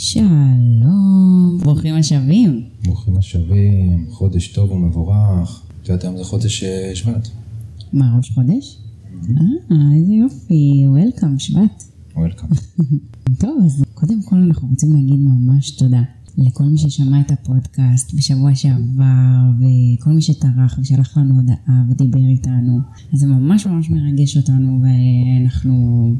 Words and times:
שלום, 0.00 1.58
ברוכים 1.62 1.94
השבים. 1.94 2.64
ברוכים 2.84 3.16
השבים, 3.16 4.06
חודש 4.10 4.48
טוב 4.48 4.70
ומבורך. 4.70 5.62
את 5.82 5.88
יודעת 5.88 6.04
היום 6.04 6.16
זה 6.16 6.24
חודש 6.24 6.62
אה, 6.62 6.90
שבט. 6.94 7.28
מה, 7.92 8.16
ראש 8.16 8.30
חודש? 8.30 8.78
אה, 9.12 9.76
איזה 9.96 10.12
יופי, 10.12 10.84
וולקאם, 10.86 11.38
שבט. 11.38 11.84
וולקאם. 12.16 12.48
טוב, 13.40 13.58
אז 13.64 13.84
קודם 13.94 14.22
כל 14.22 14.36
אנחנו 14.36 14.68
רוצים 14.68 14.92
להגיד 14.92 15.20
ממש 15.20 15.70
תודה 15.70 16.02
לכל 16.38 16.64
מי 16.64 16.78
ששמע 16.78 17.20
את 17.20 17.30
הפודקאסט 17.30 18.14
בשבוע 18.14 18.54
שעבר, 18.54 19.50
וכל 19.58 20.10
מי 20.10 20.22
שטרח 20.22 20.78
ושלח 20.80 21.18
לנו 21.18 21.34
הודעה 21.34 21.84
ודיבר 21.90 22.28
איתנו. 22.30 22.78
אז 23.12 23.20
זה 23.20 23.26
ממש 23.26 23.66
ממש 23.66 23.90
מרגש 23.90 24.36
אותנו, 24.36 24.80
ואנחנו 24.82 26.14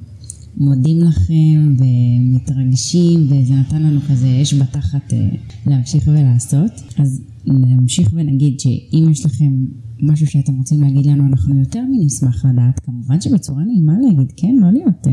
מודים 0.60 0.98
לכם 0.98 1.76
ומתרגשים, 1.78 3.20
וזה 3.24 3.54
נתן 3.54 3.82
לנו 3.82 4.00
כזה 4.00 4.38
אש 4.42 4.54
בתחת 4.54 5.12
אה, 5.12 5.28
להמשיך 5.66 6.08
ולעשות. 6.08 6.72
אז 6.98 7.22
נמשיך 7.46 8.10
ונגיד 8.12 8.60
שאם 8.60 9.08
יש 9.10 9.26
לכם 9.26 9.52
משהו 10.02 10.26
שאתם 10.26 10.54
רוצים 10.58 10.82
להגיד 10.82 11.06
לנו, 11.06 11.26
אנחנו 11.26 11.58
יותר 11.58 11.82
מנשמח 11.90 12.44
לדעת. 12.44 12.80
כמובן 12.80 13.20
שבצורה 13.20 13.64
נעימה 13.64 13.92
להגיד, 14.08 14.32
כן, 14.36 14.56
לא 14.60 14.70
להיות... 14.70 15.06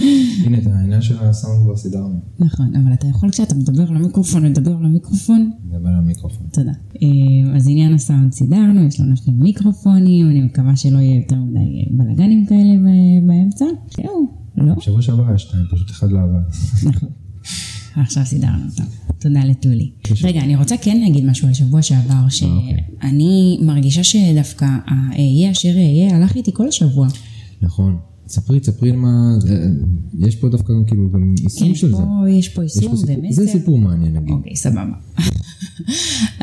אה, 0.00 0.06
הנה, 0.44 0.58
את 0.58 0.66
העניין 0.66 1.02
של 1.02 1.18
הסאונד 1.18 1.62
כבר 1.64 1.76
סידרנו. 1.76 2.20
נכון, 2.38 2.76
אבל 2.76 2.92
אתה 2.92 3.06
יכול 3.06 3.30
כשאתה 3.30 3.54
מדבר 3.54 3.90
למיקרופון, 3.90 4.44
לדבר 4.44 4.76
למיקרופון. 4.76 5.50
נדבר 5.64 5.88
על 5.88 5.94
המיקרופון. 5.94 6.46
תודה. 6.52 6.72
אה, 7.02 7.56
אז 7.56 7.68
עניין 7.68 7.94
הסאונד 7.94 8.32
סידרנו, 8.32 8.82
יש 8.86 9.00
לנו 9.00 9.16
שני 9.16 9.34
מיקרופונים, 9.34 10.30
אני 10.30 10.40
מקווה 10.40 10.76
שלא 10.76 10.98
יהיה 10.98 11.16
יותר 11.16 11.36
מדי 11.36 11.58
אה, 11.58 12.04
בלאגנים 12.04 12.46
כאלה 12.46 12.74
באמצע. 13.26 13.64
זהו, 13.96 14.28
לא? 14.56 14.74
בשבוע 14.74 15.02
שעבר 15.02 15.28
היה 15.28 15.38
שתיים, 15.38 15.64
פשוט 15.72 15.90
אחד 15.90 16.10
לא 16.10 16.18
עבד. 16.18 16.88
נכון. 16.88 17.08
עכשיו 17.96 18.24
סידרנו 18.24 18.64
אותם. 18.70 18.84
תודה 19.18 19.44
לטולי. 19.44 19.90
רגע, 20.22 20.40
אני 20.40 20.56
רוצה 20.56 20.76
כן 20.76 21.00
להגיד 21.00 21.24
משהו 21.24 21.48
על 21.48 21.54
שבוע 21.54 21.82
שעבר, 21.82 22.14
אוקיי. 22.14 22.30
שאני 22.30 23.58
מרגישה 23.62 24.04
שדווקא 24.04 24.66
האהיה 24.86 25.50
אשר 25.50 25.68
אהיה 25.68 26.16
הלך 26.16 26.36
איתי 26.36 26.50
כל 26.54 26.68
השבוע. 26.68 27.08
נכון. 27.62 27.96
ספרי, 28.34 28.60
ספרי 28.62 28.92
מה... 28.92 29.38
אה, 29.50 29.66
יש 30.28 30.36
פה 30.36 30.48
דווקא 30.48 30.72
כאילו 30.86 31.10
גם 31.12 31.34
יישום 31.42 31.68
כן, 31.68 31.74
של 31.74 31.94
זה. 31.94 32.02
יש 32.30 32.48
פה 32.48 32.64
יש 32.64 32.76
יישום 32.76 32.94
ומסר. 33.06 33.42
זה 33.42 33.48
סיפור 33.48 33.78
מעניין 33.78 34.16
נגיד. 34.16 34.30
אוקיי, 34.30 34.56
סבבה. 34.56 34.92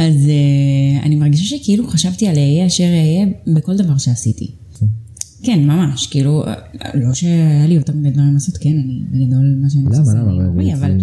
אז 0.05 0.15
uh, 0.15 1.05
אני 1.05 1.15
מרגישה 1.15 1.57
שכאילו 1.57 1.87
חשבתי 1.87 2.27
על 2.27 2.35
אהיה 2.37 2.67
אשר 2.67 2.83
אהיה 2.83 3.25
בכל 3.55 3.77
דבר 3.77 3.97
שעשיתי. 3.97 4.51
כן, 5.43 5.67
ממש, 5.67 6.07
כאילו, 6.07 6.43
אה, 6.47 6.53
לא 6.93 7.13
שהיה 7.13 7.67
לי 7.67 7.73
יותר 7.73 7.93
מדי 7.95 8.09
דברים 8.09 8.33
לעשות, 8.33 8.57
כן, 8.57 8.69
אני 8.69 9.25
בגדול 9.25 9.57
מה 9.61 9.69
שאני 9.69 9.83
עושה. 9.85 10.01
למה, 10.13 10.31
למה? 10.31 10.73
אבל- 10.73 10.97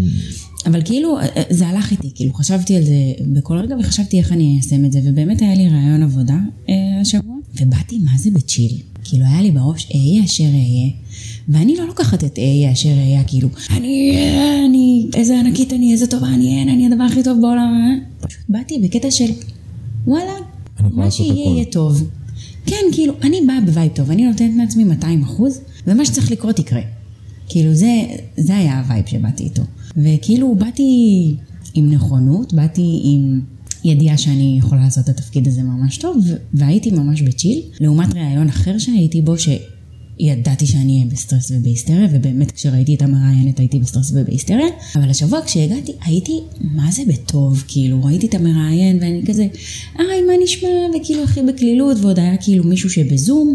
אבל, 0.66 0.82
כאילו, 0.84 1.18
אה, 1.18 1.26
אה, 1.36 1.42
זה 1.50 1.66
הלך 1.68 1.90
איתי, 1.90 2.10
כאילו, 2.14 2.32
חשבתי 2.32 2.76
על 2.76 2.82
זה 2.84 2.94
בכל 3.32 3.58
רגע 3.58 3.76
וחשבתי 3.80 4.18
איך 4.18 4.32
אני 4.32 4.54
איישם 4.54 4.84
את 4.84 4.92
זה, 4.92 5.00
ובאמת 5.04 5.42
היה 5.42 5.54
לי 5.54 5.68
רעיון 5.68 6.02
עבודה 6.02 6.38
אה, 6.68 6.74
השבוע, 7.00 7.36
ובאתי 7.60 7.98
מה 7.98 8.10
זה 8.18 8.30
בצ'יל. 8.30 8.72
כאילו, 9.04 9.24
היה 9.24 9.42
לי 9.42 9.50
בראש, 9.50 9.88
אהיה 9.94 10.24
אשר 10.24 10.44
אהיה, 10.44 10.90
ואני 11.48 11.76
לא 11.76 11.86
לוקחת 11.86 12.24
את 12.24 12.38
אהיה 12.38 12.72
אשר 12.72 12.88
אהיה, 12.88 13.24
כאילו, 13.24 13.48
אני, 13.70 14.18
אני, 14.68 15.06
איזה 15.14 15.40
ענקית 15.40 15.72
אני, 15.72 15.92
איזה 15.92 16.06
טובה 16.06 16.28
אני, 16.28 16.58
אין, 16.58 16.68
אני 16.68 16.86
הדבר 16.86 17.04
הכי 17.04 17.22
טוב 17.22 17.40
בעולם, 17.40 17.72
אה? 17.74 18.26
פשוט 18.26 18.40
באתי 18.48 18.78
בקטע 18.78 19.10
של, 19.10 19.30
וואלה, 20.06 20.32
מה 20.80 21.10
שיהיה. 21.10 21.32
יהיה 21.32 21.64
טוב. 21.64 22.08
כן, 22.66 22.84
כאילו, 22.92 23.14
אני 23.22 23.40
באה 23.46 23.60
ב 23.60 23.67
vibe 23.67 23.92
טוב, 23.94 24.10
אני 24.10 24.26
נותנת 24.26 24.50
לעצמי 24.56 24.84
200 24.84 25.22
אחוז, 25.22 25.60
ומה 25.86 26.04
שצריך 26.04 26.30
לקרות 26.30 26.58
יקרה. 26.58 26.82
כאילו, 27.48 27.74
זה, 27.74 28.02
זה 28.36 28.56
היה 28.56 28.78
ה 28.78 28.84
vibe 28.84 29.06
שבאתי 29.06 29.44
איתו. 29.44 29.62
וכאילו, 29.96 30.54
באתי 30.54 31.34
עם 31.74 31.90
נכונות, 31.90 32.54
באתי 32.54 33.00
עם 33.04 33.40
ידיעה 33.84 34.18
שאני 34.18 34.56
יכולה 34.58 34.80
לעשות 34.80 35.04
את 35.04 35.08
התפקיד 35.08 35.48
הזה 35.48 35.62
ממש 35.62 35.98
טוב, 35.98 36.26
והייתי 36.54 36.90
ממש 36.90 37.22
ב 37.22 37.28
chill, 37.28 37.62
לעומת 37.80 38.14
ראיון 38.14 38.48
אחר 38.48 38.78
שהייתי 38.78 39.22
בו, 39.22 39.38
ש... 39.38 39.48
ידעתי 40.20 40.66
שאני 40.66 40.92
אהיה 40.92 41.06
בסטרס 41.10 41.50
ובהיסטריה, 41.50 42.08
ובאמת 42.12 42.50
כשראיתי 42.50 42.94
את 42.94 43.02
המראיינת 43.02 43.58
הייתי 43.58 43.78
בסטרס 43.78 44.12
ובהיסטריה, 44.14 44.66
אבל 44.94 45.10
השבוע 45.10 45.40
כשהגעתי 45.44 45.92
הייתי, 46.04 46.40
מה 46.60 46.90
זה 46.92 47.02
בטוב, 47.08 47.64
כאילו, 47.68 48.04
ראיתי 48.04 48.26
את 48.26 48.34
המראיין 48.34 48.98
ואני 49.00 49.22
כזה, 49.26 49.46
היי, 49.98 50.22
מה 50.22 50.32
נשמע, 50.42 50.68
וכאילו 50.96 51.24
הכי 51.24 51.40
בקלילות, 51.42 51.96
ועוד 52.00 52.18
היה 52.18 52.36
כאילו 52.36 52.64
מישהו 52.64 52.90
שבזום, 52.90 53.54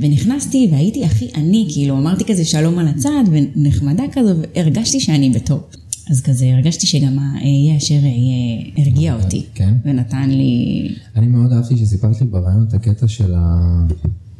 ונכנסתי 0.00 0.68
והייתי 0.72 1.04
הכי 1.04 1.28
אני, 1.34 1.66
כאילו, 1.72 1.98
אמרתי 1.98 2.24
כזה 2.24 2.44
שלום 2.44 2.78
על 2.78 2.88
הצד, 2.88 3.24
ונחמדה 3.30 4.04
כזו, 4.12 4.34
והרגשתי 4.56 5.00
שאני 5.00 5.30
בטוב. 5.30 5.60
אז 6.10 6.22
כזה 6.22 6.46
הרגשתי 6.54 6.86
שגם 6.86 7.18
האהיה 7.18 7.76
אשר 7.76 7.94
אהיה 7.94 8.72
הרגיע 8.76 9.14
אותי, 9.14 9.46
כן. 9.54 9.74
ונתן 9.84 10.30
לי, 10.30 10.88
אני 11.16 11.26
מאוד 11.26 11.52
אהבתי 11.52 11.76
שסיפרת 11.76 12.20
לי 12.20 12.26
ברעיון 12.26 12.66
את 12.68 12.74
הקטע 12.74 13.08
של 13.08 13.34
ה... 13.34 13.86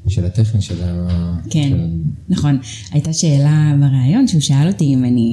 של 0.08 0.24
הטכני, 0.24 0.62
של 0.62 0.74
ה... 0.84 1.08
כן, 1.50 1.68
של- 1.68 2.00
נכון. 2.28 2.58
הייתה 2.92 3.12
שאלה 3.12 3.74
בריאיון 3.80 4.28
שהוא 4.28 4.40
שאל 4.40 4.68
אותי 4.68 4.84
אם 4.84 5.04
אני, 5.04 5.28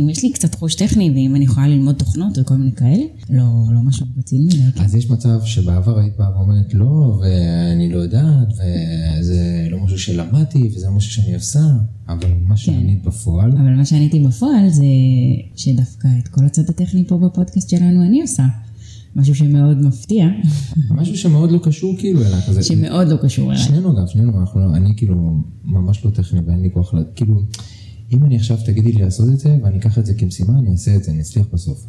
אם 0.00 0.08
יש 0.10 0.22
לי 0.22 0.32
קצת 0.32 0.54
חוש 0.54 0.74
טכני 0.74 1.10
ואם 1.10 1.36
אני 1.36 1.44
יכולה 1.44 1.68
ללמוד 1.68 1.94
תוכנות 1.94 2.38
וכל 2.38 2.54
מיני 2.54 2.72
כאלה. 2.72 3.02
לא, 3.30 3.44
לא 3.74 3.80
משהו 3.80 4.06
רציני 4.18 4.44
מדי. 4.44 4.72
כן. 4.74 4.84
אז 4.84 4.94
יש 4.94 5.10
מצב 5.10 5.40
שבעבר 5.44 5.98
היית 5.98 6.16
באה 6.18 6.30
ואומרת 6.36 6.74
לא, 6.74 7.20
ואני 7.22 7.92
לא 7.92 7.98
יודעת, 7.98 8.48
וזה 9.18 9.66
לא 9.70 9.84
משהו 9.84 9.98
שלמדתי, 9.98 10.70
וזה 10.74 10.86
לא 10.86 10.92
משהו 10.92 11.10
שאני 11.12 11.34
עושה, 11.34 11.60
אבל 12.08 12.28
מה 12.46 12.56
שענית 12.56 13.02
בפועל, 13.04 13.50
אבל 13.52 13.76
מה 13.76 13.84
שעניתי 13.84 14.20
בפועל 14.20 14.68
זה 14.68 14.84
שדווקא 15.56 16.08
את 16.22 16.28
כל 16.28 16.44
הצד 16.46 16.62
הטכני 16.68 17.04
פה 17.08 17.18
בפודקאסט 17.18 17.70
שלנו 17.70 18.02
אני 18.02 18.22
עושה. 18.22 18.44
משהו 19.16 19.34
שמאוד 19.34 19.82
מפתיע, 19.82 20.28
משהו 20.90 21.16
שמאוד 21.16 21.50
לא 21.50 21.58
קשור 21.62 21.96
כאילו 21.98 22.20
אליה, 22.20 22.42
כזה, 22.48 22.62
שמאוד 22.62 23.08
לא 23.08 23.16
קשור 23.16 23.52
אליי. 23.52 23.62
שנינו 23.62 23.92
אגב, 23.92 24.06
שנינו, 24.06 24.40
אנחנו 24.40 24.60
לא, 24.60 24.76
אני 24.76 24.96
כאילו 24.96 25.40
ממש 25.64 26.04
לא 26.04 26.10
טכני 26.10 26.40
ואין 26.46 26.62
לי 26.62 26.70
כוח, 26.72 26.94
כאילו, 27.14 27.42
אם 28.12 28.24
אני 28.24 28.36
עכשיו 28.36 28.56
תגידי 28.66 28.92
לי 28.92 29.02
לעשות 29.02 29.28
את 29.28 29.38
זה, 29.38 29.56
ואני 29.62 29.78
אקח 29.78 29.98
את 29.98 30.06
זה 30.06 30.14
כמשימה, 30.14 30.58
אני 30.58 30.72
אעשה 30.72 30.96
את 30.96 31.04
זה, 31.04 31.10
אני 31.10 31.20
אצליח 31.20 31.46
בסוף. 31.52 31.86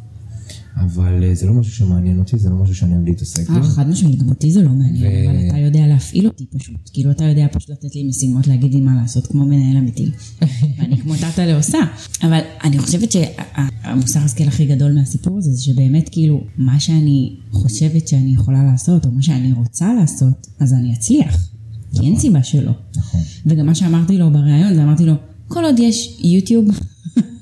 אבל 0.75 1.23
אה, 1.23 1.35
זה 1.35 1.47
לא 1.47 1.53
משהו 1.53 1.73
שמעניין 1.73 2.19
אותי, 2.19 2.37
זה 2.37 2.49
לא 2.49 2.55
משהו 2.55 2.75
שאני 2.75 2.93
אוהב 2.93 3.05
להתעסק 3.05 3.49
בו. 3.49 3.63
חד 3.63 3.89
משמעית, 3.89 4.19
גם 4.19 4.29
אותי 4.29 4.51
זה 4.51 4.61
לא 4.61 4.69
מעניין, 4.69 5.29
אבל 5.29 5.47
אתה 5.47 5.57
יודע 5.57 5.87
להפעיל 5.87 6.27
אותי 6.27 6.45
פשוט. 6.45 6.89
כאילו, 6.93 7.11
אתה 7.11 7.23
יודע 7.23 7.47
פשוט 7.51 7.69
לתת 7.69 7.95
לי 7.95 8.03
משימות, 8.03 8.47
להגיד 8.47 8.73
לי 8.73 8.81
מה 8.81 8.95
לעשות, 8.95 9.27
כמו 9.27 9.45
מנהל 9.45 9.77
אמיתי. 9.77 10.11
ואני 10.77 10.97
כמו 10.97 11.15
טאטה 11.15 11.45
לעושה. 11.45 11.77
אבל 12.23 12.39
אני 12.63 12.79
חושבת 12.79 13.11
שהמוסר 13.11 14.19
השכל 14.19 14.43
הכי 14.43 14.65
גדול 14.65 14.91
מהסיפור 14.91 15.37
הזה, 15.37 15.51
זה 15.51 15.63
שבאמת 15.63 16.09
כאילו, 16.09 16.43
מה 16.57 16.79
שאני 16.79 17.35
חושבת 17.51 18.07
שאני 18.07 18.33
יכולה 18.33 18.63
לעשות, 18.63 19.05
או 19.05 19.11
מה 19.11 19.21
שאני 19.21 19.53
רוצה 19.53 19.93
לעשות, 19.93 20.47
אז 20.59 20.73
אני 20.73 20.93
אצליח. 20.93 21.49
כי 21.93 22.05
אין 22.05 22.19
סיבה 22.19 22.43
שלא. 22.43 22.71
נכון. 22.97 23.21
וגם 23.45 23.65
מה 23.65 23.75
שאמרתי 23.75 24.17
לו 24.17 24.31
בריאיון, 24.31 24.75
זה 24.75 24.83
אמרתי 24.83 25.05
לו, 25.05 25.13
כל 25.47 25.65
עוד 25.65 25.79
יש 25.79 26.19
יוטיוב, 26.23 26.65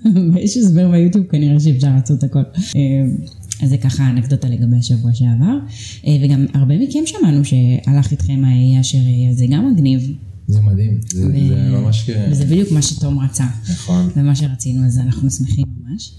ויש 0.33 0.57
הסבר 0.57 0.91
ביוטיוב, 0.91 1.25
כנראה 1.25 1.59
שאפשר 1.59 1.95
לעשות 1.95 2.23
הכל. 2.23 2.39
אה, 2.75 2.81
אז 3.63 3.69
זה 3.69 3.77
ככה 3.77 4.09
אנקדוטה 4.09 4.47
לגבי 4.49 4.77
השבוע 4.77 5.13
שעבר. 5.13 5.57
אה, 6.07 6.17
וגם 6.23 6.45
הרבה 6.53 6.77
מכם 6.79 6.99
שמענו 7.05 7.45
שהלך 7.45 8.11
איתכם 8.11 8.41
האהיה 8.45 8.81
אשר 8.81 8.97
יהיה, 8.97 9.33
זה 9.33 9.45
גם 9.49 9.71
מגניב. 9.73 10.11
זה 10.47 10.61
מדהים, 10.61 10.99
זה, 11.13 11.27
ו- 11.27 11.47
זה 11.47 11.69
ממש... 11.71 12.09
כ- 12.09 12.31
וזה 12.31 12.45
בדיוק 12.45 12.71
מה 12.71 12.81
שתום 12.81 13.19
רצה, 13.19 13.45
נכון. 13.71 14.09
ומה 14.15 14.35
שרצינו, 14.35 14.85
אז 14.85 14.97
אנחנו 14.97 15.29
שמחים 15.31 15.65
ממש. 15.83 16.13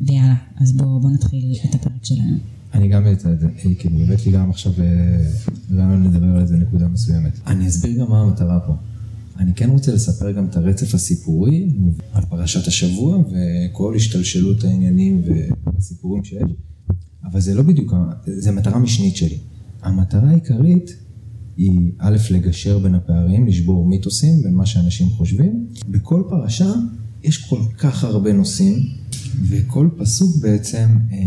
ויאללה, 0.00 0.34
אז 0.60 0.72
בואו 0.72 1.00
בוא 1.00 1.10
נתחיל 1.10 1.52
את 1.70 1.74
הפרק 1.74 2.04
שלנו. 2.04 2.36
אני 2.74 2.88
גם, 2.88 3.06
את 3.12 3.20
זה, 3.20 3.36
כאילו, 3.78 4.00
הבאת 4.00 4.26
לי 4.26 4.32
גם 4.32 4.50
עכשיו 4.50 4.72
אה, 4.78 4.86
רעיון 5.76 6.04
לדבר 6.04 6.26
על 6.26 6.40
איזה 6.40 6.56
נקודה 6.56 6.88
מסוימת. 6.88 7.32
אני 7.46 7.68
אסביר 7.68 8.00
גם 8.00 8.10
מה 8.10 8.20
המטרה 8.22 8.60
פה. 8.60 8.72
אני 9.38 9.54
כן 9.54 9.70
רוצה 9.70 9.94
לספר 9.94 10.32
גם 10.32 10.46
את 10.46 10.56
הרצף 10.56 10.94
הסיפורי 10.94 11.72
על 12.12 12.24
פרשת 12.24 12.66
השבוע 12.66 13.18
וכל 13.18 13.94
השתלשלות 13.96 14.64
העניינים 14.64 15.22
והסיפורים 15.24 16.24
שיש, 16.24 16.42
אבל 17.24 17.40
זה 17.40 17.54
לא 17.54 17.62
בדיוק, 17.62 17.94
זה 18.26 18.52
מטרה 18.52 18.78
משנית 18.78 19.16
שלי. 19.16 19.38
המטרה 19.82 20.30
העיקרית 20.30 20.96
היא 21.56 21.92
א', 21.98 22.16
לגשר 22.30 22.78
בין 22.78 22.94
הפערים, 22.94 23.46
לשבור 23.46 23.86
מיתוסים 23.86 24.42
בין 24.42 24.54
מה 24.54 24.66
שאנשים 24.66 25.08
חושבים. 25.10 25.66
בכל 25.88 26.22
פרשה 26.28 26.72
יש 27.22 27.38
כל 27.48 27.60
כך 27.78 28.04
הרבה 28.04 28.32
נושאים, 28.32 28.78
וכל 29.48 29.88
פסוק 29.98 30.36
בעצם 30.36 30.88
אה, 31.12 31.18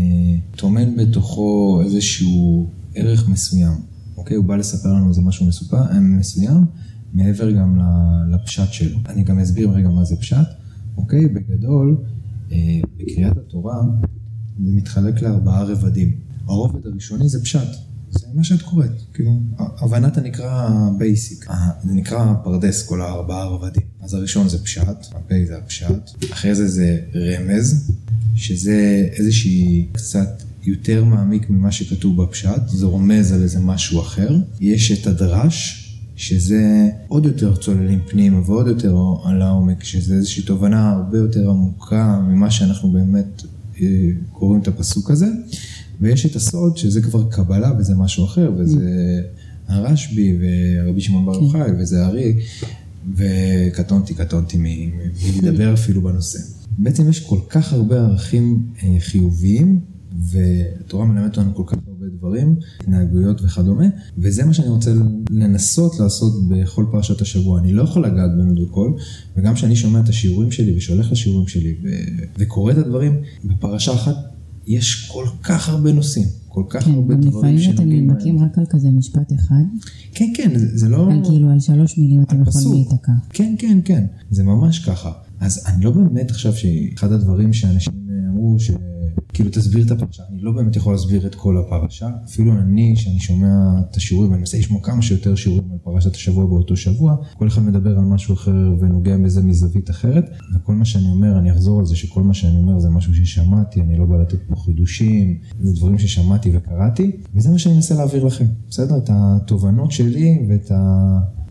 טומן 0.56 0.96
בתוכו 0.96 1.80
איזשהו 1.84 2.70
ערך 2.94 3.28
מסוים. 3.28 3.72
אוקיי? 4.16 4.36
הוא 4.36 4.44
בא 4.44 4.56
לספר 4.56 4.92
לנו 4.92 5.08
איזה 5.08 5.20
משהו 5.20 5.46
מסופר, 5.46 5.82
אה, 5.90 6.00
מסוים, 6.00 6.64
מעבר 7.16 7.50
גם 7.50 7.80
לפשט 8.30 8.72
שלו. 8.72 8.98
אני 9.06 9.22
גם 9.22 9.38
אסביר 9.38 9.70
רגע 9.70 9.88
מה 9.88 10.04
זה 10.04 10.16
פשט. 10.16 10.48
אוקיי? 10.96 11.28
בגדול, 11.28 11.96
אה, 12.52 12.80
בקריאת 12.96 13.36
התורה 13.36 13.80
זה 14.64 14.72
מתחלק 14.72 15.22
לארבעה 15.22 15.62
רבדים. 15.64 16.12
הרובד 16.46 16.86
הראשוני 16.86 17.28
זה 17.28 17.42
פשט. 17.42 17.68
זה 18.10 18.26
מה 18.34 18.44
שאת 18.44 18.62
קוראת, 18.62 18.90
כאילו, 19.14 19.40
הבנת 19.58 20.18
הנקרא 20.18 20.70
basic, 20.98 21.46
זה 21.84 21.94
נקרא 21.94 22.34
פרדס, 22.44 22.82
כל 22.82 23.02
הארבעה 23.02 23.44
רבדים. 23.44 23.82
אז 24.00 24.14
הראשון 24.14 24.48
זה 24.48 24.64
פשט, 24.64 25.06
הפ' 25.12 25.32
זה 25.46 25.58
הפשט, 25.58 26.24
אחרי 26.32 26.54
זה 26.54 26.68
זה 26.68 27.00
רמז, 27.14 27.90
שזה 28.34 29.08
איזושהי 29.12 29.88
קצת 29.92 30.42
יותר 30.62 31.04
מעמיק 31.04 31.50
ממה 31.50 31.72
שכתוב 31.72 32.22
בפשט, 32.22 32.68
זה 32.68 32.86
רומז 32.86 33.32
על 33.32 33.42
איזה 33.42 33.60
משהו 33.60 34.00
אחר. 34.00 34.36
יש 34.60 34.92
את 34.92 35.06
הדרש, 35.06 35.85
שזה 36.16 36.88
עוד 37.08 37.24
יותר 37.24 37.56
צוללים 37.56 38.00
פנימה 38.06 38.40
ועוד 38.50 38.66
יותר 38.66 38.96
על 39.24 39.42
העומק, 39.42 39.84
שזה 39.84 40.14
איזושהי 40.14 40.42
תובנה 40.42 40.90
הרבה 40.92 41.18
יותר 41.18 41.50
עמוקה 41.50 42.20
ממה 42.28 42.50
שאנחנו 42.50 42.92
באמת 42.92 43.42
אה, 43.80 43.86
קוראים 44.32 44.62
את 44.62 44.68
הפסוק 44.68 45.10
הזה. 45.10 45.26
ויש 46.00 46.26
את 46.26 46.36
הסוד, 46.36 46.76
שזה 46.76 47.02
כבר 47.02 47.30
קבלה 47.30 47.72
וזה 47.78 47.94
משהו 47.94 48.24
אחר, 48.24 48.52
וזה 48.58 49.20
הרשב"י 49.68 50.38
ורבי 50.40 51.00
שמעון 51.00 51.26
בר 51.26 51.34
יוחאי 51.34 51.70
וזה 51.78 52.06
ארי, 52.06 52.36
וקטונתי, 53.16 54.14
קטונתי 54.14 54.58
מלדבר 54.60 55.74
אפילו 55.78 56.02
בנושא. 56.02 56.38
בעצם 56.78 57.08
יש 57.08 57.20
כל 57.20 57.38
כך 57.48 57.72
הרבה 57.72 57.96
ערכים 57.96 58.66
אה, 58.82 58.96
חיוביים, 59.00 59.80
והתורה 60.18 61.04
מלמדת 61.04 61.38
אותנו 61.38 61.54
כל 61.54 61.62
כך 61.66 61.78
הרבה 61.88 61.95
דברים, 62.18 62.56
התנהגויות 62.80 63.40
וכדומה, 63.42 63.86
וזה 64.18 64.44
מה 64.44 64.54
שאני 64.54 64.68
רוצה 64.68 64.92
לנסות 65.30 66.00
לעשות 66.00 66.48
בכל 66.48 66.86
פרשת 66.92 67.20
השבוע. 67.20 67.60
אני 67.60 67.72
לא 67.72 67.82
יכול 67.82 68.06
לגעת 68.06 68.30
באמת 68.36 68.68
בכל, 68.68 68.92
וגם 69.36 69.54
כשאני 69.54 69.76
שומע 69.76 70.00
את 70.00 70.08
השיעורים 70.08 70.50
שלי 70.50 70.76
ושהולך 70.76 71.12
לשיעורים 71.12 71.48
שלי 71.48 71.74
וקורא 72.38 72.72
את 72.72 72.78
הדברים, 72.78 73.20
בפרשה 73.44 73.94
אחת 73.94 74.16
יש 74.66 75.08
כל 75.12 75.26
כך 75.42 75.68
הרבה 75.68 75.92
נושאים. 75.92 76.26
כל 76.48 76.64
כך 76.68 76.84
כן, 76.84 76.90
הרבה 76.90 77.14
דברים 77.14 77.58
שנוגעים... 77.58 77.88
לפעמים 77.88 78.10
אתם 78.10 78.14
נדבקים 78.14 78.38
רק 78.38 78.58
על 78.58 78.64
כזה 78.70 78.90
משפט 78.90 79.32
אחד. 79.32 79.62
כן, 80.12 80.32
כן, 80.36 80.58
זה, 80.58 80.78
זה 80.78 80.88
לא... 80.88 81.12
על 81.12 81.20
כאילו, 81.24 81.50
על 81.50 81.60
שלוש 81.60 81.98
מילים 81.98 82.22
אתם 82.22 82.42
יכולים 82.42 82.72
להיתקע. 82.72 83.12
כן, 83.30 83.54
כן, 83.58 83.78
כן, 83.84 84.04
זה 84.30 84.44
ממש 84.44 84.78
ככה. 84.78 85.12
אז 85.40 85.64
אני 85.66 85.84
לא 85.84 85.90
באמת 85.90 86.30
חושב 86.30 86.52
שאחד 86.52 87.12
הדברים 87.12 87.52
שאנשים 87.52 87.92
אמרו, 88.30 88.58
ש... 88.58 88.70
כאילו 89.32 89.50
תסביר 89.50 89.86
את 89.86 89.90
הפרשה, 89.90 90.22
אני 90.30 90.40
לא 90.40 90.52
באמת 90.52 90.76
יכול 90.76 90.92
להסביר 90.92 91.26
את 91.26 91.34
כל 91.34 91.58
הפרשה, 91.58 92.10
אפילו 92.24 92.52
אני, 92.52 92.96
שאני 92.96 93.20
שומע 93.20 93.80
את 93.90 93.96
השיעורים, 93.96 94.30
ואני 94.30 94.40
מנסה 94.40 94.58
לשמוע 94.58 94.80
כמה 94.82 95.02
שיותר 95.02 95.34
שיעורים 95.34 95.64
על 95.72 95.78
פרשת 95.82 96.14
השבוע 96.14 96.46
באותו 96.46 96.76
שבוע, 96.76 97.16
כל 97.38 97.48
אחד 97.48 97.62
מדבר 97.62 97.98
על 97.98 98.04
משהו 98.04 98.34
אחר 98.34 98.74
ונוגע 98.80 99.16
בזה 99.16 99.42
מזווית 99.42 99.90
אחרת, 99.90 100.24
וכל 100.54 100.72
מה 100.72 100.84
שאני 100.84 101.08
אומר, 101.08 101.38
אני 101.38 101.52
אחזור 101.52 101.78
על 101.78 101.86
זה 101.86 101.96
שכל 101.96 102.22
מה 102.22 102.34
שאני 102.34 102.56
אומר 102.56 102.78
זה 102.78 102.88
משהו 102.90 103.14
ששמעתי, 103.14 103.80
אני 103.80 103.98
לא 103.98 104.04
בא 104.04 104.16
לתת 104.16 104.38
פה 104.48 104.56
חידושים, 104.56 105.38
זה 105.60 105.72
דברים 105.72 105.98
ששמעתי 105.98 106.56
וקראתי, 106.56 107.12
וזה 107.34 107.50
מה 107.50 107.58
שאני 107.58 107.74
מנסה 107.74 107.94
להעביר 107.94 108.24
לכם, 108.24 108.44
בסדר? 108.70 108.98
את 108.98 109.10
התובנות 109.12 109.92
שלי 109.92 110.46
ואת 110.48 110.70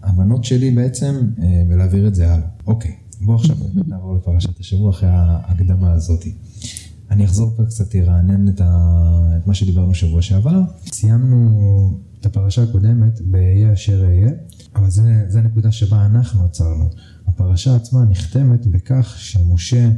ההבנות 0.04 0.44
שלי 0.44 0.72
בעצם, 0.72 1.16
אה, 1.40 1.64
ולהעביר 1.70 2.08
את 2.08 2.16
זה 2.16 2.34
הלאה. 2.34 2.48
אוקיי, 2.68 2.92
בואו 3.22 3.38
עכשיו 3.38 3.56
נעבור 3.88 4.16
לפרשת 4.16 4.60
השבוע 4.60 4.90
אחרי 4.90 5.10
ההקדמה 5.12 5.92
הזאתי. 5.92 6.34
אני 7.12 7.25
אחזור 7.25 7.54
פה 7.57 7.66
קצת, 7.66 7.96
ארענן 7.96 8.50
את, 8.50 8.62
ה... 8.62 9.38
את 9.38 9.48
מה 9.48 9.54
שדיברנו 9.54 9.94
שבוע 9.94 10.22
שעבר. 10.22 10.62
סיימנו 10.94 12.00
את 12.19 12.25
הפרשה 12.25 12.63
הקודמת 12.63 13.22
ב"יהיה 13.22 13.74
אשר 13.74 14.06
אהיה", 14.06 14.31
אבל 14.75 14.90
זה, 14.90 15.25
זה 15.28 15.40
הנקודה 15.40 15.72
שבה 15.72 16.06
אנחנו 16.06 16.46
עצרנו. 16.46 16.90
הפרשה 17.28 17.75
עצמה 17.75 18.06
נחתמת 18.06 18.68
בכך 18.68 19.16
שמשה 19.18 19.90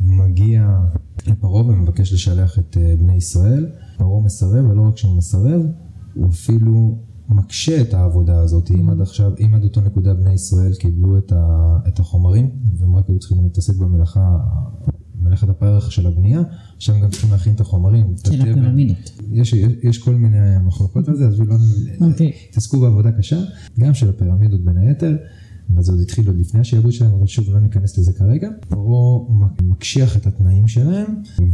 מגיע 0.00 0.78
לפרעה 1.26 1.66
ומבקש 1.66 2.12
לשלח 2.12 2.58
את 2.58 2.76
אה, 2.80 2.94
בני 2.98 3.14
ישראל. 3.14 3.66
פרעה 3.98 4.22
מסרב, 4.24 4.70
ולא 4.70 4.82
רק 4.88 4.96
שהוא 4.96 5.16
מסרב, 5.16 5.62
הוא 6.14 6.30
אפילו 6.30 6.98
מקשה 7.28 7.80
את 7.80 7.94
העבודה 7.94 8.40
הזאת. 8.40 8.70
אם 8.70 8.90
עד 8.90 9.00
עכשיו, 9.00 9.32
אם 9.40 9.54
עד 9.54 9.64
אותו 9.64 9.80
נקודה 9.80 10.14
בני 10.14 10.32
ישראל 10.32 10.74
קיבלו 10.74 11.18
את, 11.18 11.32
ה, 11.32 11.76
את 11.88 11.98
החומרים, 11.98 12.50
והם 12.78 12.96
רק 12.96 13.04
היו 13.08 13.18
צריכים 13.18 13.42
להתעסק 13.42 13.76
במלאכה 13.76 14.38
מלאכת 15.22 15.48
הפרח 15.48 15.90
של 15.90 16.06
הבנייה, 16.06 16.42
עכשיו 16.76 16.94
גם 17.02 17.10
צריכים 17.10 17.30
להכין 17.30 17.54
את 17.54 17.60
החומרים. 17.60 18.14
של 18.24 18.40
הפירמידות. 18.40 19.12
יש, 19.32 19.52
יש, 19.52 19.72
יש 19.82 19.98
כל 19.98 20.14
מיני 20.14 20.58
מחלוקות 20.66 21.08
על 21.08 21.16
זה, 21.16 21.26
אז 21.26 21.40
לא 21.40 21.56
okay. 22.00 22.52
תעסקו 22.52 22.80
בעבודה 22.80 23.12
קשה, 23.12 23.40
גם 23.78 23.94
של 23.94 24.08
הפירמידות 24.08 24.64
בין 24.64 24.76
היתר. 24.76 25.16
וזה 25.76 25.92
עוד 25.92 26.00
התחיל 26.00 26.26
עוד 26.26 26.36
לפני 26.38 26.60
השעבוד 26.60 26.92
שלהם, 26.92 27.12
אבל 27.12 27.26
שוב 27.26 27.50
לא 27.50 27.60
ניכנס 27.60 27.98
לזה 27.98 28.12
כרגע. 28.12 28.48
פרעה 28.68 29.24
מקשיח 29.62 30.16
את 30.16 30.26
התנאים 30.26 30.68
שלהם, 30.68 31.06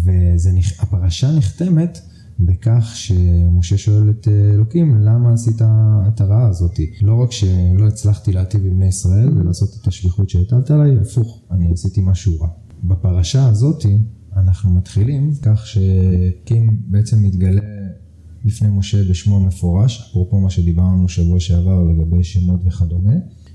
והפרשה 0.05 1.33
נחתמת 1.37 1.99
בכך 2.41 2.93
שמשה 2.95 3.79
שואל 3.79 4.11
את 4.11 4.29
אלוקים, 4.29 5.01
למה 5.01 5.33
עשית 5.33 5.63
את 6.09 6.21
הרעה 6.21 6.49
הזאתי? 6.49 6.91
לא 7.03 7.15
רק 7.15 7.33
שלא 7.33 7.87
הצלחתי 7.89 8.33
להטיב 8.33 8.65
עם 8.65 8.71
בני 8.71 8.87
ישראל 8.87 9.39
ולעשות 9.39 9.69
את 9.81 9.87
השליחות 9.87 10.31
שהטלת 10.31 10.71
עליי, 10.71 10.99
הפוך, 10.99 11.43
אני 11.51 11.73
עשיתי 11.73 12.01
משהו 12.05 12.41
רע. 12.41 12.49
בפרשה 12.85 13.49
הזאתי 13.49 13.99
אנחנו 14.37 14.71
מתחילים 14.71 15.33
כך 15.43 15.67
שקים 15.67 16.83
בעצם 16.87 17.23
מתגלה 17.23 17.63
לפני 18.45 18.69
משה 18.69 19.05
בשמו 19.11 19.37
המפורש, 19.37 20.09
אפרופו 20.11 20.41
מה 20.41 20.51
שדיברנו 20.51 21.09
שבוע 21.09 21.41
שעבר 21.41 21.85
לגבי 21.85 22.25
שמות 22.25 22.61
וכדומה, 22.65 23.13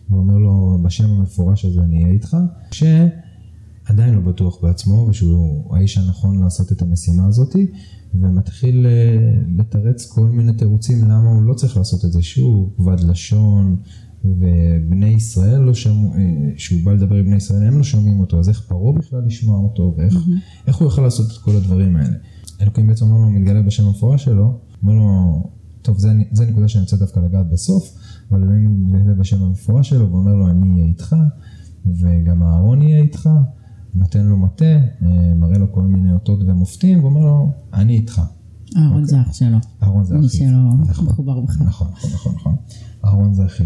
הוא 0.09 0.19
אומר 0.19 0.37
לו 0.37 0.77
בשם 0.83 1.09
המפורש 1.09 1.65
הזה 1.65 1.81
אני 1.81 2.03
אהיה 2.03 2.13
איתך, 2.13 2.37
שעדיין 2.71 4.13
לא 4.13 4.21
בטוח 4.21 4.63
בעצמו 4.63 5.05
ושהוא 5.09 5.75
האיש 5.75 5.97
הנכון 5.97 6.43
לעשות 6.43 6.71
את 6.71 6.81
המשימה 6.81 7.27
הזאתי 7.27 7.67
ומתחיל 8.15 8.85
אה, 8.85 9.41
לתרץ 9.57 10.05
כל 10.05 10.25
מיני 10.25 10.53
תירוצים 10.53 11.03
למה 11.03 11.29
הוא 11.29 11.41
לא 11.41 11.53
צריך 11.53 11.77
לעשות 11.77 12.05
את 12.05 12.11
זה, 12.11 12.21
שהוא 12.21 12.69
כבד 12.77 12.99
לשון, 12.99 13.77
ובני 14.25 15.07
ישראל 15.07 15.61
לא 15.61 15.73
שמעו, 15.73 16.13
אה, 16.13 16.19
שהוא 16.57 16.79
בא 16.83 16.91
לדבר 16.91 17.15
עם 17.15 17.25
בני 17.25 17.35
ישראל, 17.35 17.67
הם 17.67 17.77
לא 17.77 17.83
שומעים 17.83 18.19
אותו, 18.19 18.39
אז 18.39 18.49
איך 18.49 18.61
פרעה 18.67 18.93
בכלל 18.93 19.21
לשמוע 19.25 19.59
אותו, 19.59 19.95
ואיך 19.97 20.13
mm-hmm. 20.13 20.79
הוא 20.79 20.87
יכול 20.87 21.03
לעשות 21.03 21.31
את 21.31 21.37
כל 21.37 21.55
הדברים 21.55 21.95
האלה. 21.95 22.17
אלוקים 22.61 22.87
בעצם 22.87 23.05
אומר 23.05 23.17
לו, 23.17 23.29
מתגלה 23.29 23.61
בשם 23.61 23.85
המפורש 23.85 24.23
שלו, 24.23 24.59
אומר 24.83 24.93
לו, 24.93 25.43
טוב, 25.81 25.97
זה, 25.97 26.13
זה 26.31 26.45
נקודה 26.45 26.67
שאני 26.67 26.81
רוצה 26.81 26.97
דווקא 26.97 27.19
לגעת 27.19 27.49
בסוף, 27.49 27.93
אבל 28.31 28.43
אלוהים 28.43 28.83
מתגלה 28.83 29.13
בשם 29.13 29.43
המפורש 29.43 29.89
שלו, 29.89 30.11
ואומר 30.11 30.33
לו, 30.33 30.49
אני 30.49 30.71
אהיה 30.71 30.85
איתך, 30.85 31.15
וגם 31.85 32.43
אהרון 32.43 32.81
יהיה 32.81 33.01
איתך, 33.01 33.29
נותן 33.93 34.25
לו 34.25 34.37
מטה, 34.37 34.65
אה, 34.65 35.33
מראה 35.35 35.57
לו 35.57 35.71
כל 35.71 35.81
מיני 35.81 36.13
אותות 36.13 36.39
ומופתים, 36.47 37.03
ואומר 37.03 37.21
לו, 37.21 37.51
אני 37.73 37.93
איתך. 37.93 38.21
אהרון 38.77 38.91
אוקיי. 38.91 39.05
זה 39.05 39.21
אח 39.21 39.33
שלו. 39.33 39.57
אהרון 39.83 40.03
זה 40.03 40.15
אחיו. 40.15 40.21
מי 40.21 40.29
שלא 40.29 40.85
נכון. 40.87 41.05
מחובר 41.05 41.39
בכלל. 41.41 41.67
נכון, 41.67 41.87
נכון, 41.87 42.11
נכון, 42.13 42.35
נכון. 42.35 42.55
אהרון 43.05 43.33
זה 43.33 43.45
אחיו. 43.45 43.65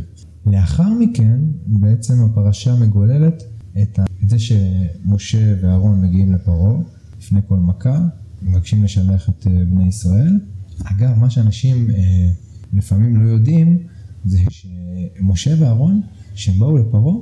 לאחר 0.51 0.93
מכן, 0.99 1.39
בעצם 1.65 2.13
הפרשה 2.23 2.75
מגוללת 2.75 3.43
את, 3.81 3.99
את 4.23 4.29
זה 4.29 4.39
שמשה 4.39 5.53
ואהרון 5.61 6.01
מגיעים 6.01 6.33
לפרעה, 6.33 6.77
לפני 7.19 7.39
כל 7.47 7.57
מכה, 7.57 8.07
מבקשים 8.41 8.83
לשלח 8.83 9.29
את 9.29 9.47
אה, 9.47 9.65
בני 9.65 9.87
ישראל. 9.87 10.39
אגב, 10.83 11.17
מה 11.17 11.29
שאנשים 11.29 11.89
אה, 11.89 12.29
לפעמים 12.73 13.23
לא 13.23 13.29
יודעים, 13.29 13.87
זה 14.25 14.39
שמשה 14.49 15.55
ואהרון, 15.59 16.01
כשהם 16.33 16.59
באו 16.59 16.77
לפרעה, 16.77 17.15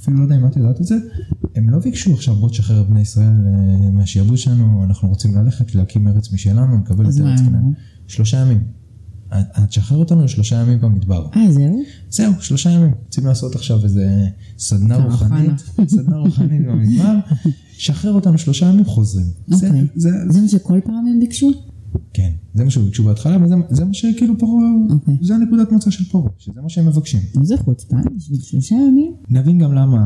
אפילו 0.00 0.16
לא 0.16 0.22
יודע 0.22 0.36
אם 0.36 0.46
את 0.46 0.56
יודעת 0.56 0.80
את 0.80 0.86
זה, 0.86 0.96
הם 1.56 1.70
לא 1.70 1.78
ביקשו 1.78 2.12
עכשיו 2.14 2.34
בוא 2.34 2.48
תשחרר 2.48 2.82
את 2.82 2.88
בני 2.88 3.00
ישראל 3.00 3.46
אה, 3.46 3.90
מהשיעבוד 3.90 4.38
שלנו, 4.38 4.84
אנחנו 4.84 5.08
רוצים 5.08 5.34
ללכת 5.34 5.74
להקים 5.74 6.08
ארץ 6.08 6.32
משלנו, 6.32 6.78
לקבל 6.78 7.04
את 7.04 7.14
ארץ 7.20 7.40
כנען. 7.40 7.72
שלושה 8.06 8.36
ימים. 8.36 8.78
תשחרר 9.68 9.98
אותנו 9.98 10.24
לשלושה 10.24 10.56
ימים 10.56 10.80
במדבר. 10.80 11.26
אה, 11.36 11.52
זהו? 11.52 11.82
זהו, 12.10 12.32
שלושה 12.40 12.70
ימים. 12.70 12.92
רוצים 13.04 13.26
לעשות 13.26 13.54
עכשיו 13.54 13.84
איזה 13.84 14.26
סדנה 14.58 14.96
רוחנית, 14.96 15.52
סדנה 15.96 16.16
רוחנית 16.16 16.66
במדבר, 16.66 17.14
שחרר 17.78 18.12
אותנו 18.12 18.38
שלושה 18.38 18.66
ימים, 18.66 18.84
חוזרים. 18.84 19.26
אוקיי. 19.52 19.86
זה, 19.96 20.10
זה 20.28 20.40
מה 20.40 20.48
שכל 20.48 20.80
פעם 20.84 21.06
הם 21.06 21.20
ביקשו? 21.20 21.52
כן, 22.12 22.30
זה 22.54 22.64
מה 22.64 22.70
שביקשו 22.70 23.04
בהתחלה, 23.04 23.44
וזה 23.44 23.84
מה 23.84 23.94
שכאילו 23.94 24.38
פרעה, 24.38 24.52
אוקיי. 24.90 25.16
זה 25.20 25.34
הנקודת 25.34 25.72
מוצא 25.72 25.90
של 25.90 26.04
פרעה, 26.04 26.30
שזה 26.38 26.60
מה 26.62 26.68
שהם 26.68 26.86
מבקשים. 26.86 27.20
זה 27.42 27.56
חוצפה, 27.56 27.96
בשביל 28.16 28.40
שלושה 28.40 28.74
ימים. 28.74 29.12
נבין 29.30 29.58
גם 29.58 29.72
למה, 29.72 30.00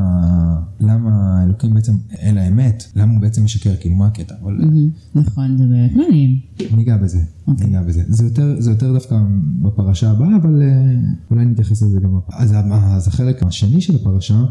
למה 0.81 1.43
אלוקים 1.45 1.75
בעצם, 1.75 1.93
אל 2.23 2.39
האמת, 2.39 2.85
למה 2.97 3.13
הוא 3.13 3.21
בעצם 3.21 3.45
משקר, 3.45 3.77
כאילו 3.81 3.95
מה 3.95 4.07
הקטע. 4.07 4.35
אבל... 4.43 4.53
נכון, 5.15 5.59
זה 5.59 5.65
באמת 5.65 5.93
מעניין. 5.97 6.39
ניגע 6.77 6.97
בזה, 6.97 7.21
אוקיי. 7.47 7.67
ניגע 7.67 7.83
בזה. 7.83 8.03
זה 8.09 8.25
יותר, 8.25 8.57
זה 8.59 8.71
יותר 8.71 8.93
דווקא 8.93 9.17
בפרשה 9.63 10.11
הבאה, 10.11 10.37
אבל 10.37 10.63
אה, 10.63 10.95
אולי 11.31 11.45
נתייחס 11.45 11.83
לזה 11.83 12.01
גם 12.01 12.17
הפעם. 12.17 12.41
אז, 12.41 12.55
אז 12.73 13.09
החלק 13.09 13.43
השני 13.43 13.81
של 13.81 13.97
הפרשה, 13.97 14.45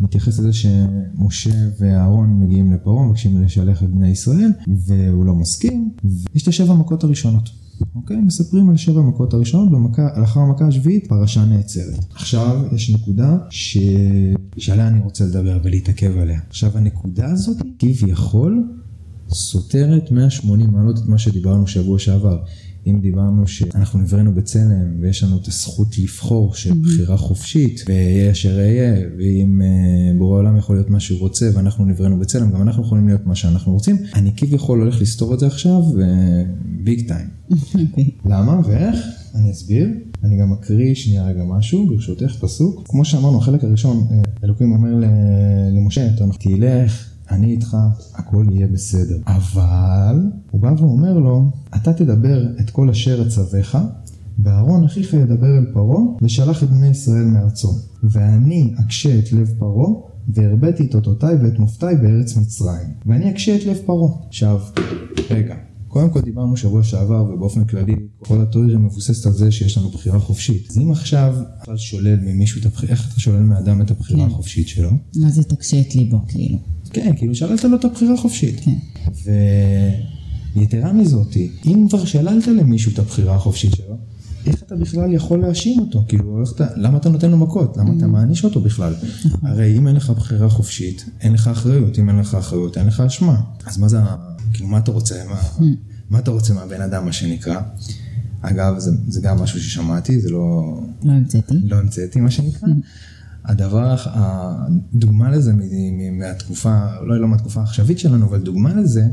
מתייחס 0.00 0.38
לזה 0.38 0.52
שמשה 0.52 1.68
ואהרון 1.78 2.40
מגיעים 2.40 2.72
לפרעה, 2.72 3.06
מבקשים 3.06 3.42
לשלח 3.42 3.82
את 3.82 3.90
בני 3.90 4.08
ישראל, 4.08 4.52
והוא 4.86 5.24
לא 5.24 5.34
מסכים, 5.34 5.90
ויש 6.04 6.42
את 6.42 6.48
השבע 6.48 6.74
מכות 6.74 7.04
הראשונות. 7.04 7.50
אוקיי? 7.94 8.16
מספרים 8.16 8.70
על 8.70 8.76
שבע 8.76 9.02
מכות 9.02 9.34
הראשונות, 9.34 9.68
לאחר 10.16 10.40
המכה 10.40 10.66
השביעית 10.66 11.06
פרשה 11.06 11.44
נעצרת. 11.44 12.04
עכשיו 12.14 12.62
יש 12.72 12.90
נקודה 12.90 13.38
ש... 13.50 13.78
שעליה 14.56 14.88
אני 14.88 15.00
רוצה 15.00 15.24
לדבר 15.24 15.58
ולהתעכב 15.64 16.16
עליה. 16.18 16.40
עכשיו 16.48 16.78
הנקודה 16.78 17.26
הזאת 17.26 17.56
כביכול 17.78 18.64
סותרת 19.28 20.10
180 20.10 20.70
מעלות 20.70 20.98
את 20.98 21.06
מה 21.06 21.18
שדיברנו 21.18 21.66
שבוע 21.66 21.98
שעבר. 21.98 22.38
אם 22.86 23.00
דיברנו 23.00 23.46
שאנחנו 23.46 23.98
נבראנו 23.98 24.34
בצלם 24.34 25.00
ויש 25.00 25.22
לנו 25.22 25.36
את 25.36 25.48
הזכות 25.48 25.98
לבחור 25.98 26.54
של 26.54 26.72
בחירה 26.74 27.16
חופשית 27.16 27.84
ויהיה 27.88 28.30
אשר 28.30 28.58
אהיה 28.58 29.08
ואם 29.18 29.62
uh, 29.62 30.18
בורא 30.18 30.34
העולם 30.34 30.56
יכול 30.56 30.76
להיות 30.76 30.90
מה 30.90 31.00
שהוא 31.00 31.20
רוצה 31.20 31.50
ואנחנו 31.54 31.84
נבראנו 31.84 32.18
בצלם 32.18 32.50
גם 32.50 32.62
אנחנו 32.62 32.82
יכולים 32.82 33.06
להיות 33.06 33.26
מה 33.26 33.34
שאנחנו 33.34 33.72
רוצים 33.72 33.96
אני 34.14 34.32
כביכול 34.36 34.80
הולך 34.80 35.00
לסתור 35.00 35.34
את 35.34 35.38
זה 35.38 35.46
עכשיו 35.46 35.82
ביג 36.64 37.08
טיים. 37.08 37.26
אוקיי. 37.50 38.10
למה 38.24 38.60
ואיך? 38.64 38.96
אני 39.34 39.50
אסביר. 39.50 39.88
אני 40.24 40.36
גם 40.40 40.52
אקריא 40.52 40.94
שנייה 40.94 41.26
רגע 41.26 41.44
משהו 41.44 41.86
ברשותך 41.86 42.36
פסוק 42.40 42.82
כמו 42.88 43.04
שאמרנו 43.04 43.38
החלק 43.38 43.64
הראשון 43.64 44.06
אה, 44.10 44.22
אלוקים 44.44 44.72
אומר 44.72 45.08
למשה 45.72 46.08
תלך 46.38 47.15
אני 47.30 47.50
איתך, 47.50 47.76
הכל 48.14 48.46
יהיה 48.50 48.66
בסדר. 48.66 49.16
אבל, 49.26 50.30
הוא 50.50 50.60
בא 50.60 50.74
ואומר 50.78 51.18
לו, 51.18 51.50
אתה 51.76 51.92
תדבר 51.92 52.46
את 52.60 52.70
כל 52.70 52.90
אשר 52.90 53.26
אצווך, 53.26 53.76
ואהרון 54.38 54.84
אחיך 54.84 55.14
ידבר 55.14 55.58
אל 55.58 55.66
פרעה, 55.72 56.02
ושלח 56.22 56.62
את 56.62 56.70
בני 56.70 56.88
ישראל 56.88 57.24
מארצו. 57.24 57.72
ואני 58.02 58.74
אקשה 58.80 59.18
את 59.18 59.32
לב 59.32 59.50
פרעה, 59.58 59.90
והרביתי 60.28 60.86
את 60.86 60.94
אותותיי 60.94 61.34
ואת 61.34 61.58
מופתיי 61.58 61.96
בארץ 61.96 62.36
מצרים. 62.36 62.88
ואני 63.06 63.30
אקשה 63.30 63.56
את 63.56 63.64
לב 63.64 63.76
פרעה. 63.86 64.12
עכשיו, 64.28 64.60
רגע. 65.30 65.54
קודם 65.88 66.10
כל 66.10 66.20
דיברנו 66.20 66.56
שבוע 66.56 66.82
שעבר 66.82 67.24
ובאופן 67.24 67.64
כללי 67.64 67.96
כל 68.18 68.42
התיאוריה 68.42 68.78
מבוססת 68.78 69.26
על 69.26 69.32
זה 69.32 69.52
שיש 69.52 69.78
לנו 69.78 69.88
בחירה 69.88 70.18
חופשית. 70.18 70.70
אז 70.70 70.78
אם 70.78 70.90
עכשיו 70.90 71.34
אתה 71.62 71.76
שולל 71.76 72.18
ממישהו 72.20 72.60
את 72.60 72.66
הבחירה, 72.66 72.92
איך 72.92 73.12
אתה 73.12 73.20
שולל 73.20 73.42
מאדם 73.42 73.82
את 73.82 73.90
הבחירה 73.90 74.20
כן. 74.20 74.26
החופשית 74.26 74.68
שלו? 74.68 74.90
מה 75.16 75.30
זה 75.30 75.42
תקשה 75.42 75.80
את 75.80 75.94
ליבו 75.94 76.18
כאילו? 76.28 76.58
כן, 76.96 77.12
כאילו 77.16 77.34
שללת 77.34 77.64
לו 77.64 77.76
את 77.76 77.84
הבחירה 77.84 78.14
החופשית. 78.14 78.60
כן. 78.60 78.74
ויתרה 80.56 80.92
מזאתי, 80.92 81.50
אם 81.66 81.86
כבר 81.88 82.04
שללת 82.04 82.46
למישהו 82.46 82.92
את 82.92 82.98
הבחירה 82.98 83.34
החופשית 83.34 83.74
שלו, 83.74 83.96
איך 84.46 84.62
אתה 84.62 84.76
בכלל 84.76 85.12
יכול 85.12 85.40
להאשים 85.40 85.80
אותו? 85.80 86.04
כאילו, 86.08 86.42
אתה, 86.54 86.66
למה 86.76 86.98
אתה 86.98 87.08
נותן 87.08 87.30
לו 87.30 87.36
מכות? 87.36 87.76
למה 87.76 87.92
אתה 87.96 88.04
mm. 88.04 88.08
מעניש 88.08 88.44
אותו 88.44 88.60
בכלל? 88.60 88.94
נכון. 89.26 89.50
הרי 89.50 89.78
אם 89.78 89.88
אין 89.88 89.96
לך 89.96 90.10
בחירה 90.10 90.48
חופשית, 90.48 91.04
אין 91.20 91.32
לך 91.32 91.48
אחריות. 91.48 91.98
אם 91.98 92.08
אין 92.08 92.18
לך 92.18 92.34
אחריות, 92.34 92.78
אין 92.78 92.86
לך 92.86 93.00
אשמה. 93.00 93.40
אז 93.66 93.78
מה 93.78 93.88
זה, 93.88 93.98
כאילו, 94.52 94.68
מה 94.68 94.78
אתה 94.78 94.90
רוצה? 94.90 95.14
מה, 95.28 95.40
mm. 95.40 95.62
מה 96.10 96.18
אתה 96.18 96.30
רוצה 96.30 96.54
מהבן 96.54 96.80
אדם, 96.80 97.04
מה 97.04 97.12
שנקרא? 97.12 97.60
אגב, 98.40 98.78
זה, 98.78 98.90
זה 99.08 99.20
גם 99.20 99.38
משהו 99.38 99.60
ששמעתי, 99.60 100.20
זה 100.20 100.30
לא... 100.30 100.80
לא 101.02 101.12
המצאתי. 101.12 101.54
לא 101.64 101.76
המצאתי, 101.76 102.20
מה 102.20 102.30
שנקרא. 102.30 102.68
הדבר, 103.46 103.96
הדוגמה 104.04 105.30
לזה 105.30 105.52
מהתקופה, 106.12 106.96
אולי 107.00 107.20
לא 107.20 107.28
מהתקופה 107.28 107.60
העכשווית 107.60 107.98
שלנו, 107.98 108.26
אבל 108.26 108.38
דוגמה 108.38 108.74
לזה, 108.74 109.04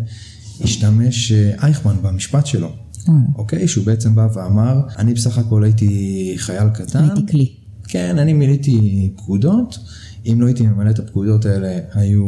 השתמש 0.62 1.32
אה, 1.32 1.52
אייכמן 1.64 1.96
במשפט 2.02 2.46
שלו. 2.46 2.72
אה. 3.10 3.14
אוקיי? 3.36 3.68
שהוא 3.68 3.86
בעצם 3.86 4.16
בא 4.16 4.28
ואמר, 4.34 4.82
אני 4.98 5.14
בסך 5.14 5.38
הכל 5.38 5.64
הייתי 5.64 6.34
חייל 6.38 6.70
קטן. 6.70 7.04
הייתי 7.04 7.32
כלי. 7.32 7.54
כן, 7.88 8.18
אני 8.18 8.34
מילאתי 8.34 9.14
פקודות. 9.18 9.80
אם 10.26 10.42
לא 10.42 10.46
הייתי 10.46 10.68
ממלא 10.68 10.90
את 10.90 11.00
הפקודות 11.00 11.46
האלה, 11.46 11.80
היו 11.94 12.24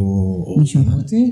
הורגים 0.45 0.93
אותי. 0.93 1.31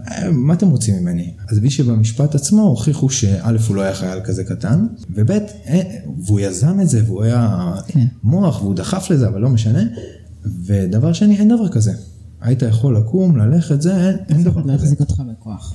אה. 0.00 0.30
מה 0.30 0.54
אתם 0.54 0.70
רוצים 0.70 0.94
ממני? 0.94 1.32
אז 1.50 1.58
בי 1.58 1.70
שבמשפט 1.70 2.34
עצמו 2.34 2.62
הוכיחו 2.62 3.10
שא' 3.10 3.50
הוא 3.68 3.76
לא 3.76 3.82
היה 3.82 3.94
חייל 3.94 4.20
כזה 4.20 4.44
קטן, 4.44 4.86
וב' 5.10 5.30
והוא 6.26 6.40
יזם 6.40 6.80
את 6.80 6.88
זה 6.88 7.02
והוא 7.06 7.22
היה 7.22 7.72
כן. 7.88 8.06
מוח 8.22 8.62
והוא 8.62 8.74
דחף 8.74 9.10
לזה, 9.10 9.28
אבל 9.28 9.40
לא 9.40 9.48
משנה. 9.48 9.82
ודבר 10.64 11.12
שני, 11.12 11.36
אין 11.36 11.48
דבר 11.48 11.68
כזה. 11.68 11.92
היית 12.40 12.62
יכול 12.62 12.96
לקום, 12.96 13.36
ללכת, 13.36 13.82
זה, 13.82 14.08
אין, 14.08 14.16
אין 14.28 14.44
דבר 14.44 14.62
כזה. 14.62 14.72
לא 14.72 14.76
יחזיק 14.76 15.00
אותך 15.00 15.22
בכוח. 15.32 15.72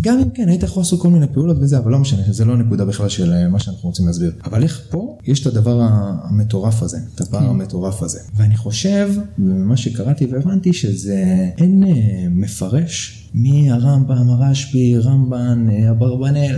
גם 0.00 0.18
אם 0.18 0.30
כן, 0.30 0.48
היית 0.48 0.62
יכול 0.62 0.80
לעשות 0.80 1.00
כל 1.00 1.08
מיני 1.08 1.26
פעולות 1.32 1.56
וזה, 1.60 1.78
אבל 1.78 1.92
לא 1.92 1.98
משנה, 1.98 2.22
זה 2.30 2.44
לא 2.44 2.56
נקודה 2.56 2.84
בכלל 2.84 3.08
של 3.08 3.32
אה, 3.32 3.48
מה 3.48 3.58
שאנחנו 3.58 3.88
רוצים 3.88 4.06
להסביר. 4.06 4.32
אבל 4.44 4.62
איך 4.62 4.80
פה 4.90 5.18
יש 5.26 5.40
את 5.40 5.46
הדבר 5.46 5.80
המטורף 5.80 6.82
הזה, 6.82 6.98
את 7.14 7.20
הפער 7.20 7.40
כן. 7.40 7.46
המטורף 7.46 8.02
הזה. 8.02 8.18
ואני 8.36 8.56
חושב, 8.56 9.10
ממה 9.38 9.76
שקראתי 9.76 10.26
והבנתי, 10.26 10.72
שזה 10.72 11.24
אין 11.58 11.84
אה, 11.84 12.26
מפרש 12.30 13.22
מהרמב"ם, 13.34 14.28
הרשב"י, 14.28 14.98
רמב"ן, 14.98 15.66
אה, 15.70 15.90
אברבנאל, 15.90 16.56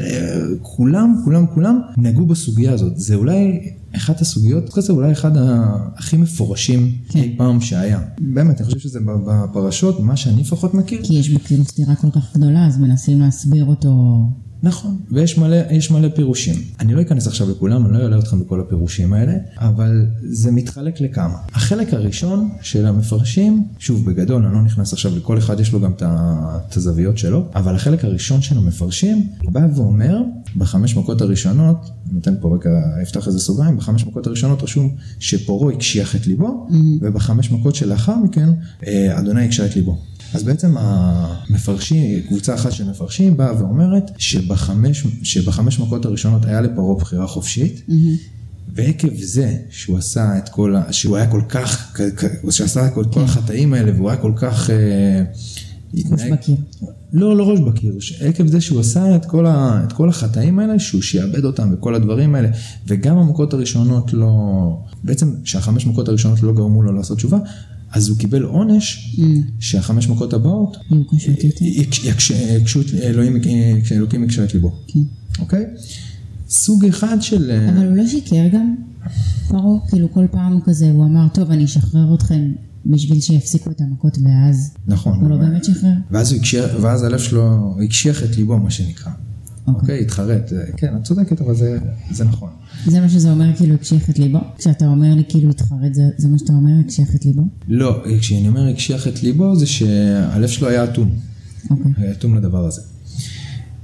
כולם, 0.62 1.14
כולם, 1.24 1.46
כולם 1.54 1.80
נגעו 1.96 2.26
בסוגיה 2.26 2.72
הזאת. 2.72 2.92
זה 2.96 3.14
אולי 3.14 3.70
אחת 3.96 4.20
הסוגיות, 4.20 4.72
כזה 4.72 4.92
אולי 4.92 5.12
אחד 5.12 5.30
הכי 5.96 6.16
מפורשים 6.16 6.92
כן. 7.08 7.18
אי 7.18 7.34
פעם 7.38 7.60
שהיה. 7.60 8.00
באמת, 8.20 8.60
אני 8.60 8.66
חושב 8.66 8.78
שזה 8.78 9.00
בפרשות, 9.26 10.00
מה 10.00 10.16
שאני 10.16 10.40
לפחות 10.40 10.74
מכיר. 10.74 11.00
כי 11.02 11.14
יש 11.14 11.30
בו 11.30 11.38
כאילו 11.44 11.64
סתירה 11.64 11.94
כל 11.94 12.10
כך 12.10 12.36
גדולה, 12.36 12.66
אז 12.66 12.78
מנסים 12.78 13.20
להסביר 13.20 13.64
אותו. 13.64 14.22
נכון, 14.62 14.96
ויש 15.10 15.38
מלא, 15.38 15.56
מלא 15.90 16.08
פירושים. 16.08 16.54
אני 16.80 16.94
לא 16.94 17.02
אכנס 17.02 17.26
עכשיו 17.26 17.50
לכולם, 17.50 17.86
אני 17.86 17.92
לא 17.92 17.98
אעלה 17.98 18.18
אתכם 18.18 18.40
בכל 18.40 18.60
הפירושים 18.60 19.12
האלה, 19.12 19.32
אבל 19.56 20.06
זה 20.22 20.52
מתחלק 20.52 21.00
לכמה. 21.00 21.36
החלק 21.52 21.94
הראשון 21.94 22.48
של 22.60 22.86
המפרשים, 22.86 23.64
שוב 23.78 24.10
בגדול, 24.10 24.44
אני 24.44 24.54
לא 24.54 24.62
נכנס 24.62 24.92
עכשיו 24.92 25.16
לכל 25.16 25.38
אחד 25.38 25.60
יש 25.60 25.72
לו 25.72 25.80
גם 25.80 25.92
את 25.92 26.76
הזוויות 26.76 27.18
שלו, 27.18 27.46
אבל 27.54 27.74
החלק 27.74 28.04
הראשון 28.04 28.42
של 28.42 28.58
המפרשים 28.58 29.26
בא 29.44 29.66
ואומר, 29.76 30.22
בחמש 30.56 30.96
מכות 30.96 31.20
הראשונות, 31.20 31.90
אני 32.06 32.14
נותן 32.14 32.34
פה 32.40 32.56
רגע, 32.56 32.70
אפתח 33.02 33.26
איזה 33.26 33.38
סוגריים, 33.38 33.76
בחמש 33.76 34.06
מכות 34.06 34.26
הראשונות 34.26 34.62
רשום 34.62 34.94
שפורו 35.18 35.70
הקשיח 35.70 36.16
את 36.16 36.26
ליבו, 36.26 36.66
mm-hmm. 36.68 36.74
ובחמש 37.00 37.50
מכות 37.50 37.74
שלאחר 37.74 38.16
מכן, 38.16 38.48
אה, 38.86 39.18
אדוני 39.18 39.44
הקשה 39.44 39.66
את 39.66 39.76
ליבו. 39.76 39.98
אז 40.34 40.42
בעצם 40.42 40.74
המפרשים, 40.78 42.22
קבוצה 42.22 42.54
אחת 42.54 42.72
של 42.72 42.90
מפרשים 42.90 43.36
באה 43.36 43.58
ואומרת 43.58 44.10
שבחמש, 44.18 45.06
שבחמש 45.22 45.80
מכות 45.80 46.04
הראשונות 46.04 46.44
היה 46.44 46.60
לפרעה 46.60 46.94
בחירה 46.94 47.26
חופשית, 47.26 47.82
mm-hmm. 47.88 47.92
ועקב 48.74 49.14
זה 49.22 49.56
שהוא 49.70 49.98
עשה 49.98 50.38
את 50.38 50.48
כל, 50.48 50.76
ה... 50.76 50.92
שהוא 50.92 51.16
היה 51.16 51.30
כל 51.30 51.42
כך, 51.48 51.98
שהוא 52.50 52.64
עשה 52.64 52.86
את 52.86 52.94
כל, 52.94 53.04
כל 53.12 53.20
החטאים 53.20 53.74
האלה 53.74 53.92
והוא 53.96 54.10
היה 54.10 54.18
כל 54.18 54.32
כך... 54.36 54.70
אה, 54.70 55.22
ראש 55.94 56.22
בקיר. 56.32 56.56
לא, 57.12 57.36
לא 57.36 57.50
ראש 57.50 57.60
בקיר, 57.60 57.94
עקב 58.20 58.46
זה 58.46 58.60
שהוא 58.60 58.80
עשה 58.80 59.16
את 59.16 59.24
כל, 59.24 59.46
ה, 59.46 59.84
את 59.86 59.92
כל 59.92 60.08
החטאים 60.08 60.58
האלה, 60.58 60.78
שהוא 60.78 61.02
שיעבד 61.02 61.44
אותם 61.44 61.70
וכל 61.72 61.94
הדברים 61.94 62.34
האלה, 62.34 62.48
וגם 62.86 63.18
המכות 63.18 63.52
הראשונות 63.54 64.12
לא, 64.12 64.30
בעצם 65.04 65.34
שהחמש 65.44 65.86
מכות 65.86 66.08
הראשונות 66.08 66.42
לא 66.42 66.52
גרמו 66.52 66.82
לו 66.82 66.92
לעשות 66.92 67.16
תשובה, 67.18 67.38
אז 67.92 68.08
הוא 68.08 68.18
קיבל 68.18 68.42
עונש 68.42 69.16
mm. 69.16 69.22
שהחמש 69.60 70.08
מכות 70.08 70.32
הבאות 70.32 70.76
יקשו 72.04 72.80
את 72.80 72.86
אלוהים, 73.02 73.40
אלוקים 73.92 74.24
יקשה 74.24 74.44
את 74.44 74.54
ליבו. 74.54 74.72
כן. 74.86 75.00
אוקיי? 75.38 75.64
סוג 76.48 76.84
אחד 76.84 77.22
של... 77.22 77.50
אה, 77.50 77.68
אבל 77.68 77.86
הוא 77.86 77.96
לא 77.96 78.06
שיקר 78.06 78.48
גם, 78.52 78.74
פרעה, 79.48 79.88
כאילו 79.88 80.12
כל 80.12 80.26
פעם 80.30 80.60
כזה 80.60 80.90
הוא 80.90 81.04
אמר, 81.04 81.28
טוב 81.28 81.50
אני 81.50 81.64
אשחרר 81.64 82.14
אתכם 82.14 82.52
בשביל 82.86 83.20
שיפסיקו 83.20 83.70
את 83.70 83.80
המכות 83.80 84.18
ואז... 84.24 84.74
נכון. 84.86 85.20
הוא 85.20 85.30
לא 85.30 85.36
באמת 85.36 85.64
שחרר? 85.64 85.92
ואז 86.82 87.02
הלב 87.02 87.18
שלו 87.18 87.74
הקשיח 87.84 88.22
את 88.22 88.36
ליבו 88.36 88.58
מה 88.58 88.70
שנקרא. 88.70 89.12
אוקיי, 89.74 90.00
התחרט, 90.00 90.52
כן, 90.76 90.96
את 90.96 91.04
צודקת, 91.04 91.40
אבל 91.40 91.54
זה, 91.54 91.78
זה 92.10 92.24
נכון. 92.24 92.50
זה 92.86 93.00
מה 93.00 93.08
שזה 93.08 93.30
אומר, 93.30 93.56
כאילו, 93.56 93.74
הקשיח 93.74 94.10
את 94.10 94.18
ליבו? 94.18 94.38
כשאתה 94.58 94.86
אומר 94.86 95.14
לי, 95.14 95.22
כאילו, 95.28 95.50
התחרט, 95.50 95.94
זה, 95.94 96.02
זה 96.16 96.28
מה 96.28 96.38
שאתה 96.38 96.52
אומר, 96.52 96.72
הקשיח 96.84 97.14
את 97.14 97.24
ליבו? 97.24 97.42
לא, 97.68 98.04
כשאני 98.20 98.48
אומר 98.48 98.68
הקשיח 98.68 99.08
את 99.08 99.22
ליבו, 99.22 99.56
זה 99.56 99.66
שהלב 99.66 100.48
שלו 100.48 100.68
היה 100.68 100.84
אטום. 100.84 101.10
אוקיי. 101.70 101.92
היה 101.96 102.12
אטום 102.12 102.34
לדבר 102.36 102.66
הזה. 102.66 102.82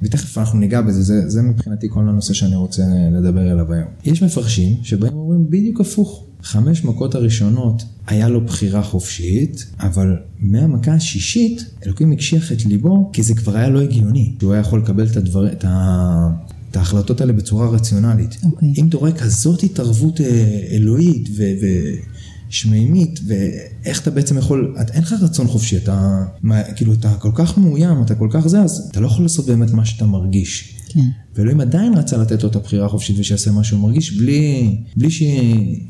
ותכף 0.02 0.38
אנחנו 0.38 0.58
ניגע 0.58 0.80
בזה, 0.80 1.02
זה, 1.02 1.28
זה 1.28 1.42
מבחינתי 1.42 1.86
כל 1.90 2.08
הנושא 2.08 2.34
שאני 2.34 2.56
רוצה 2.56 2.82
לדבר 3.12 3.40
עליו 3.40 3.72
היום. 3.72 3.88
יש 4.04 4.22
מפרשים 4.22 4.76
שבאים 4.82 5.16
ואומרים 5.16 5.50
בדיוק 5.50 5.80
הפוך. 5.80 6.24
חמש 6.42 6.84
מכות 6.84 7.14
הראשונות 7.14 7.84
היה 8.06 8.28
לו 8.28 8.40
בחירה 8.40 8.82
חופשית, 8.82 9.66
אבל 9.80 10.16
מהמכה 10.38 10.92
השישית 10.92 11.64
אלוקים 11.86 12.12
הקשיח 12.12 12.52
את 12.52 12.66
ליבו, 12.66 13.10
כי 13.12 13.22
זה 13.22 13.34
כבר 13.34 13.56
היה 13.56 13.68
לא 13.68 13.80
הגיוני. 13.80 14.34
שהוא 14.40 14.52
היה 14.52 14.60
יכול 14.60 14.80
לקבל 14.80 15.06
את, 15.06 15.16
הדבר, 15.16 15.52
את, 15.52 15.64
ה, 15.64 16.28
את 16.70 16.76
ההחלטות 16.76 17.20
האלה 17.20 17.32
בצורה 17.32 17.68
רציונלית. 17.68 18.32
Okay. 18.32 18.46
אוקיי. 18.46 18.74
אם 18.78 18.88
אתה 18.88 18.96
רואה 18.96 19.12
כזאת 19.12 19.62
התערבות 19.62 20.20
אה, 20.20 20.26
אלוהית 20.70 21.28
ו... 21.36 21.42
ו 21.62 21.66
שמימית, 22.48 23.20
ואיך 23.26 24.02
אתה 24.02 24.10
בעצם 24.10 24.38
יכול, 24.38 24.76
את, 24.80 24.90
אין 24.90 25.02
לך 25.02 25.14
רצון 25.22 25.46
חופשי, 25.46 25.76
אתה, 25.76 26.24
מה, 26.42 26.62
כאילו, 26.62 26.92
אתה 26.92 27.14
כל 27.14 27.30
כך 27.34 27.58
מאוים, 27.58 28.02
אתה 28.02 28.14
כל 28.14 28.28
כך 28.30 28.46
זה, 28.46 28.62
אז 28.62 28.88
אתה 28.90 29.00
לא 29.00 29.06
יכול 29.06 29.24
לעשות 29.24 29.46
באמת 29.46 29.70
מה 29.70 29.84
שאתה 29.84 30.06
מרגיש. 30.06 30.74
כן. 30.88 31.00
ואלוהים 31.34 31.60
עדיין 31.60 31.94
רצה 31.94 32.16
לתת 32.16 32.42
לו 32.42 32.48
את 32.48 32.56
הבחירה 32.56 32.86
החופשית 32.86 33.18
ושיעשה 33.18 33.50
מה 33.50 33.64
שהוא 33.64 33.80
מרגיש, 33.80 34.12
בלי, 34.12 34.76
בלי 34.96 35.08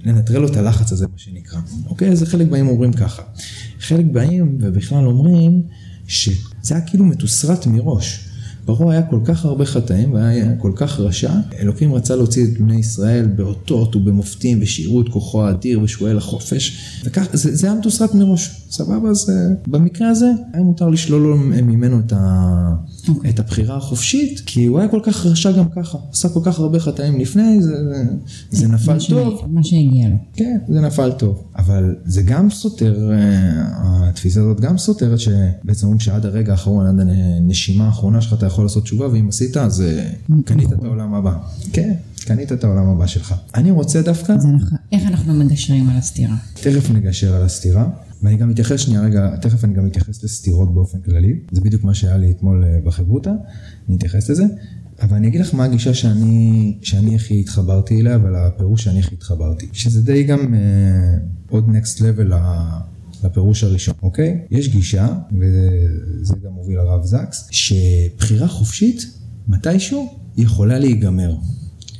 לנטרל 0.04 0.38
לו 0.40 0.48
את 0.48 0.56
הלחץ 0.56 0.92
הזה, 0.92 1.06
מה 1.06 1.18
שנקרא. 1.18 1.60
אוקיי? 1.86 2.08
אז 2.08 2.22
חלק 2.22 2.48
באים 2.48 2.68
אומרים 2.68 2.92
ככה. 2.92 3.22
חלק 3.80 4.04
באים 4.12 4.58
ובכלל 4.60 5.06
אומרים 5.06 5.62
שזה 6.06 6.74
היה 6.74 6.80
כאילו 6.80 7.04
מתוסרט 7.04 7.66
מראש. 7.66 8.28
פרעה 8.64 8.92
היה 8.92 9.02
כל 9.02 9.20
כך 9.24 9.44
הרבה 9.44 9.64
חטאים 9.64 10.12
והיה 10.12 10.56
כל 10.58 10.72
כך 10.76 11.00
רשע, 11.00 11.32
אלוקים 11.60 11.94
רצה 11.94 12.16
להוציא 12.16 12.44
את 12.44 12.58
בני 12.58 12.78
ישראל 12.78 13.26
באותות 13.26 13.96
ובמופתים 13.96 14.58
ושיראו 14.62 15.00
את 15.00 15.08
כוחו 15.08 15.44
האדיר 15.44 15.80
ושהוא 15.82 16.08
אל 16.08 16.18
החופש, 16.18 16.78
וכך, 17.04 17.26
זה, 17.32 17.56
זה 17.56 17.66
היה 17.66 17.76
מתוסרט 17.76 18.14
מראש, 18.14 18.66
סבבה? 18.70 19.08
אז 19.10 19.30
אה, 19.30 19.54
במקרה 19.66 20.08
הזה 20.08 20.30
היה 20.52 20.62
מותר 20.62 20.88
לשלול 20.88 21.36
ממנו 21.62 21.98
את, 21.98 22.12
ה, 22.12 22.72
okay. 23.04 23.08
אוקיי. 23.08 23.30
את 23.30 23.38
הבחירה 23.38 23.76
החופשית, 23.76 24.40
כי 24.46 24.64
הוא 24.64 24.78
היה 24.78 24.88
כל 24.88 25.00
כך 25.02 25.26
רשע 25.26 25.52
גם 25.52 25.68
ככה, 25.76 25.98
עשה 26.12 26.28
כל 26.28 26.40
כך 26.44 26.58
הרבה 26.58 26.78
חטאים 26.78 27.20
לפני, 27.20 27.62
זה, 27.62 27.74
זה 28.50 28.68
נפל 28.68 28.96
טוב. 29.08 29.42
מה 29.48 29.64
שהגיע 29.64 30.08
לו. 30.08 30.16
כן, 30.32 30.58
זה 30.68 30.80
נפל 30.80 31.12
טוב, 31.12 31.44
אבל 31.56 31.96
זה 32.04 32.22
גם 32.22 32.50
סותר, 32.50 33.10
אה, 33.12 34.08
התפיסה 34.08 34.40
הזאת 34.40 34.60
גם 34.60 34.78
סותרת 34.78 35.18
שבעצם 35.18 35.86
אומרים 35.86 36.00
שעד 36.00 36.26
הרגע 36.26 36.52
האחרון, 36.52 36.86
עד 36.86 37.08
הנשימה 37.08 37.86
האחרונה 37.86 38.20
שלך 38.20 38.32
אתה 38.32 38.46
יכול 38.46 38.53
לעשות 38.62 38.82
תשובה, 38.82 39.08
ואם 39.08 39.28
עשית 39.28 39.56
אז 39.56 39.80
אה, 39.80 40.10
קנית 40.44 40.72
את 40.72 40.84
העולם 40.84 41.14
הבא. 41.14 41.36
כן. 41.72 41.94
קנית 42.26 42.52
את 42.52 42.64
העולם 42.64 42.88
הבא 42.88 43.06
שלך. 43.06 43.34
אני 43.54 43.70
רוצה 43.70 44.02
דווקא... 44.02 44.32
אנחנו, 44.32 44.76
איך 44.92 45.02
אנחנו 45.06 45.34
מגשרים 45.34 45.88
על 45.88 45.96
הסתירה? 45.96 46.36
תכף 46.54 46.90
נגשר 46.90 47.34
על 47.34 47.42
הסתירה. 47.42 47.88
ואני 48.22 48.36
גם 48.36 48.50
אתייחס 48.50 48.80
שנייה 48.80 49.00
רגע, 49.00 49.36
תכף 49.36 49.64
אני 49.64 49.74
גם 49.74 49.86
אתייחס 49.86 50.24
לסתירות 50.24 50.74
באופן 50.74 51.00
כללי. 51.00 51.38
זה 51.52 51.60
בדיוק 51.60 51.84
מה 51.84 51.94
שהיה 51.94 52.16
לי 52.16 52.30
אתמול 52.30 52.64
אה, 52.64 52.78
בחברותא, 52.84 53.30
אני 53.88 53.96
אתייחס 53.96 54.30
לזה. 54.30 54.44
אבל 55.02 55.16
אני 55.16 55.28
אגיד 55.28 55.40
לך 55.40 55.54
מה 55.54 55.64
הגישה 55.64 55.94
שאני, 55.94 56.78
שאני 56.82 57.16
הכי 57.16 57.40
התחברתי 57.40 58.00
אליה 58.00 58.18
ולפירוש 58.22 58.84
שאני 58.84 59.00
הכי 59.00 59.14
התחברתי. 59.14 59.68
שזה 59.72 60.02
די 60.02 60.22
גם 60.22 60.54
uh, 60.54 61.52
עוד 61.52 61.68
נקסט 61.68 62.00
לבל 62.00 62.32
לפירוש 63.24 63.64
הראשון, 63.64 63.94
אוקיי? 64.02 64.40
יש 64.50 64.68
גישה, 64.68 65.08
וזה 65.40 66.34
גם 66.44 66.52
מוביל 66.52 66.78
הרב 66.78 67.04
זקס, 67.04 67.48
שבחירה 67.50 68.48
חופשית, 68.48 69.18
מתישהו, 69.48 70.14
יכולה 70.36 70.78
להיגמר. 70.78 71.36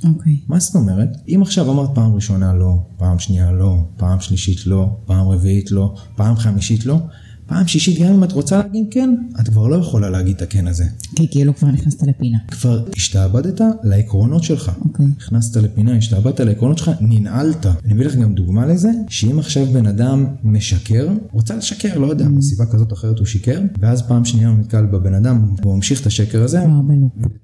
אוקיי. 0.05 0.33
Okay. 0.33 0.37
מה 0.49 0.61
זאת 0.61 0.75
אומרת? 0.75 1.09
אם 1.29 1.39
עכשיו 1.43 1.71
אמרת 1.71 1.91
פעם 1.95 2.15
ראשונה 2.15 2.55
לא, 2.55 2.75
פעם 2.97 3.19
שנייה 3.19 3.53
לא, 3.53 3.77
פעם 3.97 4.21
שלישית 4.21 4.67
לא, 4.67 4.97
פעם 5.07 5.29
רביעית 5.29 5.71
לא, 5.71 5.95
פעם 6.17 6.37
חמישית 6.37 6.87
לא, 6.87 6.99
פעם 7.47 7.67
שישית, 7.67 7.99
גם 7.99 8.15
אם 8.15 8.25
את 8.25 8.33
רוצה 8.33 8.59
להגיד 8.59 8.87
כן, 8.91 9.15
את 9.41 9.49
כבר 9.49 9.67
לא 9.67 9.77
יכולה 9.77 10.11
להגיד 10.11 10.37
את 10.37 10.43
הכן 10.43 10.67
הזה. 10.67 10.85
כי 11.17 11.29
כאילו 11.31 11.57
כבר 11.57 11.69
נכנסת 11.69 12.03
לפינה. 12.03 12.39
כבר 12.49 12.85
השתעבדת 12.97 13.61
לעקרונות 13.83 14.45
שלך. 14.45 14.73
אוקיי. 14.81 15.07
נכנסת 15.19 15.57
לפינה, 15.57 15.97
השתעבדת 15.97 16.41
לעקרונות 16.41 16.79
שלך, 16.79 16.91
ננעלת. 17.01 17.67
אני 17.67 17.93
אביא 17.93 18.07
לך 18.07 18.17
גם 18.17 18.35
דוגמה 18.35 18.67
לזה, 18.67 18.91
שאם 19.09 19.39
עכשיו 19.39 19.67
בן 19.67 19.87
אדם 19.87 20.27
משקר, 20.45 21.09
רוצה 21.33 21.57
לשקר, 21.57 21.99
לא 21.99 22.07
יודע, 22.07 22.29
מסיבה 22.29 22.67
כזאת 22.67 22.91
או 22.91 22.97
אחרת 22.97 23.19
הוא 23.19 23.27
שיקר, 23.27 23.61
ואז 23.79 24.03
פעם 24.03 24.25
שנייה 24.25 24.49
הוא 24.49 24.59
נתקל 24.59 24.87
בבן 24.87 25.15
אדם, 25.15 25.55
הוא 25.63 25.75
ממשיך 25.75 26.01
את 26.01 26.07
השקר 26.07 26.43
הזה, 26.43 26.65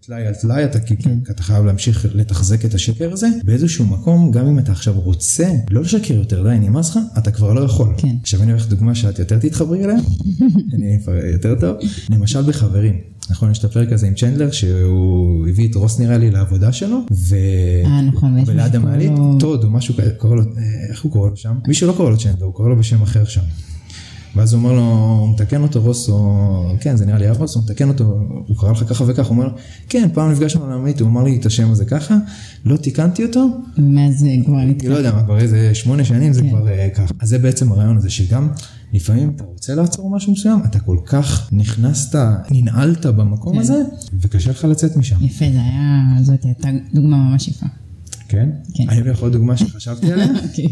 טלאי 0.01 0.27
על 0.27 0.35
טלאי, 0.35 0.65
אתה, 0.65 0.81
כן. 0.81 1.19
אתה 1.31 1.43
חייב 1.43 1.65
להמשיך 1.65 2.07
לתחזק 2.15 2.65
את 2.65 2.75
השקר 2.75 3.13
הזה, 3.13 3.29
באיזשהו 3.45 3.87
מקום, 3.87 4.31
גם 4.31 4.47
אם 4.47 4.59
אתה 4.59 4.73
עכשיו 4.73 5.01
רוצה 5.01 5.53
לא 5.71 5.81
לשקר 5.81 6.15
יותר, 6.15 6.43
די, 6.43 6.59
נמאס 6.61 6.91
לך, 6.91 6.99
אתה 7.19 7.31
כבר 7.31 7.53
לא 7.53 7.61
יכול. 7.61 7.95
כן. 7.97 8.17
עכשיו 8.23 8.43
אני 8.43 8.53
אביא 8.53 8.63
לך 8.63 8.69
דוגמה 8.69 8.95
שאת 8.95 9.19
יותר 9.19 9.39
תתחברי 9.39 9.87
אליה, 9.91 10.01
אני 10.75 10.99
יותר 11.33 11.55
טוב, 11.61 11.77
למשל 12.11 12.43
בחברים. 12.43 12.95
נכון, 13.31 13.51
יש 13.51 13.59
את 13.59 13.65
הפרק 13.65 13.93
הזה 13.93 14.07
עם 14.07 14.15
צ'נדלר, 14.15 14.51
שהוא 14.51 15.49
הביא 15.49 15.71
את 15.71 15.75
רוס 15.75 16.01
נראה 16.01 16.19
לי 16.19 16.31
לעבודה 16.31 16.73
שלו, 16.73 16.99
ו... 17.13 17.37
אה, 17.85 18.03
נכון, 18.03 18.43
וליד 18.47 18.77
המעלית, 18.77 19.13
טוד 19.41 19.65
או 19.65 19.71
משהו 19.71 19.95
כזה, 19.95 20.11
קורא 20.11 20.37
לו, 20.37 20.43
אה, 20.43 20.91
איך 20.91 21.03
הוא 21.03 21.13
קורא 21.13 21.31
לו 21.31 21.37
שם? 21.37 21.55
מישהו 21.69 21.87
לא 21.89 21.93
קורא 21.93 22.11
לו 22.11 22.19
צ'נדלר, 22.19 22.45
הוא 22.45 22.55
קורא 22.55 22.69
לו 22.69 22.77
בשם 22.77 23.03
אחר 23.03 23.25
שם. 23.25 23.41
ואז 24.37 24.53
הוא 24.53 24.63
אומר 24.63 24.73
לו, 24.73 24.83
הוא 25.21 25.35
מתקן 25.35 25.63
אותו 25.63 25.83
רוס, 25.83 26.09
או 26.09 26.75
כן, 26.81 26.97
זה 26.97 27.07
נראה 27.07 27.19
לי 27.19 27.27
הרוס, 27.27 27.55
הוא 27.55 27.65
מתקן 27.65 27.89
אותו, 27.89 28.05
הוא 28.47 28.57
קרא 28.57 28.71
לך 28.71 28.85
ככה 28.89 29.05
וככה, 29.07 29.29
הוא 29.29 29.39
אומר 29.39 29.49
כן, 29.89 30.09
פעם 30.15 30.33
נפגשנו 30.33 30.65
על 30.65 30.73
המעלית, 30.73 31.01
הוא 31.01 31.09
אמר 31.09 31.25
לי 31.25 31.37
את 31.37 31.47
השם 31.47 31.71
הזה 31.71 31.85
ככה, 31.85 32.17
לא 32.65 32.77
תיקנתי 32.77 33.25
אותו. 33.25 33.47
ומאז 33.79 34.19
זה 34.19 34.29
כבר 34.47 34.57
נתקע. 34.57 34.89
לא 34.89 34.95
יודע 34.95 35.13
מה, 35.15 35.23
כבר 35.23 35.39
איזה 35.39 35.75
שמונה 35.75 36.05
שנים 36.05 36.33
זה 36.33 36.43
כן. 36.43 36.49
כבר 36.49 36.69
אה, 36.69 36.89
ככה. 36.95 37.15
אז 37.21 37.29
זה 37.29 37.39
בעצם 37.39 37.73
הרעיון 37.73 37.97
הזה, 37.97 38.11
שגם 38.11 38.49
לפעמים 38.93 39.33
אתה 39.37 39.45
רוצה 39.45 39.75
לעצור 39.75 40.11
משהו 40.11 40.33
מסוים, 40.33 40.61
אתה 40.65 40.81
כל 40.81 40.99
כך 41.07 41.49
נכנסת, 41.53 42.19
ננעלת 42.51 43.07
במקום 43.07 43.55
כן. 43.55 43.61
הזה, 43.61 43.83
וקשה 44.21 44.51
לך 44.51 44.65
לצאת 44.65 44.97
משם. 44.97 45.17
יפה, 45.25 45.45
זה 45.53 45.61
היה, 45.61 46.23
זאת 46.23 46.45
הייתה 46.45 46.69
דוגמה 46.95 47.17
ממש 47.17 47.49
יפה. 47.49 47.67
כן? 48.29 48.49
כן. 48.75 48.89
אני 48.89 49.01
אביא 49.01 49.11
לך 49.11 49.19
עוד 49.19 49.33
דוגמה 49.33 49.57
שחשבתי 49.57 50.13
עליה, 50.13 50.27
אוקיי. 50.49 50.67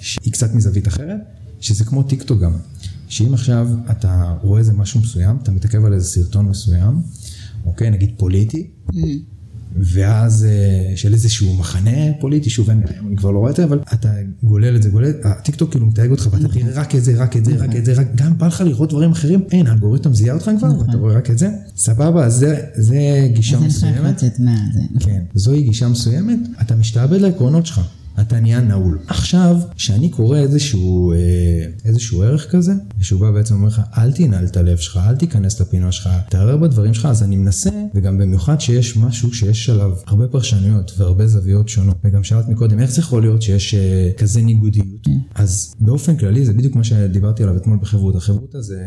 שהיא 0.00 0.32
קצת 0.32 0.54
מזווית 0.54 0.88
אחרת, 0.88 1.20
שזה 1.60 1.84
כמו 1.84 2.02
טיקטוק 2.02 2.40
גם. 2.40 2.52
שאם 3.08 3.34
עכשיו 3.34 3.68
אתה 3.90 4.34
רואה 4.42 4.58
איזה 4.58 4.72
משהו 4.72 5.00
מסוים, 5.00 5.36
אתה 5.42 5.52
מתעכב 5.52 5.84
על 5.84 5.92
איזה 5.92 6.06
סרטון 6.06 6.48
מסוים, 6.48 7.02
אוקיי, 7.64 7.90
נגיד 7.90 8.10
פוליטי, 8.16 8.70
mm. 8.88 8.94
ואז 9.76 10.44
אה, 10.44 10.96
של 10.96 11.14
איזשהו 11.14 11.54
מחנה 11.56 12.12
פוליטי, 12.20 12.50
שוב, 12.50 12.70
אני, 12.70 12.82
אני 13.06 13.16
כבר 13.16 13.30
לא 13.30 13.38
רואה 13.38 13.50
את 13.50 13.56
זה, 13.56 13.64
אבל 13.64 13.78
אתה 13.92 14.08
גולל 14.42 14.76
את 14.76 14.82
זה, 14.82 14.90
גולל, 14.90 15.12
הטיקטוק 15.24 15.70
כאילו 15.70 15.86
מתייג 15.86 16.10
אותך 16.10 16.28
ואתה 16.32 16.44
נכון. 16.44 16.62
תראה 16.62 16.80
רק 16.80 16.94
את 16.94 17.04
זה, 17.04 17.14
רק 17.22 17.36
את 17.36 17.44
זה, 17.44 17.56
רק. 17.56 17.76
את 17.76 17.84
זה, 17.84 17.94
גם 18.14 18.38
בא 18.38 18.46
לך 18.46 18.60
לראות 18.60 18.88
דברים 18.88 19.10
אחרים, 19.10 19.42
אין, 19.50 19.66
האלגוריתם 19.66 20.14
זיהה 20.14 20.34
אותך 20.34 20.50
כבר, 20.58 20.68
נכון. 20.68 20.80
ואתה 20.80 20.98
רואה 20.98 21.14
רק 21.14 21.30
את 21.30 21.38
זה, 21.38 21.48
סבבה, 21.76 22.24
אז 22.24 22.34
זה, 22.34 22.60
זה 22.74 23.28
גישה 23.34 23.60
מסוימת. 23.60 24.22
כן, 25.00 25.22
זוהי 25.34 25.62
גישה 25.62 25.88
מסוימת, 25.88 26.38
אתה 26.62 26.76
משתעבד 26.76 27.20
לעקרונות 27.20 27.66
שלך. 27.66 27.80
אתה 28.20 28.40
נהיה 28.40 28.60
נעול. 28.60 28.98
עכשיו, 29.06 29.56
כשאני 29.76 30.08
קורא 30.08 30.38
איזשהו, 30.38 31.12
אה, 31.12 31.16
איזשהו 31.84 32.22
ערך 32.22 32.50
כזה, 32.50 32.72
שהוא 33.00 33.20
בא 33.20 33.30
בעצם 33.30 33.54
אומר 33.54 33.68
לך, 33.68 33.80
אל 33.98 34.12
תנעל 34.12 34.44
את 34.44 34.56
הלב 34.56 34.76
שלך, 34.76 35.00
אל 35.08 35.16
תיכנס 35.16 35.60
לפינה 35.60 35.92
שלך, 35.92 36.08
תערער 36.28 36.56
בדברים 36.56 36.94
שלך, 36.94 37.06
אז 37.06 37.22
אני 37.22 37.36
מנסה, 37.36 37.70
וגם 37.94 38.18
במיוחד 38.18 38.60
שיש 38.60 38.96
משהו 38.96 39.34
שיש 39.34 39.70
עליו 39.70 39.92
הרבה 40.06 40.28
פרשנויות 40.28 40.92
והרבה 40.98 41.26
זוויות 41.26 41.68
שונות. 41.68 41.96
וגם 42.04 42.24
שאלת 42.24 42.48
מקודם, 42.48 42.80
איך 42.80 42.90
זה 42.90 43.00
יכול 43.00 43.22
להיות 43.22 43.42
שיש 43.42 43.74
אה, 43.74 44.10
כזה 44.18 44.42
ניגודיות? 44.42 44.86
כן. 45.02 45.18
אז 45.34 45.74
באופן 45.80 46.16
כללי, 46.16 46.44
זה 46.44 46.52
בדיוק 46.52 46.76
מה 46.76 46.84
שדיברתי 46.84 47.42
עליו 47.42 47.56
אתמול 47.56 47.78
בחברות. 47.82 48.16
החברות 48.16 48.54
הזה, 48.54 48.82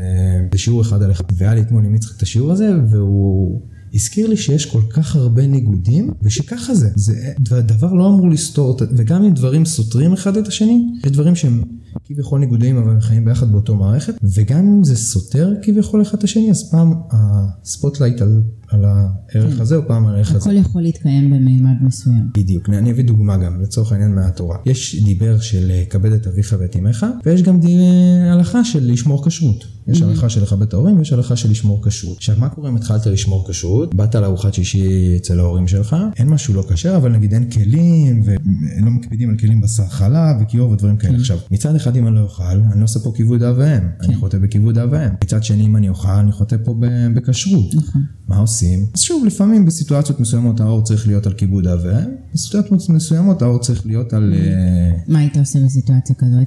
זה 0.52 0.58
שיעור 0.58 0.82
אחד 0.82 1.02
על 1.02 1.12
אחד. 1.12 1.24
והיה 1.38 1.56
לי 1.56 1.62
אתמול 1.62 1.86
עם 1.86 1.96
יצחק 1.96 2.18
את 2.18 2.22
השיעור 2.22 2.52
הזה, 2.52 2.70
והוא... 2.90 3.62
הזכיר 3.98 4.28
לי 4.28 4.38
שיש 4.38 4.66
כל 4.66 4.82
כך 4.90 5.16
הרבה 5.16 5.48
ניגודים, 5.48 6.12
ושככה 6.22 6.76
זה. 6.76 6.90
זה 6.96 7.34
דבר 7.62 7.94
לא 7.94 8.08
אמור 8.08 8.30
לסתור, 8.30 8.78
וגם 8.98 9.24
אם 9.24 9.34
דברים 9.34 9.66
סותרים 9.66 10.14
אחד 10.14 10.38
את 10.38 10.48
השני, 10.48 10.86
יש 11.06 11.12
דברים 11.12 11.36
שהם 11.36 11.64
כביכול 12.04 12.40
ניגודיים 12.40 12.78
אבל 12.78 13.02
חיים 13.02 13.26
ביחד 13.26 13.52
באותו 13.52 13.76
מערכת, 13.76 14.14
וגם 14.36 14.60
אם 14.60 14.84
זה 14.84 14.96
סותר 14.96 15.54
כביכול 15.62 16.02
אחד 16.02 16.18
את 16.18 16.24
השני, 16.24 16.52
אז 16.52 16.72
פעם 16.72 16.94
ה 17.12 17.23
spotlight 17.23 18.22
על 18.22 18.42
על 18.68 18.86
הערך 18.86 19.56
כן. 19.56 19.62
הזה 19.62 19.76
או 19.76 19.82
פעם 19.88 20.08
על 20.08 20.16
הערך 20.16 20.32
הזה. 20.32 20.50
הכל 20.50 20.60
יכול 20.60 20.82
להתקיים 20.82 21.30
במימד 21.30 21.76
מסוים. 21.82 22.28
בדיוק, 22.38 22.70
אני 22.70 22.92
אביא 22.92 23.04
דוגמה 23.04 23.38
גם 23.38 23.62
לצורך 23.62 23.92
העניין 23.92 24.16
מהתורה. 24.16 24.58
יש 24.66 25.04
דיבר 25.04 25.40
של 25.40 25.72
אה, 25.72 25.84
כבד 25.90 26.12
את 26.12 26.28
אביך 26.28 26.56
ואת 26.60 26.76
אמך, 26.76 27.06
ויש 27.26 27.42
גם 27.42 27.60
אה, 27.68 28.34
הלכה 28.34 28.64
של 28.64 28.92
לשמור 28.92 29.26
כשרות. 29.26 29.66
יש 29.88 30.02
mm-hmm. 30.02 30.06
הלכה 30.06 30.30
של 30.30 30.44
לכבד 30.44 30.62
את 30.62 30.74
ההורים 30.74 30.98
ויש 30.98 31.14
הלכה 31.14 31.36
של 31.36 31.52
לשמור 31.52 31.88
כשרות. 31.88 32.18
עכשיו 32.18 32.36
מה 32.40 32.50
קורה 32.50 32.70
אם 32.70 32.76
התחלת 32.76 33.06
לשמור 33.06 33.50
כשרות, 33.50 33.96
באת 33.96 34.16
לארוחת 34.16 34.54
שישי 34.54 35.14
אצל 35.18 35.40
ההורים 35.40 35.68
שלך, 35.68 35.96
אין 36.18 36.28
משהו 36.28 36.54
לא 36.54 36.64
כשר, 36.70 36.96
אבל 36.98 37.12
נגיד 37.12 37.34
אין 37.34 37.50
כלים 37.50 38.22
ולא 38.26 38.92
מקפידים 38.92 39.30
על 39.30 39.38
כלים 39.38 39.62
בשר 39.62 39.88
חלב 39.88 40.36
וכיור 40.42 40.72
ודברים 40.72 40.98
כאלה. 40.98 41.14
כן. 41.14 41.20
עכשיו, 41.20 41.38
מצד 41.52 41.76
אחד 41.76 41.87
אם 41.96 42.08
אני 42.08 42.16
לא 42.16 42.20
אוכל, 42.20 42.44
אני 42.44 42.80
לא 42.80 42.84
עושה 42.84 43.00
פה 43.00 43.12
כיבוד 43.16 43.44
אב 43.44 43.56
ואם, 43.58 43.80
כן. 43.80 43.88
אני 44.04 44.16
חוטא 44.16 44.38
בכיבוד 44.38 44.78
אב 44.78 44.90
ואם. 44.92 45.10
מצד 45.24 45.44
שני 45.44 45.66
אם 45.66 45.76
אני 45.76 45.90
אוכל, 45.90 46.10
אני 46.10 46.32
חוטא 46.32 46.56
פה 46.64 46.76
בכשרות. 47.16 47.76
נכון. 47.76 48.02
מה 48.28 48.38
עושים? 48.38 48.86
אז 48.94 49.02
שוב, 49.02 49.26
לפעמים 49.26 49.66
בסיטואציות 49.66 50.20
מסוימות 50.20 50.60
האור 50.60 50.84
צריך 50.84 51.08
להיות 51.08 51.28
על 51.28 51.34
כיבוד 51.34 51.68
אב 51.68 51.80
ואם, 51.84 52.10
בסיטואציות 52.34 52.90
מסוימות 52.90 53.42
האור 53.42 53.60
צריך 53.60 53.86
להיות 53.86 54.14
על... 54.14 54.34
אה, 54.34 54.98
מה 55.08 55.20
היית 55.20 55.38
עושה 55.38 55.60
בסיטואציה 55.66 56.16
כזו? 56.16 56.38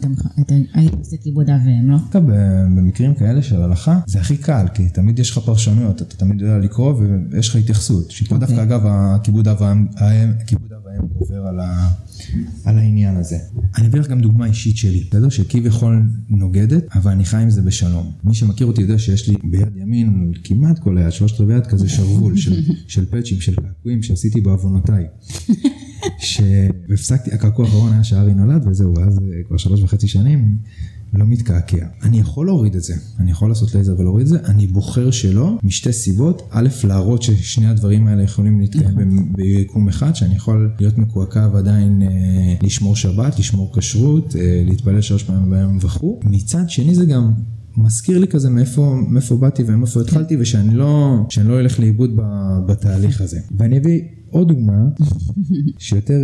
היית 0.74 0.94
עושה 0.98 1.16
כיבוד 1.22 1.50
אב 1.50 1.60
ואם, 1.66 1.90
לא? 1.90 1.96
במקרים 2.76 3.14
כאלה 3.14 3.42
של 3.42 3.62
הלכה, 3.62 4.00
זה 4.06 4.20
הכי 4.20 4.36
קל, 4.36 4.66
כי 4.74 4.88
תמיד 4.88 5.18
יש 5.18 5.30
לך 5.30 5.38
פרשנויות, 5.38 6.02
אתה 6.02 6.16
תמיד 6.16 6.40
יודע 6.40 6.58
לקרוא 6.58 6.94
ויש 7.30 7.48
לך 7.48 7.56
התייחסות. 7.56 8.10
שפה 8.10 8.38
דווקא 8.38 8.52
אוקיי. 8.52 8.64
אגב, 8.64 8.80
הכיבוד 8.86 9.48
אב 9.48 9.60
ואם 9.60 10.32
עובר 11.18 11.46
על 11.46 11.60
ה... 11.60 11.90
על 12.64 12.78
העניין 12.78 13.16
הזה. 13.16 13.38
אני 13.78 13.86
אביא 13.86 14.00
לך 14.00 14.08
גם 14.08 14.20
דוגמה 14.20 14.46
אישית 14.46 14.76
שלי, 14.76 15.04
בסדר? 15.10 15.28
שכביכול 15.28 16.02
נוגדת, 16.28 16.84
אבל 16.94 17.10
אני 17.12 17.24
חי 17.24 17.36
עם 17.36 17.50
זה 17.50 17.62
בשלום. 17.62 18.12
מי 18.24 18.34
שמכיר 18.34 18.66
אותי 18.66 18.82
יודע 18.82 18.98
שיש 18.98 19.28
לי 19.28 19.36
ביד 19.44 19.76
ימין, 19.76 20.32
כמעט 20.44 20.78
כל 20.78 20.98
היד, 20.98 21.10
שלושת 21.10 21.40
רבעי 21.40 21.56
יד 21.56 21.66
כזה 21.66 21.88
שרוול 21.88 22.36
של, 22.36 22.62
של 22.86 23.06
פאצ'ים, 23.06 23.40
של 23.40 23.54
קעקועים 23.54 24.02
שעשיתי 24.02 24.40
בעוונותיי. 24.40 25.06
שהפסקתי, 26.18 27.30
הקעקוע 27.32 27.64
האחרון 27.64 27.92
היה 27.92 28.04
שארי 28.04 28.34
נולד 28.34 28.66
וזהו, 28.66 28.94
ואז 28.96 29.18
אה, 29.18 29.42
כבר 29.48 29.56
שלוש 29.56 29.82
וחצי 29.82 30.08
שנים. 30.08 30.56
לא 31.14 31.24
מתקעקע. 31.26 31.86
אני 32.02 32.20
יכול 32.20 32.46
להוריד 32.46 32.74
את 32.74 32.82
זה, 32.82 32.94
אני 33.18 33.30
יכול 33.30 33.48
לעשות 33.48 33.74
לייזר 33.74 33.94
ולהוריד 33.98 34.26
את 34.26 34.28
זה, 34.28 34.38
אני 34.44 34.66
בוחר 34.66 35.10
שלא, 35.10 35.58
משתי 35.62 35.92
סיבות. 35.92 36.42
א', 36.50 36.68
להראות 36.84 37.22
ששני 37.22 37.66
הדברים 37.66 38.06
האלה 38.06 38.22
יכולים 38.22 38.60
להתקיים 38.60 39.00
נכון. 39.00 39.32
ביקום 39.32 39.88
אחד, 39.88 40.14
שאני 40.14 40.34
יכול 40.36 40.70
להיות 40.78 40.98
מקועקע 40.98 41.48
ועדיין 41.52 42.02
אה, 42.02 42.08
לשמור 42.62 42.96
שבת, 42.96 43.38
לשמור 43.38 43.72
כשרות, 43.78 44.36
אה, 44.36 44.62
להתפלל 44.66 45.00
שלוש 45.00 45.22
פעמים 45.22 45.50
ביום 45.50 45.78
וכו'. 45.80 46.20
מצד 46.24 46.70
שני 46.70 46.94
זה 46.94 47.04
גם 47.06 47.32
מזכיר 47.76 48.18
לי 48.18 48.26
כזה 48.26 48.50
מאיפה, 48.50 48.96
מאיפה 49.08 49.36
באתי 49.36 49.62
ומאיפה 49.66 50.00
התחלתי, 50.00 50.36
ושאני 50.40 50.74
לא, 50.74 51.16
שאני 51.28 51.48
לא 51.48 51.60
אלך 51.60 51.80
לאיבוד 51.80 52.10
בתהליך 52.66 53.20
הזה. 53.20 53.40
ואני 53.58 53.78
אביא 53.78 54.02
עוד 54.30 54.48
דוגמה, 54.48 54.84
שיותר 55.78 56.18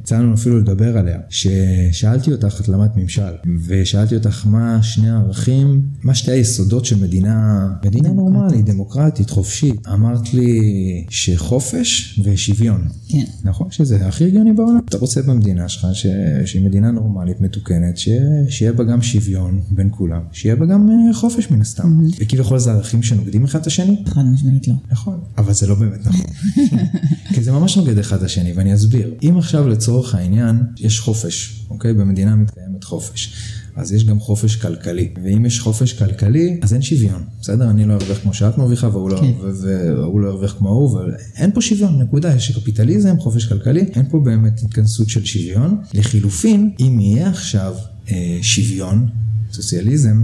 יצא 0.00 0.16
uh, 0.16 0.18
לנו 0.18 0.34
אפילו 0.34 0.58
לדבר 0.58 0.98
עליה, 0.98 1.18
ששאלתי 1.28 2.32
אותך, 2.32 2.60
את 2.60 2.68
למדת 2.68 2.96
ממשל, 2.96 3.32
ושאלתי 3.66 4.14
אותך 4.14 4.46
מה 4.46 4.82
שני 4.82 5.10
הערכים, 5.10 5.82
מה 6.02 6.14
שתי 6.14 6.30
היסודות 6.30 6.84
של 6.84 7.02
מדינה, 7.02 7.66
מדינה 7.84 8.12
נורמלית, 8.12 8.64
דמוקרטית, 8.64 9.30
חופשית. 9.30 9.86
אמרת 9.88 10.34
לי 10.34 11.04
שחופש 11.08 12.20
ושוויון. 12.24 12.88
כן. 13.08 13.24
נכון? 13.44 13.70
שזה 13.70 14.06
הכי 14.06 14.24
הגיוני 14.24 14.52
בעולם. 14.52 14.80
אתה 14.88 14.98
רוצה 14.98 15.22
במדינה 15.22 15.68
שלך, 15.68 15.86
ש... 15.92 16.06
שהיא 16.44 16.66
מדינה 16.66 16.90
נורמלית, 16.90 17.40
מתוקנת, 17.40 17.96
ש... 17.96 18.08
שיהיה 18.48 18.72
בה 18.72 18.84
גם 18.84 19.02
שוויון 19.02 19.60
בין 19.70 19.88
כולם, 19.90 20.22
שיהיה 20.32 20.56
בה 20.56 20.66
גם 20.66 20.88
uh, 20.88 21.14
חופש 21.16 21.50
מן 21.50 21.60
הסתם. 21.60 22.00
וכביכול 22.20 22.58
זה 22.58 22.72
ערכים 22.72 23.02
שנוגדים 23.02 23.44
אחד 23.44 23.60
את 23.60 23.66
השני? 23.66 24.02
חד 24.06 24.22
משמעית 24.24 24.68
לא. 24.68 24.74
נכון, 24.90 25.20
אבל 25.38 25.52
זה 25.52 25.66
לא 25.66 25.74
באמת 25.74 26.06
נכון. 26.06 26.26
כי 27.34 27.42
זה 27.42 27.52
ממש 27.52 27.76
נוגד 27.76 27.98
אחד 27.98 28.16
את 28.16 28.22
השני, 28.22 28.52
ואני 28.52 28.74
אסביר. 28.74 29.14
אם 29.22 29.38
עכשיו 29.38 29.68
לצורך 29.68 30.14
העניין 30.14 30.62
יש 30.78 31.00
חופש, 31.00 31.66
אוקיי? 31.70 31.94
במדינה 31.94 32.36
מתקיימת 32.36 32.84
חופש. 32.84 33.32
אז 33.76 33.92
יש 33.92 34.04
גם 34.04 34.20
חופש 34.20 34.56
כלכלי, 34.56 35.08
ואם 35.24 35.46
יש 35.46 35.60
חופש 35.60 35.92
כלכלי, 35.92 36.60
אז 36.62 36.72
אין 36.72 36.82
שוויון, 36.82 37.22
בסדר? 37.40 37.70
אני 37.70 37.84
לא 37.84 37.92
ארוויח 37.92 38.18
כמו 38.18 38.34
שאת 38.34 38.58
מרוויחה, 38.58 38.88
והוא 38.88 39.10
לא, 39.10 39.20
כן. 39.20 39.32
והוא 39.40 40.20
לא 40.20 40.28
ירוויח 40.28 40.54
כמו 40.58 40.68
ההוא, 40.68 41.00
ואין 41.00 41.52
פה 41.52 41.60
שוויון, 41.60 42.02
נקודה, 42.02 42.34
יש 42.34 42.50
קפיטליזם, 42.50 43.18
חופש 43.18 43.46
כלכלי, 43.46 43.80
אין 43.80 44.08
פה 44.10 44.20
באמת 44.20 44.62
התכנסות 44.62 45.08
של 45.08 45.24
שוויון. 45.24 45.80
לחילופין, 45.94 46.70
אם 46.80 47.00
יהיה 47.00 47.28
עכשיו 47.28 47.74
אה, 48.10 48.38
שוויון, 48.42 49.08
סוציאליזם, 49.52 50.22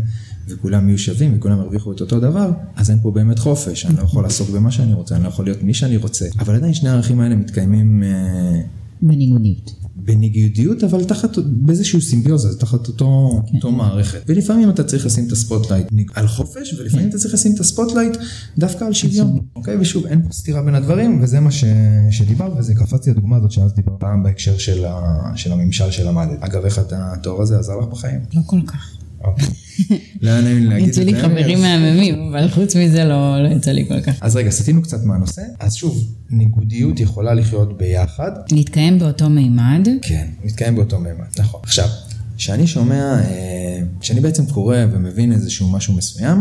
וכולם 0.55 0.88
יהיו 0.88 0.99
שווים 0.99 1.35
וכולם 1.37 1.59
ירוויחו 1.61 1.93
את 1.93 2.01
אותו 2.01 2.21
דבר, 2.21 2.51
אז 2.77 2.91
אין 2.91 2.99
פה 3.03 3.11
באמת 3.11 3.38
חופש, 3.38 3.87
אני 3.87 3.97
לא 3.97 4.03
יכול 4.03 4.23
לעסוק 4.23 4.51
במה 4.51 4.71
שאני 4.71 4.95
רוצה, 4.95 5.17
אני 5.17 5.25
לא 5.25 5.29
יכול 5.29 5.45
להיות 5.45 5.62
מי 5.62 5.75
שאני 5.75 5.97
רוצה. 5.97 6.27
אבל 6.38 6.55
עדיין 6.55 6.75
שני 6.75 6.88
הערכים 6.88 7.21
האלה 7.21 7.37
מתקיימים... 7.37 8.03
אה, 8.03 8.61
בניגודיות. 9.03 9.73
בניגודיות, 9.97 10.85
אבל 10.85 11.05
תחת, 11.05 11.38
באיזשהו 11.38 12.01
סימביוזה, 12.01 12.59
תחת 12.59 12.88
אותו, 12.88 13.41
כן. 13.47 13.57
אותו 13.57 13.71
מערכת. 13.71 14.23
ולפעמים 14.27 14.71
אתה 14.71 14.85
צריך 14.85 15.07
לשים 15.07 15.27
את 15.27 15.33
ה 15.33 15.38
spotlight 15.38 15.87
על 16.15 16.29
חופש, 16.29 16.75
ולפעמים 16.79 17.05
כן. 17.05 17.11
אתה 17.11 17.19
צריך 17.19 17.35
לשים 17.35 17.55
את 17.55 17.61
ה 17.61 17.66
spotlight 17.66 18.16
דווקא 18.59 18.85
על 18.85 18.93
שוויון. 18.93 19.38
אוקיי, 19.57 19.77
ושוב, 19.81 20.07
אין 20.07 20.23
פה 20.23 20.33
סתירה 20.33 20.62
בין 20.62 20.75
הדברים, 20.75 21.23
וזה 21.23 21.41
מה 21.41 21.51
ש... 21.51 21.65
שדיברת, 22.11 22.53
וזה 22.59 22.75
קפצתי 22.75 23.11
לדוגמה 23.11 23.37
הזאת 23.37 23.51
שאז 23.51 23.75
דיברת 23.75 24.01
פעם 24.01 24.23
בהקשר 24.23 24.59
של, 24.59 24.85
ה... 24.85 25.33
של 25.37 25.53
הממשל 25.53 25.91
שלמדת. 25.91 26.38
אגב, 26.41 26.65
איך 26.65 26.81
התואר 26.91 27.43
הזה 27.43 27.59
עזר 27.59 27.77
לך 27.77 27.87
בחיים? 27.87 28.21
לא 28.35 28.41
כל 28.47 28.61
כך. 28.67 29.02
אוקיי. 29.25 29.49
לא 30.21 30.31
היה 30.31 30.41
נעים 30.41 30.59
לי 30.59 30.67
להגיד 30.67 30.89
את 30.89 30.95
זה. 30.95 31.03
יצאו 31.03 31.15
לי 31.15 31.23
חברים 31.23 31.61
מהממים, 31.61 32.15
אבל 32.31 32.49
חוץ 32.49 32.77
מזה 32.77 33.05
לא, 33.05 33.43
לא 33.43 33.49
יצא 33.49 33.71
לי 33.71 33.89
כל 33.89 34.01
כך. 34.01 34.15
אז 34.21 34.37
רגע, 34.37 34.51
סטינו 34.51 34.83
קצת 34.83 35.05
מהנושא. 35.05 35.43
אז 35.61 35.75
שוב, 35.75 36.05
ניגודיות 36.31 37.01
יכולה 37.01 37.35
לחיות 37.35 37.79
ביחד. 37.79 38.31
להתקיים 38.53 38.99
באותו 38.99 39.31
מימד. 39.31 39.89
כן, 40.03 40.27
להתקיים 40.45 40.75
באותו 40.75 40.99
מימד, 40.99 41.27
נכון. 41.39 41.61
עכשיו, 41.65 41.89
כשאני 42.37 42.67
שומע, 42.67 43.21
אה, 43.21 43.81
כשאני 44.01 44.21
בעצם 44.21 44.47
קורא 44.47 44.77
ומבין 44.93 45.33
איזשהו 45.33 45.69
משהו 45.69 45.95
מסוים, 45.95 46.39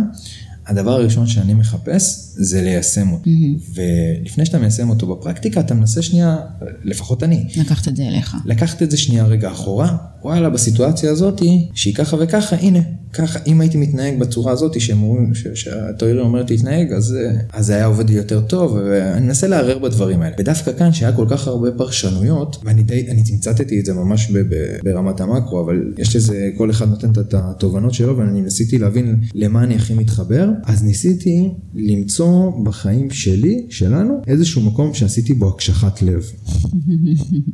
הדבר 0.67 0.91
הראשון 0.91 1.27
שאני 1.27 1.53
מחפש 1.53 2.30
זה 2.35 2.61
ליישם 2.61 3.11
אותו. 3.11 3.23
Mm-hmm. 3.23 3.79
ולפני 4.21 4.45
שאתה 4.45 4.59
מיישם 4.59 4.89
אותו 4.89 5.15
בפרקטיקה, 5.15 5.59
אתה 5.59 5.73
מנסה 5.73 6.01
שנייה, 6.01 6.37
לפחות 6.83 7.23
אני. 7.23 7.47
לקחת 7.57 7.87
את 7.87 7.95
זה 7.95 8.03
אליך. 8.03 8.35
לקחת 8.45 8.83
את 8.83 8.91
זה 8.91 8.97
שנייה 8.97 9.25
רגע 9.25 9.51
אחורה, 9.51 9.97
וואלה, 10.23 10.49
בסיטואציה 10.49 11.11
הזאת, 11.11 11.41
שהיא 11.73 11.95
ככה 11.95 12.17
וככה, 12.19 12.55
הנה, 12.55 12.79
ככה, 13.13 13.39
אם 13.47 13.61
הייתי 13.61 13.77
מתנהג 13.77 14.19
בצורה 14.19 14.51
הזאת, 14.51 14.81
שהם 14.81 15.03
אומרים, 15.03 15.31
שהתוארים 15.53 16.19
אומרת 16.19 16.51
להתנהג, 16.51 16.91
אז, 16.93 17.17
אז 17.53 17.65
זה 17.65 17.75
היה 17.75 17.85
עובד 17.85 18.09
לי 18.09 18.15
יותר 18.15 18.41
טוב, 18.41 18.73
ואני 18.73 19.25
מנסה 19.25 19.47
לערער 19.47 19.79
בדברים 19.79 20.21
האלה. 20.21 20.35
ודווקא 20.39 20.71
כאן, 20.77 20.93
שהיה 20.93 21.11
כל 21.11 21.25
כך 21.29 21.47
הרבה 21.47 21.71
פרשנויות, 21.71 22.57
ואני 22.63 22.83
די, 22.83 23.07
אני 23.09 23.23
תמצתתי 23.23 23.79
את 23.79 23.85
זה 23.85 23.93
ממש 23.93 24.31
ב, 24.31 24.37
ב, 24.37 24.55
ברמת 24.83 25.21
המקרו, 25.21 25.65
אבל 25.65 25.93
יש 25.97 26.15
לזה, 26.15 26.49
כל 26.57 26.71
אחד 26.71 26.89
נותן 26.89 27.11
את 27.11 27.33
התובנות 27.33 27.93
שלו, 27.93 28.17
ואני 28.17 28.41
ניסיתי 28.41 28.77
להבין 28.77 29.19
למה 29.33 29.63
אני 29.63 29.75
הכי 29.75 29.93
מתחבר, 29.93 30.49
אז 30.63 30.83
ניסיתי 30.83 31.49
למצוא 31.75 32.20
בחיים 32.63 33.09
שלי, 33.09 33.65
שלנו, 33.69 34.21
איזשהו 34.27 34.61
מקום 34.61 34.93
שעשיתי 34.93 35.33
בו 35.33 35.49
הקשחת 35.49 36.01
לב. 36.01 36.23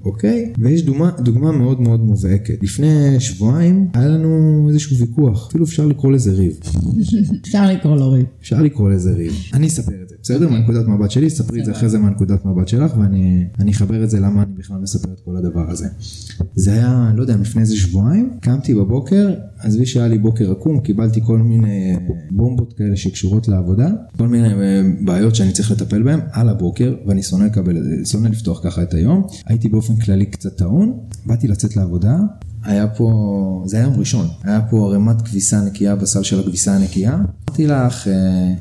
אוקיי? 0.05 0.53
ויש 0.59 0.81
דוגמה, 0.83 1.11
דוגמה 1.19 1.51
מאוד 1.51 1.81
מאוד 1.81 1.99
מובהקת. 1.99 2.63
לפני 2.63 3.19
שבועיים 3.19 3.87
היה 3.93 4.07
לנו 4.07 4.65
איזשהו 4.69 4.97
ויכוח, 4.97 5.47
אפילו 5.47 5.65
אפשר 5.65 5.85
לקרוא 5.85 6.11
לזה 6.11 6.31
ריב. 6.33 6.59
אפשר 7.41 7.71
לקרוא 7.71 7.95
לו 7.95 8.11
ריב. 8.11 8.25
אפשר 8.41 8.61
לקרוא 8.61 8.89
לזה 8.89 9.13
ריב. 9.13 9.33
אני 9.53 9.67
אספר 9.67 10.03
את 10.03 10.09
זה, 10.09 10.15
בסדר? 10.23 10.49
מנקודת 10.49 10.87
מבט 10.87 11.11
שלי, 11.11 11.29
ספרי 11.29 11.59
את 11.59 11.65
זה 11.65 11.71
אחרי 11.71 11.89
זה 11.89 11.99
מהנקודת 11.99 12.45
מבט 12.45 12.67
שלך, 12.67 12.91
ואני 12.97 13.71
אחבר 13.71 14.03
את 14.03 14.09
זה 14.09 14.19
למה 14.19 14.43
אני 14.43 14.51
בכלל 14.57 14.77
מספר 14.77 15.09
את 15.13 15.19
כל 15.25 15.37
הדבר 15.37 15.71
הזה. 15.71 15.87
זה 16.55 16.73
היה, 16.73 17.11
לא 17.15 17.21
יודע, 17.21 17.35
לפני 17.37 17.61
איזה 17.61 17.75
שבועיים, 17.75 18.29
קמתי 18.41 18.73
בבוקר, 18.73 19.33
עזבי 19.59 19.85
שהיה 19.85 20.07
לי 20.07 20.17
בוקר 20.17 20.51
עקום, 20.51 20.79
קיבלתי 20.79 21.21
כל 21.23 21.37
מיני 21.37 21.95
בומבות 22.31 22.73
כאלה 22.73 22.95
שקשורות 22.95 23.47
לעבודה, 23.47 23.89
כל 24.17 24.27
מיני 24.27 24.53
אה, 24.53 24.56
בעיות 25.01 25.35
שאני 25.35 25.51
צריך 25.51 25.71
לטפל 25.71 26.03
בהן 26.03 26.19
על 26.31 26.49
הבוקר, 26.49 26.95
ואני 27.05 27.23
שונא 27.23 27.43
לקבל, 27.43 28.05
שונא 28.05 28.27
לפתוח 28.27 28.59
ככה 28.63 28.83
את 28.83 28.93
היום. 28.93 29.27
הייתי 29.45 29.69
באופן 29.69 29.95
כללי 29.95 30.25
קצת 30.25 30.57
טעון, 30.57 30.99
באתי 31.25 31.47
לצאת 31.47 31.75
לעבודה, 31.75 32.17
היה 32.63 32.87
פה, 32.87 33.63
זה 33.65 33.77
היה 33.77 33.83
יום 33.83 33.99
ראשון, 33.99 34.27
היה 34.43 34.61
פה 34.69 34.87
ערימת 34.89 35.21
כביסה 35.21 35.61
נקייה 35.61 35.95
בסל 35.95 36.23
של 36.23 36.39
הכביסה 36.39 36.75
הנקייה. 36.75 37.17
אמרתי 37.49 37.67
לך, 37.67 38.07
אה, 38.07 38.53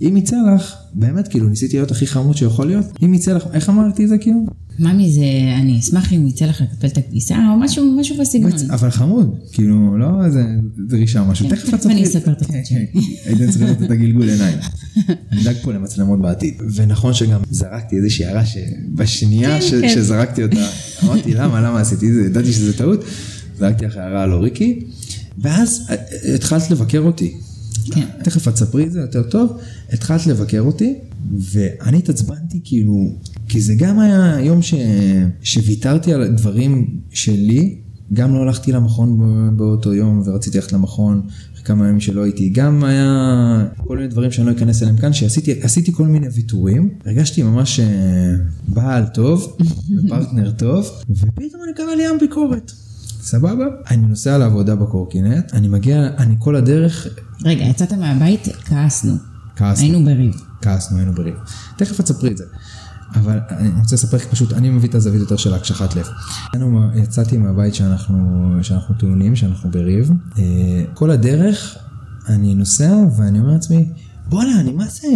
אם 0.00 0.16
יצא 0.16 0.36
לך, 0.54 0.74
באמת, 0.94 1.28
כאילו, 1.28 1.48
ניסיתי 1.48 1.76
להיות 1.76 1.90
הכי 1.90 2.06
חמוד 2.06 2.36
שיכול 2.36 2.66
להיות, 2.66 2.86
אם 3.04 3.14
יצא 3.14 3.32
לך, 3.32 3.44
איך 3.52 3.68
אמרתי 3.68 4.04
את 4.04 4.08
זה 4.08 4.18
כאילו? 4.18 4.46
ממי 4.78 5.12
זה, 5.12 5.24
אני 5.60 5.78
אשמח 5.78 6.12
אם 6.12 6.26
יצא 6.26 6.44
לך 6.44 6.60
לקפל 6.60 6.86
את 6.86 6.98
הכביסה, 6.98 7.36
או 7.52 7.58
משהו, 7.58 7.96
משהו 8.00 8.16
בסגנון. 8.20 8.70
אבל 8.70 8.90
חמוד, 8.90 9.34
כאילו, 9.52 9.98
לא 9.98 10.24
איזה 10.24 10.44
דרישה 10.88 11.20
או 11.20 11.24
משהו. 11.24 11.48
כן, 11.48 11.56
תכף 11.56 11.86
אני 11.86 12.04
אספר 12.04 12.32
את 12.32 12.42
הצד 12.42 12.64
שלי. 12.64 12.86
הייתם 13.24 13.50
צריכים 13.50 13.66
לתת 13.66 13.82
את 13.82 13.90
הגלגול 13.90 14.28
עיניים. 14.28 14.58
אני 15.32 15.42
אדאג 15.42 15.56
פה 15.62 15.72
למצלמות 15.72 16.20
בעתיד. 16.20 16.54
ונכון 16.74 17.14
שגם 17.14 17.40
זרקתי 17.50 17.96
איזושהי 17.96 18.24
הערה 18.24 18.46
שבשנייה 18.46 19.60
כן, 19.60 19.80
כן. 19.80 19.88
שזרקתי 19.88 20.42
אותה, 20.42 20.66
אמרתי 21.04 21.34
למה, 21.34 21.60
למה 21.60 21.80
עשיתי 21.80 22.08
את 22.08 22.14
זה, 22.14 22.20
ידעתי 22.20 22.52
שזה 22.52 22.78
טעות, 22.78 23.04
זרקתי 23.58 23.84
לך 23.84 23.96
הערה 23.96 24.22
על 24.22 24.32
אוריקי, 24.32 24.80
ואז 25.38 25.86
התחלת 26.34 26.70
לבקר 26.70 27.00
אותי. 27.00 27.34
כן. 27.92 28.06
תכף 28.22 28.48
את 28.48 28.52
תספרי 28.52 28.84
את 28.86 28.92
זה 28.92 29.00
יותר 29.00 29.22
טוב, 29.22 29.58
התחלת 29.92 30.26
לבקר 30.26 30.60
אותי, 30.60 30.94
ואני 31.38 31.98
התעצבנתי 31.98 32.60
כאילו, 32.64 33.12
כי 33.48 33.60
זה 33.60 33.74
גם 33.74 33.98
היה 33.98 34.36
יום 34.40 34.62
ש... 34.62 34.74
שוויתרתי 35.42 36.12
על 36.12 36.36
דברים 36.36 37.00
שלי, 37.10 37.76
גם 38.12 38.34
לא 38.34 38.40
הלכתי 38.40 38.72
למכון 38.72 39.18
באותו 39.56 39.94
יום 39.94 40.22
ורציתי 40.24 40.58
ללכת 40.58 40.72
למכון 40.72 41.22
אחרי 41.54 41.64
כמה 41.64 41.88
ימים 41.88 42.00
שלא 42.00 42.22
הייתי, 42.22 42.48
גם 42.48 42.84
היה 42.84 43.64
כל 43.76 43.96
מיני 43.96 44.08
דברים 44.08 44.30
שאני 44.30 44.46
לא 44.46 44.52
אכנס 44.52 44.82
אליהם 44.82 44.96
כאן, 44.96 45.12
שעשיתי 45.12 45.92
כל 45.92 46.06
מיני 46.06 46.28
ויתורים, 46.28 46.88
הרגשתי 47.06 47.42
ממש 47.42 47.80
אה, 47.80 48.34
בעל 48.68 49.04
טוב 49.14 49.56
ופרטנר 50.04 50.50
טוב, 50.50 50.90
ופתאום 51.10 51.62
אני 51.64 51.74
קרא 51.76 51.94
לי 51.94 52.02
ים 52.02 52.18
ביקורת. 52.20 52.72
סבבה? 53.24 53.64
אני 53.90 54.06
נוסע 54.06 54.38
לעבודה 54.38 54.74
בקורקינט, 54.76 55.54
אני 55.54 55.68
מגיע, 55.68 56.08
אני 56.18 56.34
כל 56.38 56.56
הדרך... 56.56 57.06
רגע, 57.44 57.64
יצאת 57.64 57.92
מהבית, 57.92 58.48
כעסנו. 58.64 59.14
כעסנו. 59.56 59.84
היינו 59.84 60.04
בריב. 60.04 60.34
כעסנו, 60.62 60.98
היינו 60.98 61.12
בריב. 61.12 61.34
תכף 61.76 62.00
את 62.00 62.06
ספרי 62.06 62.30
את 62.30 62.36
זה. 62.36 62.44
אבל 63.14 63.38
אני 63.50 63.80
רוצה 63.80 63.94
לספר 63.94 64.16
לך 64.16 64.26
פשוט, 64.26 64.52
אני 64.52 64.70
מביא 64.70 64.88
את 64.88 64.94
הזווית 64.94 65.20
יותר 65.20 65.36
של 65.36 65.54
הקשחת 65.54 65.96
לב. 65.96 66.08
יצאתי 66.94 67.38
מהבית 67.38 67.74
שאנחנו, 67.74 68.50
שאנחנו 68.62 68.94
טעונים, 68.94 69.36
שאנחנו 69.36 69.70
בריב. 69.70 70.10
אה, 70.38 70.84
כל 70.94 71.10
הדרך 71.10 71.76
אני 72.28 72.54
נוסע 72.54 72.96
ואני 73.16 73.38
אומר 73.38 73.52
לעצמי, 73.52 73.88
בואנה, 74.28 74.60
אני 74.60 74.72
מה 74.72 74.84
זה... 74.88 75.08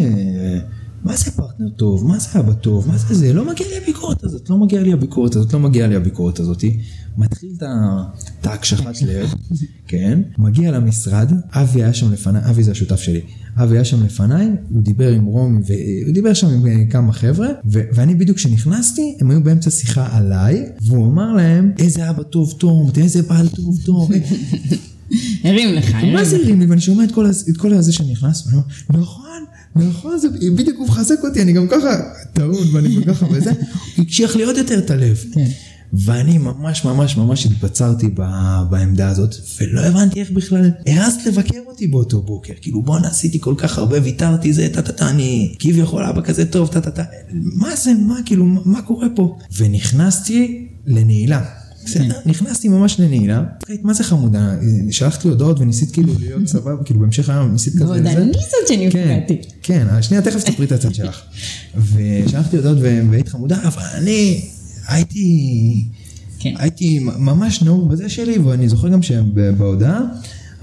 מה 1.05 1.17
זה 1.17 1.31
פרטנר 1.31 1.69
טוב? 1.69 2.07
מה 2.07 2.19
זה 2.19 2.41
אבא 2.41 2.53
טוב? 2.53 2.89
מה 2.89 2.97
זה 2.97 3.15
זה? 3.15 3.33
לא 3.33 3.45
מגיע 3.45 3.67
לי 3.69 3.77
הביקורת 3.77 4.25
הזאת, 4.25 4.51
לא 4.51 4.59
מגיע 4.59 4.83
לי 4.83 4.93
הביקורת 4.93 5.37
הזאת, 5.37 5.53
לא 5.53 5.61
מגיע 5.61 5.87
לי 5.87 5.97
הביקורת 5.97 6.41
הזאתי. 6.41 6.81
מתחיל 7.19 7.51
את 8.41 8.47
ההקשחת 8.47 9.03
לב, 9.03 9.35
כן, 9.89 10.23
מגיע 10.39 10.71
למשרד, 10.71 11.33
אבי 11.53 11.83
היה 11.83 11.95
שם 11.95 12.13
לפניי, 12.13 12.43
אבי 12.51 12.63
זה 12.63 12.71
השותף 12.71 13.01
שלי, 13.01 13.21
אבי 13.57 13.77
היה 13.77 13.85
שם 13.85 14.05
לפניי, 14.05 14.49
הוא 14.71 14.83
דיבר 14.83 15.13
עם 15.13 15.25
רומי, 15.25 15.63
הוא 16.07 16.15
דיבר 16.15 16.35
שם 16.35 16.47
עם 16.47 16.67
אה, 16.67 16.87
כמה 16.91 17.13
חבר'ה, 17.13 17.49
ואני 17.65 18.15
בדיוק 18.15 18.37
כשנכנסתי, 18.37 19.17
הם 19.21 19.31
היו 19.31 19.43
באמצע 19.43 19.71
שיחה 19.71 20.09
עליי, 20.17 20.67
והוא 20.87 21.13
אמר 21.13 21.33
להם, 21.33 21.73
איזה 21.79 22.11
אבא 22.11 22.23
טוב 22.23 22.55
תום, 22.59 22.91
איזה 22.97 23.23
בעל 23.23 23.49
טוב 23.49 23.79
תום. 23.85 24.11
הרים 25.45 25.75
לך, 25.75 25.95
הרים 25.95 26.15
לך. 26.15 26.21
מה 26.21 26.25
זה 26.25 26.37
הרים 26.37 26.61
לי? 26.61 26.67
ואני 26.67 26.81
שומע 26.81 27.05
את 27.05 27.57
כל 27.57 27.73
הזה 27.73 27.93
שנכנס, 27.93 28.47
ואני 28.47 28.57
אומר, 28.57 29.03
נכון. 29.03 29.29
נכון, 29.77 30.19
זה 30.19 30.29
בדיוק 30.57 30.79
הוא 30.79 30.89
מחזק 30.89 31.17
אותי, 31.25 31.43
אני 31.43 31.53
גם 31.53 31.69
ככה 31.69 31.89
טעון 32.33 32.75
ואני 32.75 32.95
גם 32.95 33.05
ככה 33.05 33.27
וזה, 33.33 33.53
הקשיח 33.99 34.37
לי 34.37 34.45
עוד 34.45 34.57
יותר 34.57 34.79
את 34.79 34.91
הלב. 34.91 35.25
ואני 35.93 36.39
ממש 36.39 36.85
ממש 36.85 37.17
ממש 37.17 37.47
התבצרתי 37.47 38.09
בעמדה 38.71 39.09
הזאת, 39.09 39.35
ולא 39.61 39.81
הבנתי 39.81 40.21
איך 40.21 40.31
בכלל 40.31 40.71
העזת 40.87 41.27
לבקר 41.27 41.59
אותי 41.67 41.87
באותו 41.87 42.23
בוקר. 42.23 42.53
כאילו 42.61 42.83
בואנה 42.83 43.09
עשיתי 43.09 43.41
כל 43.41 43.55
כך 43.59 43.79
הרבה, 43.79 43.97
ויתרתי 44.03 44.53
זה, 44.53 44.69
טה 44.73 44.83
טה 44.83 44.93
טה, 44.93 45.11
אני 45.11 45.55
כביכול 45.59 46.05
אבא 46.05 46.21
כזה 46.21 46.47
טוב, 46.47 46.69
טה 46.69 46.81
טה 46.81 46.91
טה. 46.91 47.03
מה 47.33 47.77
זה, 47.77 47.93
מה 47.95 48.19
כאילו, 48.25 48.45
מה 48.45 48.83
קורה 48.83 49.07
פה? 49.15 49.39
ונכנסתי 49.57 50.69
לנעילה. 50.87 51.45
בסדר, 51.85 52.15
כן. 52.25 52.31
נכנסתי 52.31 52.69
ממש 52.69 53.01
לנעילה, 53.01 53.43
מה 53.83 53.95
זה 53.95 54.05
חמודה, 54.05 54.55
שלחת 54.91 55.25
לי 55.25 55.31
הודעות 55.31 55.61
וניסית 55.61 55.91
כאילו 55.91 56.13
להיות 56.21 56.47
סבבה, 56.55 56.85
כאילו 56.85 57.01
בהמשך 57.01 57.29
היום 57.29 57.53
ניסית 57.53 57.75
כזה. 57.75 57.85
ועוד 57.85 58.07
אני 58.07 58.33
זאת 58.33 58.69
שנפגעתי. 58.69 59.41
כן, 59.63 59.87
כן, 59.89 60.03
שנייה 60.03 60.23
תכף 60.23 60.45
תספרי 60.45 60.67
את 60.67 60.73
הצד 60.73 60.95
שלך. 60.95 61.23
ושלחתי 61.95 62.57
הודעות 62.57 62.79
והיית 63.11 63.29
חמודה, 63.29 63.59
אבל 63.65 63.83
אני 63.95 64.49
הייתי, 64.89 65.85
כן. 66.39 66.55
הייתי 66.57 66.99
ממש 67.19 67.63
נהוג 67.63 67.91
בזה 67.91 68.09
שלי, 68.09 68.39
ואני 68.39 68.69
זוכר 68.69 68.89
גם 68.89 69.03
שבהודעה 69.03 70.01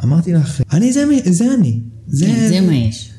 אמרתי 0.03 0.33
לך, 0.33 0.61
אני 0.73 0.93
זה, 0.93 1.05
זה 1.25 1.53
אני. 1.53 1.79
כן, 2.19 2.47
זה 2.49 2.61
מה 2.61 2.75
יש. 2.75 3.11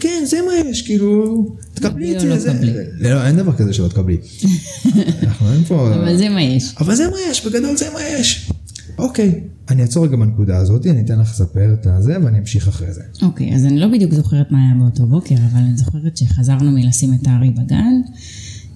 כן, 0.00 0.22
זה 0.26 0.38
מה 0.46 0.70
יש, 0.70 0.82
כאילו, 0.82 1.44
תקבלי 1.74 2.16
את 2.16 2.20
זה. 2.20 2.52
לא, 2.98 3.10
לא, 3.10 3.26
אין 3.26 3.36
דבר 3.36 3.52
כזה 3.52 3.72
שלא 3.72 3.88
תקבלי. 3.88 4.16
אנחנו 5.22 5.52
אין 5.52 5.64
פה... 5.64 5.94
אבל 5.94 6.16
זה 6.16 6.28
מה 6.28 6.42
יש. 6.42 6.74
אבל 6.80 6.94
זה 6.94 7.08
מה 7.10 7.16
יש, 7.30 7.46
בגדול 7.46 7.76
זה 7.76 7.86
מה 7.94 8.00
יש. 8.02 8.50
אוקיי, 8.98 9.40
אני 9.70 9.82
אעצור 9.82 10.06
רגע 10.06 10.16
בנקודה 10.16 10.56
הזאת, 10.56 10.86
אני 10.86 11.00
אתן 11.00 11.18
לך 11.18 11.30
לספר 11.30 11.74
את 11.80 11.86
הזה 11.86 12.16
ואני 12.24 12.38
אמשיך 12.38 12.68
אחרי 12.68 12.92
זה. 12.92 13.02
אוקיי, 13.22 13.54
אז 13.54 13.64
אני 13.66 13.80
לא 13.80 13.88
בדיוק 13.88 14.14
זוכרת 14.14 14.50
מה 14.50 14.58
היה 14.58 14.74
באותו 14.78 15.06
בוקר, 15.06 15.34
אבל 15.34 15.60
אני 15.60 15.76
זוכרת 15.76 16.16
שחזרנו 16.16 16.70
מלשים 16.70 17.14
את 17.14 17.26
הארי 17.26 17.50
בגן. 17.50 18.00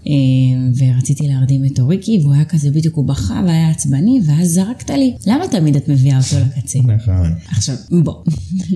אמ, 0.06 0.72
ורציתי 0.76 1.28
להרדים 1.28 1.64
את 1.64 1.80
אוריקי, 1.80 2.18
והוא 2.22 2.34
היה 2.34 2.44
כזה 2.44 2.70
בדיוק, 2.70 2.94
הוא 2.94 3.08
בכה 3.08 3.42
והיה 3.46 3.70
עצבני, 3.70 4.20
ואז 4.26 4.48
זרקת 4.48 4.90
לי, 4.90 5.14
למה 5.26 5.48
תמיד 5.48 5.76
את 5.76 5.88
מביאה 5.88 6.18
אותו 6.18 6.36
לקצה? 6.46 6.78
נכון. 6.78 7.32
עכשיו, 7.48 7.74
בוא, 8.02 8.14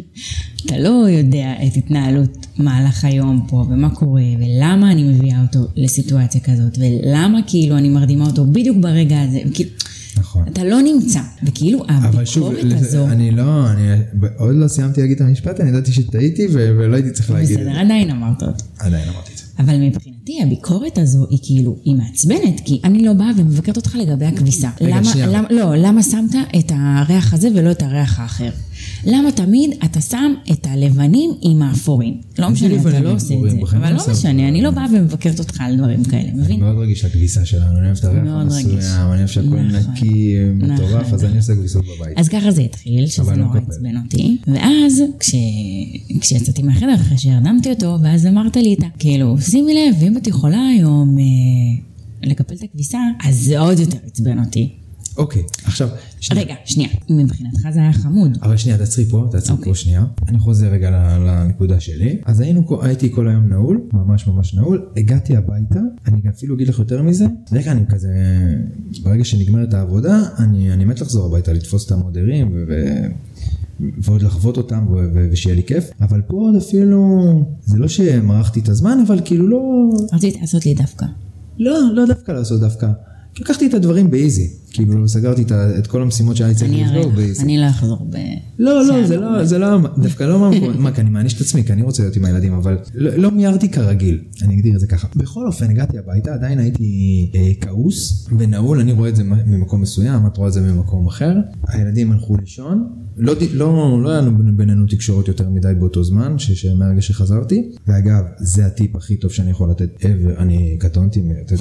אתה 0.67 0.79
לא 0.79 1.07
יודע 1.09 1.55
את 1.67 1.77
התנהלות 1.77 2.47
מהלך 2.59 3.05
היום 3.05 3.47
פה, 3.49 3.57
ומה 3.57 3.91
קורה, 3.91 4.23
ולמה 4.39 4.93
אני 4.93 5.05
מביאה 5.05 5.43
אותו 5.43 5.59
לסיטואציה 5.77 6.41
כזאת, 6.41 6.79
ולמה 6.79 7.39
כאילו 7.47 7.77
אני 7.77 7.89
מרדימה 7.89 8.27
אותו 8.27 8.47
בדיוק 8.47 8.77
ברגע 8.81 9.23
הזה, 9.23 9.39
וכאילו... 9.51 9.71
נכון. 10.17 10.45
אתה 10.53 10.65
לא 10.65 10.81
נמצא, 10.83 11.21
וכאילו 11.43 11.85
הביקורת 11.89 12.27
שוב, 12.27 12.55
הזו... 12.73 13.09
אני 13.09 13.31
לא, 13.31 13.71
אני 13.71 13.83
עוד 14.39 14.57
לא 14.57 14.69
סיימתי 14.69 15.01
להגיד 15.01 15.17
את 15.17 15.23
המשפט, 15.23 15.61
אני 15.61 15.69
ידעתי 15.69 15.93
שטעיתי 15.93 16.47
ולא 16.53 16.95
הייתי 16.95 17.11
צריך 17.11 17.31
להגיד 17.31 17.59
את 17.59 17.65
זה. 17.65 17.71
בסדר, 17.71 17.81
עדיין 17.81 18.11
אמרת 18.11 18.43
אותו. 18.43 18.65
עדיין 18.79 19.09
אמרתי 19.09 19.33
את 19.33 19.39
זה. 19.39 19.45
אבל 19.59 19.77
מבחינתי 19.77 20.20
הביקורת 20.43 20.99
הזו 20.99 21.27
היא 21.31 21.39
כאילו, 21.43 21.77
היא 21.85 21.97
מעצבנת, 21.97 22.61
כי 22.65 22.81
אני 22.85 23.05
לא 23.05 23.13
באה 23.13 23.31
ומבקרת 23.37 23.77
אותך 23.77 23.95
לגבי 23.95 24.27
הכביסה. 24.27 24.71
רגע, 24.81 24.97
למה, 24.97 25.05
שנייה. 25.05 25.27
למה, 25.27 25.49
לא, 25.51 25.77
למה 25.77 26.03
שמת 26.03 26.35
את 26.59 26.73
הריח 26.75 27.35
הזה 27.35 27.49
ולא 27.55 27.71
את 27.71 27.83
הריח 27.83 28.21
האחר? 28.21 28.51
למה 29.05 29.33
תמיד 29.33 29.71
אתה 29.85 30.01
שם 30.01 30.35
את 30.53 30.67
הלבנים 30.67 31.31
עם 31.43 31.63
האפורים? 31.63 32.21
לא 32.39 32.51
משנה, 32.51 32.81
אתה 32.81 33.01
לא 33.01 33.13
עושה 33.13 33.35
את 33.35 33.51
זה. 33.51 33.57
אבל 33.77 33.93
לא 33.93 34.03
משנה, 34.13 34.49
אני 34.49 34.63
לא 34.63 34.71
באה 34.71 34.87
ומבקרת 34.93 35.39
אותך 35.39 35.61
על 35.61 35.77
דברים 35.77 36.05
כאלה, 36.05 36.31
מבין? 36.35 36.61
מאוד 36.61 36.77
רגיש 36.79 37.05
לכביסה 37.05 37.45
שלנו, 37.45 37.79
אני 37.79 37.87
אוהב 37.87 37.97
את 37.97 38.05
הריח 38.05 38.25
המסוים, 38.27 38.79
אני 38.79 39.19
אוהב 39.19 39.27
שהכל 39.27 39.47
נכון, 39.47 39.93
נקי, 39.93 40.35
מטורף, 40.55 41.07
נכון. 41.07 41.15
אז 41.15 41.25
אני 41.25 41.37
עושה 41.37 41.55
כביסות 41.55 41.85
בבית. 41.85 42.19
אז 42.19 42.29
ככה 42.29 42.51
זה 42.51 42.63
התחיל, 42.63 43.07
שזה 43.07 43.31
לא 43.31 43.37
נורא 43.37 43.59
עצבן 43.59 43.97
אותי. 44.05 44.37
ואז, 44.47 45.03
כשיצאתי 46.21 46.63
מהחדר, 46.63 46.95
אחרי 46.95 47.19
שהרדמתי 47.19 47.71
אותו, 47.71 47.97
ואז 48.03 48.27
אמרת 48.27 48.57
לי 48.57 48.69
איתה, 48.69 48.87
כאילו, 48.99 49.37
שימי 49.41 49.75
לב, 49.75 50.03
אם 50.03 50.17
את 50.17 50.27
יכולה 50.27 50.69
היום 50.69 51.19
אה, 51.19 51.25
לקפל 52.29 52.55
את 52.55 52.63
הכביסה, 52.63 52.99
אז 53.25 53.37
זה 53.37 53.59
עוד 53.59 53.79
יותר 53.79 53.99
עצבן 54.07 54.39
אותי. 54.39 54.80
אוקיי, 55.17 55.43
עכשיו... 55.65 55.89
שנייה. 56.21 56.45
רגע, 56.45 56.55
שנייה, 56.65 56.89
מבחינתך 57.11 57.61
זה 57.73 57.81
היה 57.81 57.93
חמוד. 57.93 58.39
אבל 58.43 58.57
שנייה, 58.57 58.79
תעצרי 58.79 59.05
פה, 59.05 59.29
תעצרי 59.31 59.57
אוקיי. 59.57 59.73
פה 59.73 59.79
שנייה. 59.79 60.05
אני 60.29 60.39
חוזר 60.39 60.69
רגע 60.69 60.91
לנקודה 61.19 61.81
שלי. 61.81 62.19
אז 62.25 62.41
היינו, 62.41 62.83
הייתי 62.83 63.13
כל 63.13 63.29
היום 63.29 63.49
נעול, 63.49 63.81
ממש 63.93 64.27
ממש 64.27 64.55
נעול. 64.55 64.87
הגעתי 64.97 65.37
הביתה, 65.37 65.81
אני 66.07 66.21
אפילו 66.29 66.55
אגיד 66.55 66.69
לך 66.69 66.79
יותר 66.79 67.03
מזה. 67.03 67.27
רגע, 67.53 67.73
אני 67.73 67.81
כזה, 67.89 68.09
ברגע 69.03 69.25
שנגמרת 69.25 69.75
העבודה, 69.75 70.23
אני, 70.39 70.73
אני 70.73 70.85
מת 70.85 71.01
לחזור 71.01 71.27
הביתה, 71.27 71.53
לתפוס 71.53 71.87
את 71.87 71.93
המודרים 71.93 72.53
ו... 72.69 72.75
ועוד 73.99 74.23
לחוות 74.23 74.57
אותם 74.57 74.87
ושיהיה 75.33 75.57
לי 75.57 75.63
כיף, 75.63 75.91
אבל 76.01 76.23
פה 76.27 76.37
עוד 76.37 76.57
אפילו, 76.57 77.21
זה 77.65 77.79
לא 77.79 77.89
שמרחתי 77.89 78.61
את 78.61 78.69
הזמן, 78.69 78.99
אבל 79.07 79.21
כאילו 79.25 79.49
לא... 79.49 79.91
רצית 80.13 80.41
לעשות 80.41 80.67
לי 80.67 80.75
דווקא. 80.75 81.07
לא, 81.59 81.81
לא 81.95 82.07
דווקא 82.07 82.33
לעשות 82.33 82.61
דווקא. 82.61 82.87
לקחתי 83.39 83.67
את 83.67 83.75
הדברים 83.75 84.11
באיזי. 84.11 84.51
כאילו 84.73 85.09
סגרתי 85.09 85.45
את 85.79 85.87
כל 85.87 86.03
המשימות 86.03 86.37
שהיה 86.37 86.55
צריך 86.55 86.73
לבדוק 86.73 87.15
באיזי. 87.15 87.43
אני 87.43 87.59
לא 87.59 87.69
אחזור 87.69 88.07
ב... 88.11 88.17
לא, 88.59 88.75
לא, 88.75 89.07
זה 89.07 89.17
לא, 89.17 89.45
זה 89.45 89.59
לא, 89.59 89.79
דווקא 89.99 90.25
לא 90.25 90.41
מהמקום, 90.41 90.83
מה, 90.83 90.93
כי 90.93 91.01
אני 91.01 91.11
מעניש 91.11 91.35
את 91.35 91.41
עצמי, 91.41 91.65
כי 91.65 91.73
אני 91.73 91.83
רוצה 91.83 92.03
להיות 92.03 92.17
עם 92.17 92.25
הילדים, 92.25 92.53
אבל 92.53 92.79
לא, 92.95 93.17
לא 93.17 93.31
מיהרתי 93.31 93.69
כרגיל, 93.69 94.21
אני 94.43 94.55
אגדיר 94.55 94.75
את 94.75 94.81
זה 94.81 94.87
ככה. 94.87 95.09
בכל 95.17 95.47
אופן, 95.47 95.71
הגעתי 95.71 95.99
הביתה, 95.99 96.35
עדיין 96.35 96.59
הייתי 96.59 97.31
אה, 97.35 97.53
כעוס 97.61 98.29
ונעול, 98.39 98.81
אני 98.81 98.93
רואה 98.93 99.09
את 99.09 99.17
זה 99.17 99.23
ממקום 99.25 99.81
מסוים, 99.81 100.27
את 100.27 100.37
רואה 100.37 100.49
את 100.49 100.53
זה 100.53 100.61
ממקום 100.61 101.07
אחר. 101.07 101.35
הילדים 101.69 102.13
הלכו 102.13 102.37
לישון, 102.37 102.89
לא, 103.17 103.35
לא, 103.53 104.03
לא 104.03 104.11
היה 104.11 104.21
לנו 104.21 104.57
בינינו 104.57 104.87
תקשורת 104.87 105.29
יותר 105.29 105.51
מדי 105.51 105.69
באותו 105.79 106.05
זמן, 106.05 106.37
מהרגע 106.79 107.03
שחזרתי. 107.03 107.71
ואגב, 107.87 108.25
זה 108.39 108.67
הטיפ 108.67 108.97
הכי 108.97 109.17
טוב 109.17 109.31
שאני 109.31 109.51
יכול 109.51 109.71
לתת 109.71 109.89
ever, 110.01 110.39
אני 110.39 110.77
קטונתי 110.81 111.21
מלתת 111.21 111.59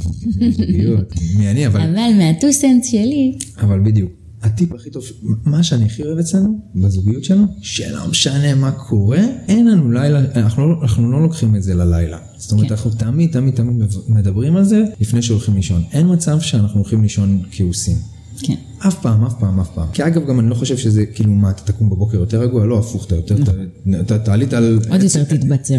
מי 1.38 1.48
אני, 1.60 1.68
אבל... 1.68 1.82
אבל 1.82 2.18
מהטו 2.18 2.54
סנט 2.54 2.84
שלי. 2.84 3.38
אבל 3.62 3.80
בדיוק. 3.80 4.12
הטיפ 4.42 4.74
הכי 4.74 4.90
טוב, 4.90 5.04
מה 5.46 5.64
שאני 5.64 5.86
הכי 5.86 6.04
אוהב 6.04 6.18
אצלנו, 6.18 6.60
בזוגיות 6.76 7.24
שלנו, 7.24 7.46
שלא 7.62 8.08
משנה 8.08 8.56
מה 8.56 8.72
קורה, 8.72 9.22
אין 9.48 9.68
לנו 9.68 9.92
לילה, 9.92 10.20
אנחנו 10.36 10.70
לא, 10.70 10.82
אנחנו 10.82 11.12
לא 11.12 11.22
לוקחים 11.22 11.56
את 11.56 11.64
זה 11.64 11.76
ללילה. 11.76 12.18
זאת 12.38 12.52
אומרת, 12.52 12.68
כן. 12.68 12.74
אנחנו 12.74 12.92
תמיד 12.92 13.32
תמיד 13.32 13.56
תמיד 13.56 13.76
מדברים 14.08 14.56
על 14.56 14.64
זה 14.64 14.84
לפני 15.00 15.22
שהולכים 15.22 15.56
לישון. 15.56 15.84
אין 15.92 16.14
מצב 16.14 16.40
שאנחנו 16.40 16.80
הולכים 16.80 17.02
לישון 17.04 17.42
כעוסים. 17.52 17.98
כן. 18.42 18.56
אף 18.80 19.02
פעם, 19.02 19.26
אף 19.26 19.34
פעם, 19.40 19.60
אף 19.60 19.70
פעם. 19.76 19.88
כי 19.94 20.08
אגב, 20.08 20.28
גם 20.28 20.40
אני 20.40 20.50
לא 20.50 20.56
חושב 20.56 20.78
שזה 20.78 21.06
כאילו 21.06 21.34
מה, 21.34 21.50
אתה 21.50 21.62
תקום 21.64 21.90
בבוקר 21.90 22.18
יותר 22.18 22.42
רגוע, 22.42 22.66
לא, 22.66 22.80
הפוך, 22.80 23.06
אתה 23.06 23.16
יותר, 23.16 23.38
נכון. 23.38 23.56
אתה 24.00 24.20
תעלית 24.20 24.54
על... 24.54 24.80
עוד 24.90 25.04
יותר 25.04 25.24
תתבצר. 25.24 25.78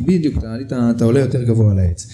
בדיוק, 0.00 0.44
אתה 0.96 1.04
עולה 1.04 1.20
יותר 1.20 1.42
גבוה 1.42 1.70
על 1.70 1.78
העץ. 1.78 2.06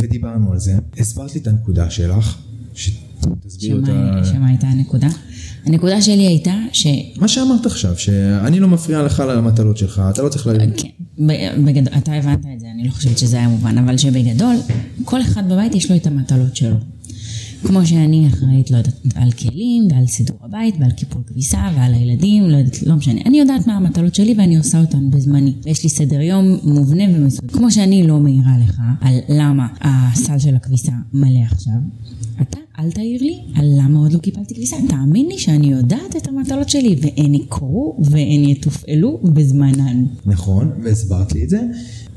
ודיברנו 0.00 0.52
על 0.52 0.58
זה, 0.58 0.74
הסברת 0.98 1.34
לי 1.34 1.40
את 1.40 1.46
הנקודה 1.46 1.90
שלך, 1.90 2.38
שתסביר 2.74 3.76
אותה. 3.76 4.20
שמה 4.24 4.48
הייתה 4.48 4.66
הנקודה? 4.66 5.08
הנקודה 5.66 6.02
שלי 6.02 6.26
הייתה 6.26 6.54
ש... 6.72 6.86
מה 7.16 7.28
שאמרת 7.28 7.66
עכשיו, 7.66 7.98
שאני 7.98 8.60
לא 8.60 8.68
מפריע 8.68 9.02
לך 9.02 9.22
למטלות 9.28 9.76
שלך, 9.76 10.02
אתה 10.10 10.22
לא 10.22 10.28
צריך 10.28 10.46
להגיד. 10.46 10.74
כן, 10.76 11.64
בגדול, 11.64 11.94
אתה 11.98 12.12
הבנת 12.12 12.46
את 12.54 12.60
זה, 12.60 12.66
אני 12.74 12.84
לא 12.84 12.90
חושבת 12.90 13.18
שזה 13.18 13.36
היה 13.36 13.48
מובן, 13.48 13.78
אבל 13.78 13.96
שבגדול, 13.96 14.56
כל 15.04 15.22
אחד 15.22 15.48
בבית 15.48 15.74
יש 15.74 15.90
לו 15.90 15.96
את 15.96 16.06
המטלות 16.06 16.56
שלו. 16.56 16.76
כמו 17.66 17.86
שאני 17.86 18.28
אחראית, 18.28 18.70
לא 18.70 18.76
יודעת, 18.76 18.94
על 19.14 19.32
כלים 19.32 19.88
ועל 19.90 20.06
סידור 20.06 20.36
הבית 20.44 20.74
ועל 20.80 20.90
קיפול 20.90 21.22
כביסה 21.26 21.70
ועל 21.76 21.94
הילדים, 21.94 22.42
לא 22.50 22.56
יודעת, 22.56 22.82
לא 22.82 22.94
משנה. 22.94 23.20
אני 23.26 23.38
יודעת 23.38 23.66
מה 23.66 23.76
המטלות 23.76 24.14
שלי 24.14 24.34
ואני 24.38 24.56
עושה 24.56 24.80
אותן 24.80 25.10
בזמני. 25.10 25.52
ויש 25.64 25.84
לי 25.84 25.90
סדר 25.90 26.20
יום 26.20 26.58
מובנה 26.62 27.04
ומסודר. 27.14 27.48
כמו 27.48 27.70
שאני 27.70 28.06
לא 28.06 28.20
מעירה 28.20 28.52
לך 28.64 28.80
על 29.00 29.14
למה 29.28 29.66
הסל 29.80 30.38
של 30.38 30.56
הכביסה 30.56 30.92
מלא 31.12 31.44
עכשיו, 31.50 31.72
אתה 32.42 32.58
אל 32.78 32.90
תעיר 32.90 33.22
לי 33.22 33.38
על 33.54 33.66
למה 33.78 33.98
עוד 33.98 34.12
לא 34.12 34.18
קיבלתי 34.18 34.54
כביסה. 34.54 34.76
תאמין 34.88 35.26
לי 35.26 35.38
שאני 35.38 35.66
יודעת 35.66 36.16
את 36.16 36.28
המטלות 36.28 36.68
שלי 36.68 36.96
והן 37.00 37.34
יקרו 37.34 37.96
והן 38.04 38.44
יתופעלו 38.48 39.20
בזמנן. 39.22 40.04
נכון, 40.26 40.70
והסברת 40.82 41.32
לי 41.32 41.44
את 41.44 41.50
זה. 41.50 41.60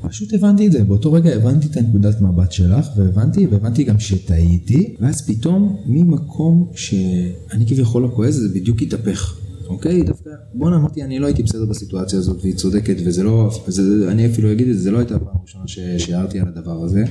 פשוט 0.02 0.34
הבנתי 0.34 0.68
את 0.68 0.72
זה, 0.72 0.84
באותו 0.84 1.12
רגע 1.12 1.36
הבנתי 1.36 1.68
את 1.68 1.78
הנקודת 1.78 2.22
מבט 2.22 2.52
שלך, 2.52 2.90
והבנתי, 2.98 3.48
והבנתי 3.48 3.84
גם 3.84 4.00
שטעיתי, 4.00 4.96
ואז 5.00 5.28
פתאום 5.28 5.76
ממקום 5.86 6.68
שאני 6.76 7.66
כביכול 7.68 8.04
לא 8.04 8.12
כועס, 8.16 8.36
זה 8.36 8.50
בדיוק 8.50 8.82
התהפך. 8.82 9.40
אוקיי? 9.70 10.04
דווקא, 10.04 10.30
בואנה 10.54 10.76
אמרתי, 10.76 11.04
אני 11.04 11.20
לא 11.20 11.26
הייתי 11.26 11.44
בסדר 11.44 11.66
בסיטואציה 11.66 12.20
הזאת, 12.20 12.38
והיא 12.42 12.56
צודקת, 12.56 12.96
וזה 13.06 13.24
לא, 13.24 13.50
וזה, 13.68 14.12
אני 14.12 14.26
אפילו 14.26 14.52
אגיד 14.52 14.68
את 14.68 14.78
זה, 14.78 14.82
זה 14.84 14.92
לא 14.92 14.98
הייתה 14.98 15.16
הפעם 15.16 15.36
הראשונה 15.40 15.64
שהערתי 15.98 16.40
על 16.40 16.48
הדבר 16.48 16.84
הזה. 16.84 17.04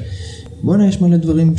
בואנה, 0.62 0.88
יש 0.88 1.00
מלא 1.00 1.16
דברים 1.16 1.54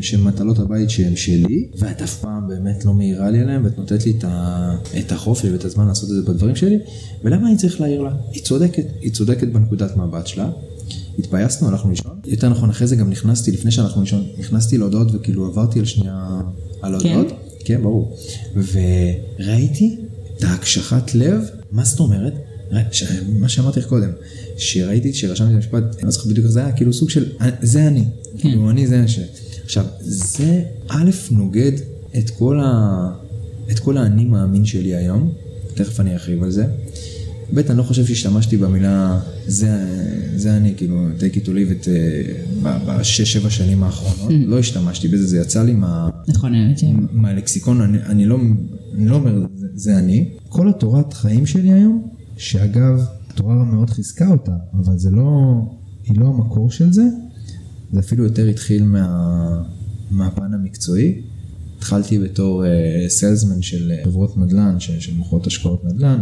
שמטלות 0.00 0.58
הבית 0.58 0.90
שהם 0.90 1.16
שלי, 1.16 1.68
ואת 1.78 2.02
אף 2.02 2.20
פעם 2.20 2.48
באמת 2.48 2.84
לא 2.84 2.94
מעירה 2.94 3.30
לי 3.30 3.40
עליהם, 3.40 3.64
ואת 3.64 3.78
נותנת 3.78 4.06
לי 4.06 4.12
את 4.98 5.12
החופש 5.12 5.44
ואת 5.44 5.64
הזמן 5.64 5.86
לעשות 5.86 6.10
את 6.10 6.14
זה 6.14 6.22
בדברים 6.32 6.56
שלי, 6.56 6.78
ולמה 7.24 7.48
אני 7.48 7.56
צריך 7.56 7.80
להעיר 7.80 8.02
לה? 8.02 8.14
היא 8.32 8.42
צודקת, 8.42 8.86
היא 9.00 9.12
צודקת 9.12 9.48
בנקודת 9.48 9.96
מבט 9.96 10.26
שלה. 10.26 10.50
התפייסנו, 11.18 11.68
הלכנו 11.68 11.90
לישון. 11.90 12.20
יותר 12.26 12.48
נכון, 12.48 12.70
אחרי 12.70 12.86
זה 12.86 12.96
גם 12.96 13.10
נכנסתי, 13.10 13.50
לפני 13.50 13.70
שהלכנו 13.70 14.00
לישון, 14.00 14.24
נכנסתי 14.38 14.78
להודעות 14.78 15.08
וכאילו 15.12 15.46
עברתי 15.46 15.78
על 15.78 15.84
שנייה, 15.84 16.40
על 16.82 16.94
ההודעות. 16.94 17.28
כן? 17.28 17.34
כן, 17.64 17.82
ברור. 17.82 18.16
וראיתי 18.54 19.96
את 20.04 20.09
ההקשחת 20.44 21.14
לב, 21.14 21.44
מה 21.72 21.84
זאת 21.84 22.00
אומרת? 22.00 22.34
מה 23.38 23.48
שאמרתי 23.48 23.80
לך 23.80 23.86
קודם, 23.86 24.10
שראיתי, 24.56 25.12
שרשמתי 25.12 25.50
את 25.50 25.56
המשפט, 25.56 25.82
אני 25.94 26.04
לא 26.04 26.10
זוכר 26.10 26.30
בדיוק 26.30 26.46
איך 26.46 26.52
זה 26.52 26.60
היה, 26.60 26.72
כאילו 26.72 26.92
סוג 26.92 27.10
של, 27.10 27.32
זה 27.62 27.86
אני, 27.86 28.04
כן. 28.32 28.38
כאילו 28.38 28.70
אני 28.70 28.86
זה 28.86 29.08
ש... 29.08 29.18
עכשיו, 29.64 29.84
זה 30.00 30.62
א', 30.88 31.10
נוגד 31.30 31.72
את 32.18 32.30
כל, 32.30 32.60
ה... 32.60 33.08
את 33.70 33.78
כל 33.78 33.96
האני 33.96 34.24
מאמין 34.24 34.64
שלי 34.64 34.94
היום, 34.94 35.32
תכף 35.74 36.00
אני 36.00 36.12
ארחיב 36.12 36.42
על 36.42 36.50
זה. 36.50 36.66
ב', 37.54 37.58
אני 37.58 37.78
לא 37.78 37.82
חושב 37.82 38.06
שהשתמשתי 38.06 38.56
במילה 38.56 39.20
זה, 39.46 39.70
זה 40.36 40.56
אני, 40.56 40.74
כאילו, 40.76 41.08
take 41.18 41.36
it 41.36 41.46
to 41.46 41.48
leave 41.48 41.84
it 41.84 41.88
אה, 41.88 42.78
בשש, 42.86 43.32
שבע 43.32 43.50
שנים 43.50 43.82
האחרונות, 43.82 44.30
mm. 44.30 44.46
לא 44.50 44.58
השתמשתי 44.58 45.08
בזה, 45.08 45.26
זה 45.26 45.38
יצא 45.38 45.62
לי 45.62 45.72
מה, 45.72 46.08
נכון, 46.28 46.52
מהלקסיקון, 47.12 47.80
אני, 47.80 47.98
אני, 48.02 48.26
לא, 48.26 48.38
אני 48.94 49.06
לא 49.06 49.16
אומר 49.16 49.46
זה, 49.56 49.66
זה 49.74 49.98
אני. 49.98 50.28
כל 50.48 50.68
התורת 50.68 51.12
חיים 51.12 51.46
שלי 51.46 51.72
היום, 51.72 52.08
שאגב, 52.36 53.00
התורה 53.28 53.64
מאוד 53.64 53.90
חיזקה 53.90 54.28
אותה, 54.28 54.56
אבל 54.74 54.98
זה 54.98 55.10
לא, 55.10 55.52
היא 56.04 56.20
לא 56.20 56.26
המקור 56.26 56.70
של 56.70 56.92
זה, 56.92 57.04
זה 57.92 58.00
אפילו 58.00 58.24
יותר 58.24 58.48
התחיל 58.48 58.84
מה, 58.84 59.62
מהפן 60.10 60.54
המקצועי. 60.54 61.22
התחלתי 61.78 62.18
בתור 62.18 62.64
סיילסמן 63.08 63.58
uh, 63.58 63.62
של 63.62 63.92
חברות 64.04 64.38
נדל"ן, 64.38 64.80
של, 64.80 65.00
של 65.00 65.16
מוכרות 65.16 65.46
השקעות 65.46 65.84
נדל"ן, 65.84 66.20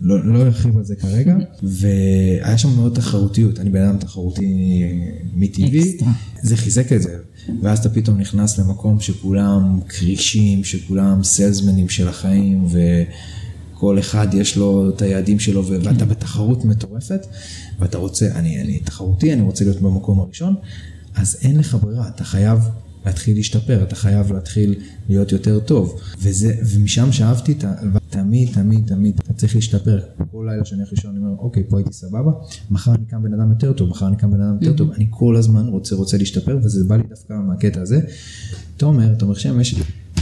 לא, 0.00 0.32
לא 0.32 0.42
ארחיב 0.42 0.76
על 0.76 0.84
זה 0.84 0.96
כרגע, 0.96 1.36
והיה 1.80 2.58
שם 2.58 2.76
מאוד 2.76 2.94
תחרותיות, 2.94 3.60
אני 3.60 3.70
בן 3.70 3.82
אדם 3.82 3.98
תחרותי 3.98 4.82
מטבעי, 5.34 5.96
זה 6.42 6.56
חיזק 6.56 6.92
את 6.92 7.02
זה, 7.02 7.18
ואז 7.62 7.78
אתה 7.78 7.88
פתאום 7.88 8.18
נכנס 8.18 8.58
למקום 8.58 9.00
שכולם 9.00 9.80
כרישים, 9.88 10.64
שכולם 10.64 11.24
סיילסמנים 11.24 11.88
של 11.88 12.08
החיים, 12.08 12.66
וכל 13.74 13.98
אחד 13.98 14.34
יש 14.34 14.56
לו 14.56 14.90
את 14.90 15.02
היעדים 15.02 15.38
שלו, 15.38 15.66
ואתה 15.66 16.04
בתחרות 16.04 16.64
מטורפת, 16.64 17.26
ואתה 17.78 17.98
רוצה, 17.98 18.28
אני, 18.34 18.60
אני 18.62 18.78
תחרותי, 18.78 19.32
אני 19.32 19.42
רוצה 19.42 19.64
להיות 19.64 19.80
במקום 19.80 20.20
הראשון, 20.20 20.54
אז 21.14 21.36
אין 21.42 21.58
לך 21.58 21.76
ברירה, 21.80 22.08
אתה 22.08 22.24
חייב 22.24 22.58
להתחיל 23.06 23.36
להשתפר, 23.36 23.82
אתה 23.82 23.96
חייב 23.96 24.32
להתחיל 24.32 24.74
להיות 25.08 25.32
יותר 25.32 25.60
טוב. 25.60 26.00
וזה, 26.22 26.54
ומשם 26.66 27.12
שאהבתי, 27.12 27.54
תמיד, 28.10 28.48
תמיד, 28.54 28.86
תמיד, 28.86 29.20
אתה 29.24 29.32
צריך 29.32 29.54
להשתפר. 29.54 30.00
כל 30.32 30.46
לילה 30.50 30.64
שאני 30.64 30.80
הולך 30.80 30.92
לישון, 30.92 31.10
אני 31.10 31.24
אומר, 31.24 31.36
אוקיי, 31.38 31.62
פה 31.68 31.78
הייתי 31.78 31.92
סבבה, 31.92 32.30
מחר 32.70 32.94
אני 32.94 33.04
קם 33.04 33.22
בן 33.22 33.34
אדם 33.34 33.50
יותר 33.50 33.72
טוב, 33.72 33.88
מחר 33.88 34.08
אני 34.08 34.16
קם 34.16 34.30
בן 34.30 34.40
אדם 34.40 34.56
יותר 34.60 34.76
טוב, 34.76 34.92
אני 34.92 35.06
כל 35.10 35.36
הזמן 35.36 35.66
רוצה, 35.66 35.96
רוצה 35.96 36.18
להשתפר, 36.18 36.58
וזה 36.64 36.84
בא 36.84 36.96
לי 36.96 37.02
דווקא 37.08 37.34
מהקטע 37.48 37.80
הזה. 37.80 38.00
תומר, 38.76 39.14
תומר 39.14 39.34
שמש, 39.34 39.74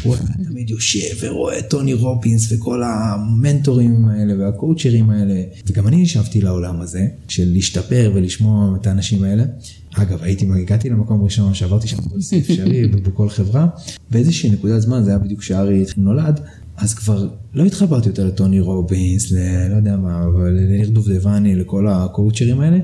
הוא 0.07 0.45
תמיד 0.45 0.71
יושב 0.71 1.17
ורואה 1.21 1.63
טוני 1.63 1.95
רובינס 1.95 2.53
וכל 2.53 2.83
המנטורים 2.83 4.05
האלה 4.05 4.35
והקואוצ'רים 4.39 5.11
האלה, 5.11 5.43
וגם 5.67 5.89
אני 5.89 5.97
ישבתי 5.97 6.41
לעולם 6.41 6.81
הזה, 6.81 7.07
של 7.29 7.49
להשתפר 7.53 8.13
ולשמוע 8.15 8.77
את 8.81 8.87
האנשים 8.87 9.25
האלה. 9.25 9.45
אגב, 9.95 10.23
הייתי, 10.23 10.47
הגעתי 10.63 10.91
למקום 10.91 11.23
ראשון, 11.23 11.55
שעברתי 11.55 11.89
שם 11.89 11.97
כל 11.97 12.21
סעיף 12.21 12.51
אפשרי 12.51 12.87
בכל 13.07 13.29
חברה, 13.29 13.67
באיזושהי 14.11 14.51
נקודת 14.51 14.81
זמן, 14.81 15.03
זה 15.05 15.11
היה 15.11 15.19
בדיוק 15.19 15.41
כשארי 15.41 15.85
נולד, 15.97 16.41
אז 16.77 16.95
כבר 16.95 17.29
לא 17.55 17.65
התחברתי 17.65 18.09
יותר 18.09 18.27
לטוני 18.27 18.61
רובינס, 18.61 19.33
ל... 19.33 19.37
לא 19.71 19.75
יודע 19.75 19.97
מה, 19.97 20.25
אבל 20.25 20.51
לניר 20.51 20.91
דובדבני, 20.91 21.55
לכל 21.55 21.87
הקואוצ'רים 21.89 22.61
האלה. 22.61 22.79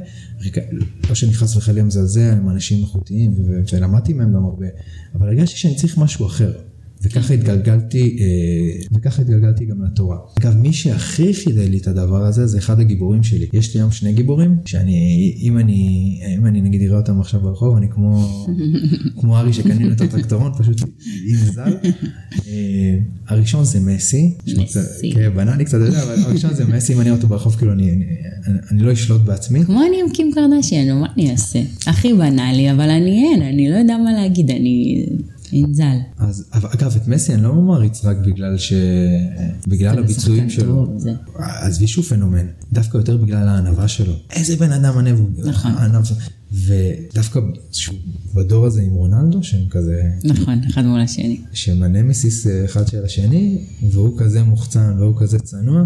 לא 1.08 1.14
שאני 1.14 1.34
חס 1.34 1.56
וחלילה 1.56 1.82
מזלזל, 1.82 2.20
הם 2.20 2.48
אנשים 2.48 2.82
איכותיים, 2.82 3.34
ולמדתי 3.72 4.12
מהם 4.12 4.34
גם 4.34 4.44
הרבה, 4.44 4.66
אבל 5.14 5.28
הרגשתי 5.28 5.56
שאני 5.56 5.74
צריך 5.74 5.98
משהו 5.98 6.26
אחר. 6.26 6.52
וככה 7.02 7.34
התגלגלתי, 7.34 8.16
אה, 8.20 8.84
וככה 8.92 9.22
התגלגלתי 9.22 9.64
גם 9.64 9.84
לתורה. 9.84 10.16
אגב, 10.40 10.56
מי 10.56 10.72
שהכי 10.72 11.34
חידד 11.34 11.68
לי 11.68 11.78
את 11.78 11.86
הדבר 11.86 12.24
הזה, 12.24 12.46
זה 12.46 12.58
אחד 12.58 12.80
הגיבורים 12.80 13.22
שלי. 13.22 13.46
יש 13.52 13.74
לי 13.74 13.80
היום 13.80 13.90
שני 13.90 14.12
גיבורים, 14.12 14.56
שאני, 14.64 15.38
אם 15.40 15.58
אני, 15.58 16.20
אם 16.38 16.46
אני 16.46 16.62
נגיד 16.62 16.82
אראה 16.82 16.98
אותם 16.98 17.20
עכשיו 17.20 17.40
ברחוב, 17.40 17.76
אני 17.76 17.86
כמו, 17.90 18.46
כמו 19.20 19.38
ארי 19.38 19.52
שקנינו 19.52 19.92
את 19.92 20.00
הטרקטורון, 20.00 20.52
פשוט 20.58 20.80
עם 21.28 21.36
זל. 21.36 21.76
אה, 22.48 22.98
הראשון 23.28 23.64
זה 23.64 23.80
מסי. 23.80 24.34
מסי. 24.56 25.12
כן, 25.14 25.30
בנאלי 25.34 25.64
קצת, 25.64 25.78
אבל 26.02 26.22
הראשון 26.22 26.54
זה 26.54 26.64
מסי, 26.64 26.94
אם 26.94 27.00
אני 27.00 27.08
אראה 27.08 27.16
אותו 27.16 27.28
ברחוב, 27.28 27.56
כאילו 27.56 27.72
אני, 27.72 27.90
אני, 27.90 28.04
אני, 28.46 28.58
אני 28.70 28.82
לא 28.82 28.92
אשלוט 28.92 29.22
בעצמי. 29.22 29.64
כמו 29.64 29.80
אני 29.88 30.00
עם 30.00 30.10
קים 30.14 30.30
קרדשיין, 30.34 30.94
מה 30.94 31.06
אני 31.16 31.30
אעשה? 31.30 31.60
הכי 31.86 32.14
בנאלי, 32.14 32.70
אבל 32.72 32.90
אני 32.90 33.24
אין, 33.24 33.42
אני 33.42 33.70
לא 33.70 33.76
יודע 33.76 33.96
מה 33.96 34.12
להגיד, 34.12 34.50
אני... 34.50 35.06
אינזל. 35.52 35.96
אז 36.18 36.44
אגב, 36.50 36.96
את 36.96 37.08
מסי 37.08 37.34
אני 37.34 37.42
לא 37.42 37.54
מעריץ 37.54 38.04
רק 38.04 38.16
בגלל 38.16 38.58
ש... 38.58 38.72
בגלל 39.68 39.98
הביצועים 39.98 40.50
שלו. 40.50 40.98
עזבי 41.36 41.86
שהוא 41.86 42.04
פנומן, 42.04 42.46
דווקא 42.72 42.96
יותר 42.96 43.16
בגלל 43.16 43.48
הענווה 43.48 43.88
שלו. 43.88 44.14
איזה 44.30 44.56
בן 44.56 44.72
אדם 44.72 44.98
ענב 44.98 45.18
הוא. 45.18 45.28
נכון. 45.44 45.72
ודווקא 46.52 47.40
שהוא 47.72 47.96
בדור 48.34 48.66
הזה 48.66 48.82
עם 48.82 48.92
רונלדו, 48.92 49.42
שהם 49.42 49.68
כזה... 49.70 50.02
נכון, 50.24 50.60
אחד 50.70 50.84
מול 50.84 51.00
השני. 51.00 51.40
שהם 51.52 51.82
הנמסיס 51.82 52.46
אחד 52.64 52.86
של 52.86 53.04
השני, 53.04 53.64
והוא 53.90 54.18
כזה 54.18 54.42
מוחצן 54.42 54.94
והוא 54.98 55.14
כזה 55.18 55.38
צנוע. 55.38 55.84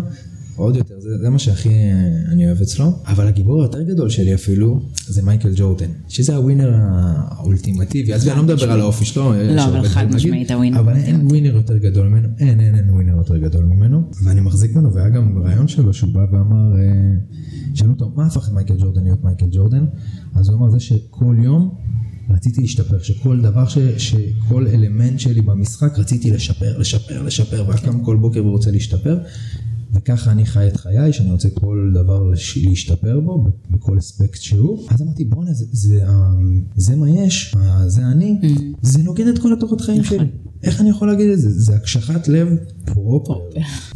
עוד 0.57 0.77
יותר, 0.77 0.95
זה, 1.01 1.19
זה 1.19 1.31
מה 1.31 1.38
שהכי 1.38 1.69
אה, 1.69 2.33
אני 2.33 2.47
אוהב 2.47 2.61
אצלו. 2.61 2.92
אבל 3.07 3.27
הגיבור 3.27 3.62
היותר 3.62 3.83
גדול 3.83 4.11
שלי 4.11 4.35
אפילו, 4.35 4.81
זה 5.07 5.23
מייקל 5.23 5.53
ג'ורדן, 5.57 5.90
שזה 6.09 6.37
הווינר 6.37 6.73
האולטימטיבי, 6.75 8.14
אז 8.14 8.29
אני 8.29 8.37
לא 8.37 8.42
מדבר 8.42 8.73
על 8.73 8.81
האופי 8.81 9.05
שלו, 9.05 9.33
לא, 9.33 9.64
אבל 9.64 9.88
חד 9.88 10.07
משמעית 10.14 10.51
הווינר. 10.51 10.81
אבל 10.81 10.97
אין 10.97 11.27
ווינר 11.27 11.57
יותר 11.57 11.77
גדול 11.77 12.09
ממנו, 12.09 12.29
אין, 12.38 12.61
אין, 12.61 12.75
אין 12.75 12.90
ווינר 12.90 13.16
יותר 13.16 13.37
גדול 13.37 13.64
ממנו, 13.64 14.03
ואני 14.25 14.40
מחזיק 14.40 14.75
ממנו, 14.75 14.95
והיה 14.95 15.09
גם 15.09 15.38
רעיון 15.38 15.69
שלו 15.69 15.95
שהוא 15.95 16.11
בא 16.12 16.27
ואמר, 16.33 16.77
אה, 16.79 16.83
שאלו 17.75 17.92
אותו, 17.92 18.12
מה 18.16 18.27
הפך 18.27 18.49
את 18.49 18.53
מייקל 18.53 18.75
ג'ורדן 18.79 19.03
להיות 19.03 19.25
מייקל 19.25 19.47
ג'ורדן? 19.53 19.85
אז 20.35 20.49
הוא 20.49 20.59
אמר 20.59 20.71
זה 20.71 20.81
שכל 20.81 21.37
יום 21.38 21.75
רציתי 22.31 22.61
להשתפר, 22.61 22.99
שכל 22.99 23.40
דבר, 23.40 23.69
ש, 23.69 23.79
שכל 23.79 24.66
אלמנט 24.66 25.21
שלי 25.21 25.40
במשחק 25.40 25.99
רציתי 25.99 26.31
לשפר, 26.31 26.79
לשפר, 26.79 27.23
לשפר, 27.23 27.64
והיה 27.69 27.81
קם 27.81 28.01
כל 28.01 28.16
בוקר 28.16 28.47
ורוצה 28.47 28.71
להשתפר, 28.71 29.19
וככה 29.94 30.33
אני 30.33 30.46
חי 30.46 30.68
את 30.68 30.77
חיי, 30.77 31.12
שאני 31.12 31.31
רוצה 31.31 31.49
כל 31.55 31.90
דבר 31.94 32.31
להשתפר 32.64 33.20
בו, 33.20 33.44
בכל 33.70 33.99
אספקט 33.99 34.40
שהוא. 34.40 34.87
אז 34.90 35.03
אמרתי, 35.03 35.25
בואנה, 35.25 35.53
זה, 35.53 35.64
זה, 35.72 36.05
זה 36.77 36.96
מה 36.96 37.11
יש, 37.11 37.55
זה 37.87 38.07
אני, 38.07 38.38
mm. 38.42 38.46
זה 38.83 38.99
נוגד 39.03 39.27
את 39.27 39.38
כל 39.38 39.53
התורת 39.53 39.81
חיים 39.81 40.01
נכון. 40.01 40.18
שלי. 40.18 40.27
איך 40.62 40.81
אני 40.81 40.90
יכול 40.90 41.09
להגיד 41.09 41.31
את 41.31 41.40
זה? 41.40 41.51
זה 41.51 41.77
הקשחת 41.77 42.29
לב 42.29 42.49
פרופר. 42.85 43.38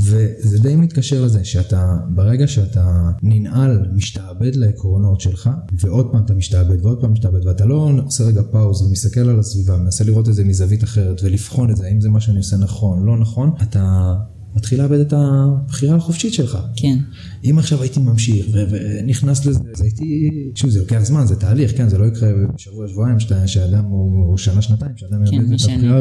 וזה 0.00 0.58
די 0.58 0.76
מתקשר 0.76 1.24
לזה, 1.24 1.44
שאתה, 1.44 1.96
ברגע 2.14 2.46
שאתה 2.46 3.10
ננעל, 3.22 3.86
משתעבד 3.94 4.56
לעקרונות 4.56 5.20
שלך, 5.20 5.50
ועוד 5.80 6.12
פעם 6.12 6.24
אתה 6.24 6.34
משתעבד 6.34 6.84
ועוד 6.84 7.00
פעם 7.00 7.12
משתעבד, 7.12 7.46
ואתה 7.46 7.66
לא 7.66 7.90
עושה 8.04 8.24
רגע 8.24 8.42
פאוז 8.50 8.82
ומסתכל 8.82 9.20
על 9.20 9.38
הסביבה, 9.38 9.76
מנסה 9.76 10.04
לראות 10.04 10.28
את 10.28 10.34
זה 10.34 10.44
מזווית 10.44 10.84
אחרת 10.84 11.20
ולבחון 11.24 11.70
את 11.70 11.76
זה, 11.76 11.86
האם 11.86 12.00
זה 12.00 12.08
מה 12.08 12.20
שאני 12.20 12.38
עושה 12.38 12.56
נכון, 12.56 13.06
לא 13.06 13.18
נכון, 13.18 13.50
אתה 13.62 14.14
מתחיל 14.54 14.82
לאבד 14.82 15.00
את 15.00 15.12
הבחירה 15.16 15.96
החופשית 15.96 16.34
שלך. 16.34 16.58
כן. 16.76 16.98
אם 17.44 17.58
עכשיו 17.58 17.82
הייתי 17.82 18.00
ממשיך 18.00 18.46
ונכנס 18.52 19.46
לזה, 19.46 19.60
אז 19.74 19.80
הייתי, 19.80 20.30
שוב, 20.54 20.70
זה 20.70 20.78
לוקח 20.80 21.00
זמן, 21.02 21.26
זה 21.26 21.36
תהליך, 21.36 21.76
כן, 21.76 21.88
זה 21.88 21.98
לא 21.98 22.04
יקרה 22.04 22.30
בשבוע, 22.54 22.88
שבועיים, 22.88 23.16
שאדם, 23.46 23.84
או 23.92 24.34
שנה, 24.38 24.62
שנתיים, 24.62 24.92
שאדם 24.96 25.26
כן, 25.26 25.34
יאבד 25.34 25.52
את 25.52 25.60
הבחירה 25.60 25.98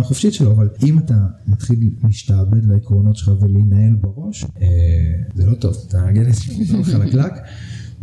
החופשית 0.00 0.34
שלו, 0.34 0.52
אבל 0.52 0.68
אם 0.82 0.98
אתה 0.98 1.26
מתחיל 1.46 1.78
להשתעבד 2.04 2.64
לעקרונות 2.64 3.16
שלך 3.16 3.32
ולהינעל 3.40 3.96
בראש, 4.00 4.44
אה, 4.44 4.68
זה 5.34 5.46
לא 5.46 5.54
טוב, 5.54 5.74
אתה 5.88 6.06
מדרון 6.58 6.84
חלקלק. 6.84 7.32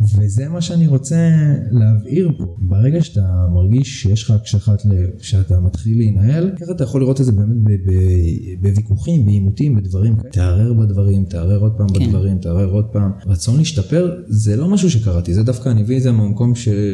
וזה 0.00 0.48
מה 0.48 0.60
שאני 0.60 0.86
רוצה 0.86 1.30
להבהיר 1.70 2.30
פה. 2.38 2.56
ברגע 2.58 3.02
שאתה 3.02 3.46
מרגיש 3.54 4.02
שיש 4.02 4.22
לך 4.22 4.30
הקשחת 4.30 4.84
לב, 4.84 5.08
שאתה 5.18 5.60
מתחיל 5.60 5.98
להינעל, 5.98 6.50
ככה 6.60 6.72
אתה 6.72 6.84
יכול 6.84 7.00
לראות 7.00 7.20
את 7.20 7.26
זה 7.26 7.32
באמת 7.32 7.80
בוויכוחים, 8.60 9.26
בעימותים, 9.26 9.76
בדברים. 9.76 10.16
תערער 10.32 10.72
בדברים, 10.72 11.24
תערער 11.24 11.60
עוד 11.60 11.72
פעם 11.72 11.88
כן. 11.88 12.06
בדברים, 12.06 12.38
תערער 12.38 12.70
עוד 12.70 12.84
פעם. 12.92 13.10
רצון 13.26 13.58
להשתפר 13.58 14.14
זה 14.26 14.56
לא 14.56 14.68
משהו 14.68 14.90
שקראתי, 14.90 15.34
זה 15.34 15.42
דווקא 15.42 15.68
אני 15.68 15.82
מביא 15.82 15.96
את 15.96 16.02
זה 16.02 16.12
מהמקום 16.12 16.52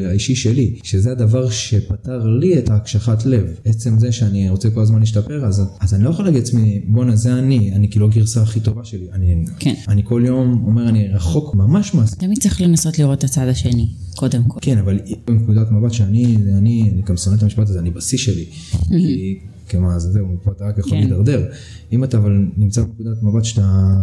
האישי 0.09 0.35
שלי, 0.35 0.79
שזה 0.83 1.13
הדבר 1.13 1.51
שפתר 1.51 2.27
לי 2.27 2.59
את 2.59 2.71
ההקשחת 2.71 3.27
לב. 3.27 3.47
עצם 3.65 3.99
זה 3.99 4.13
שאני 4.13 4.51
רוצה 4.51 4.71
כל 4.71 4.81
הזמן 4.81 5.01
להשתפר, 5.01 5.45
אז, 5.45 5.63
אז 5.81 5.95
אני 5.95 6.05
לא 6.05 6.11
יכול 6.11 6.25
להגיד 6.25 6.41
לעצמי, 6.41 6.85
בואנה 6.89 7.17
זה 7.17 7.39
אני, 7.39 7.73
אני 7.73 7.91
כאילו 7.91 8.07
הגרסה 8.07 8.43
הכי 8.43 8.61
טובה 8.61 8.85
שלי. 8.85 9.07
אני, 9.13 9.45
כן. 9.59 9.75
אני 9.89 10.03
כל 10.05 10.23
יום 10.27 10.65
אומר 10.67 10.89
אני 10.89 11.09
רחוק 11.09 11.55
ממש 11.55 11.95
מהסוף. 11.95 12.19
תמיד 12.19 12.39
צריך 12.39 12.61
לנסות 12.61 12.96
לנסות 12.99 13.07
לראות 13.07 13.19
את 13.19 13.25
הצד 13.25 13.49
השני, 13.49 13.89
קודם 14.15 14.45
כל. 14.49 14.59
כן, 14.63 14.79
אבל 14.79 15.01
בנקודת 15.27 15.71
מבט 15.71 15.93
שאני, 15.93 16.37
אני, 16.37 16.91
אני 16.93 17.03
גם 17.03 17.17
שונא 17.17 17.37
את 17.37 17.43
המשפט 17.43 17.69
הזה, 17.69 17.79
אני 17.79 17.91
בשיא 17.91 18.19
שלי. 18.19 18.47
כי, 18.89 19.39
כמה, 19.69 19.99
זה 19.99 20.13
זהו, 20.13 20.27
מפה 20.27 20.53
אתה 20.53 20.65
רק 20.65 20.79
יכול 20.79 20.93
כן. 20.93 21.01
להידרדר. 21.01 21.47
אם 21.93 22.05
אתה 22.05 22.17
אבל 22.17 22.47
נמצא 22.57 22.83
בנקודת 22.83 23.23
מבט 23.23 23.45
שאתה, 23.45 23.95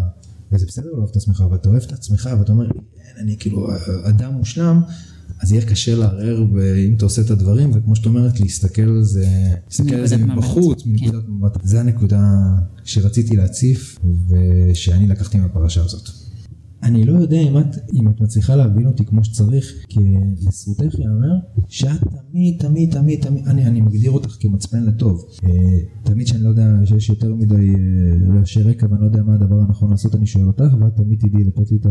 וזה 0.51 0.65
בסדר 0.65 0.89
לא 0.91 0.97
אוהב 0.97 1.09
את 1.09 1.15
עצמך, 1.15 1.43
אבל 1.45 1.55
אתה 1.55 1.69
אוהב 1.69 1.83
את 1.83 1.91
עצמך, 1.91 2.29
ואתה 2.39 2.51
אומר, 2.51 2.65
אני 3.17 3.35
כאילו 3.39 3.67
אדם 4.03 4.33
מושלם, 4.33 4.81
אז 5.41 5.51
יהיה 5.51 5.65
קשה 5.65 5.95
לערער 5.95 6.45
אם 6.87 6.93
אתה 6.97 7.05
עושה 7.05 7.21
את 7.21 7.29
הדברים, 7.29 7.71
וכמו 7.73 7.95
שאת 7.95 8.05
אומרת, 8.05 8.39
להסתכל 8.39 8.81
על 8.81 9.03
זה, 9.03 9.27
להסתכל 9.67 9.95
על 9.95 10.07
זה 10.07 10.17
מבחוץ, 10.17 10.85
מנקודת 10.85 11.25
כן. 11.25 11.31
מבט. 11.31 11.57
זה 11.63 11.79
הנקודה 11.79 12.21
שרציתי 12.83 13.35
להציף, 13.35 13.99
ושאני 14.29 15.07
לקחתי 15.07 15.37
מהפרשה 15.37 15.83
הזאת. 15.83 16.22
אני 16.83 17.05
לא 17.05 17.13
יודע 17.13 17.37
אם 17.37 17.57
את, 17.57 17.77
אם 17.93 18.09
את 18.09 18.21
מצליחה 18.21 18.55
להבין 18.55 18.87
אותי 18.87 19.05
כמו 19.05 19.23
שצריך, 19.23 19.73
כי 19.87 19.99
לזכותך 20.47 20.99
יאמר 20.99 21.35
שאת 21.67 21.99
תמיד, 21.99 22.55
תמיד, 22.59 22.91
תמיד, 22.91 23.21
תמיד, 23.21 23.47
אני, 23.47 23.65
אני 23.65 23.81
מגדיר 23.81 24.11
אותך 24.11 24.37
כמצפן 24.39 24.83
לטוב. 24.83 25.25
אה, 25.43 25.49
תמיד 26.03 26.27
שאני 26.27 26.43
לא 26.43 26.49
יודע 26.49 26.67
שיש 26.85 27.09
יותר 27.09 27.35
מדי 27.35 27.73
רעשי 28.37 28.61
רקע 28.61 28.87
ואני 28.89 29.01
לא 29.01 29.05
יודע 29.05 29.23
מה 29.23 29.33
הדבר 29.33 29.61
הנכון 29.61 29.91
לעשות, 29.91 30.15
אני 30.15 30.25
שואל 30.25 30.47
אותך, 30.47 30.73
ואת 30.79 30.95
תמיד 30.95 31.19
תדעי 31.19 31.43
לתת 31.43 31.71
לי 31.71 31.77
את 31.77 31.87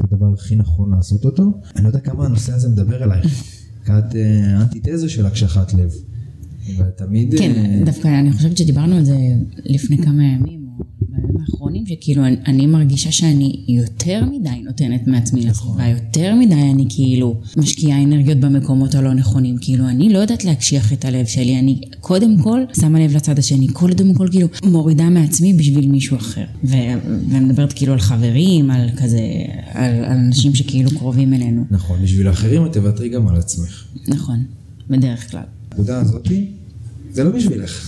הדבר 0.00 0.32
הכי 0.32 0.56
נכון 0.56 0.90
לעשות 0.94 1.24
אותו. 1.24 1.60
אני 1.76 1.84
לא 1.84 1.88
יודע 1.88 2.00
כמה 2.00 2.26
הנושא 2.26 2.52
הזה 2.52 2.68
מדבר 2.68 3.04
אלייך. 3.04 3.60
כי 3.84 3.92
את 3.92 4.14
האנטיתזה 4.14 5.08
של 5.08 5.26
הקשחת 5.26 5.74
לב. 5.74 5.90
ותמיד... 6.78 7.34
כן, 7.38 7.52
אה, 7.56 7.82
דווקא 7.84 8.08
אני 8.20 8.32
חושבת 8.32 8.56
שדיברנו 8.56 8.96
על 8.96 9.04
זה 9.04 9.16
לפני 9.64 9.98
כמה 9.98 10.24
ימים, 10.24 10.59
בימים 11.22 11.40
האחרונים, 11.40 11.86
שכאילו 11.86 12.24
אני, 12.24 12.36
אני 12.46 12.66
מרגישה 12.66 13.12
שאני 13.12 13.64
יותר 13.68 14.24
מדי 14.24 14.62
נותנת 14.64 15.06
מעצמי 15.06 15.44
נכון. 15.44 15.80
לסביבה, 15.80 15.88
יותר 15.88 16.34
מדי 16.34 16.54
אני 16.54 16.86
כאילו 16.88 17.40
משקיעה 17.56 18.02
אנרגיות 18.02 18.38
במקומות 18.38 18.94
הלא 18.94 19.14
נכונים, 19.14 19.56
כאילו 19.60 19.88
אני 19.88 20.12
לא 20.12 20.18
יודעת 20.18 20.44
להקשיח 20.44 20.92
את 20.92 21.04
הלב 21.04 21.26
שלי, 21.26 21.58
אני 21.58 21.80
קודם 22.00 22.38
כל 22.42 22.60
שמה 22.80 23.00
לב 23.00 23.16
לצד 23.16 23.38
השני, 23.38 23.68
קודם 23.68 24.14
כל 24.14 24.28
כאילו 24.30 24.48
מורידה 24.64 25.08
מעצמי 25.10 25.52
בשביל 25.54 25.88
מישהו 25.88 26.16
אחר. 26.16 26.44
ו- 26.64 26.76
ומדברת 27.28 27.72
כאילו 27.72 27.92
על 27.92 28.00
חברים, 28.00 28.70
על 28.70 28.88
כזה, 28.96 29.20
על, 29.72 29.94
על 30.04 30.18
אנשים 30.18 30.54
שכאילו 30.54 30.90
קרובים 30.90 31.34
אלינו. 31.34 31.64
נכון, 31.70 32.02
בשביל 32.02 32.28
האחרים 32.28 32.66
את 32.66 32.72
תוותרי 32.72 33.08
גם 33.08 33.28
על 33.28 33.36
עצמך. 33.36 33.84
נכון, 34.08 34.44
בדרך 34.90 35.30
כלל. 35.30 35.42
הנקודה 35.70 36.00
הזאתי 36.00 36.46
זה 37.12 37.24
לא 37.24 37.30
בשבילך. 37.30 37.86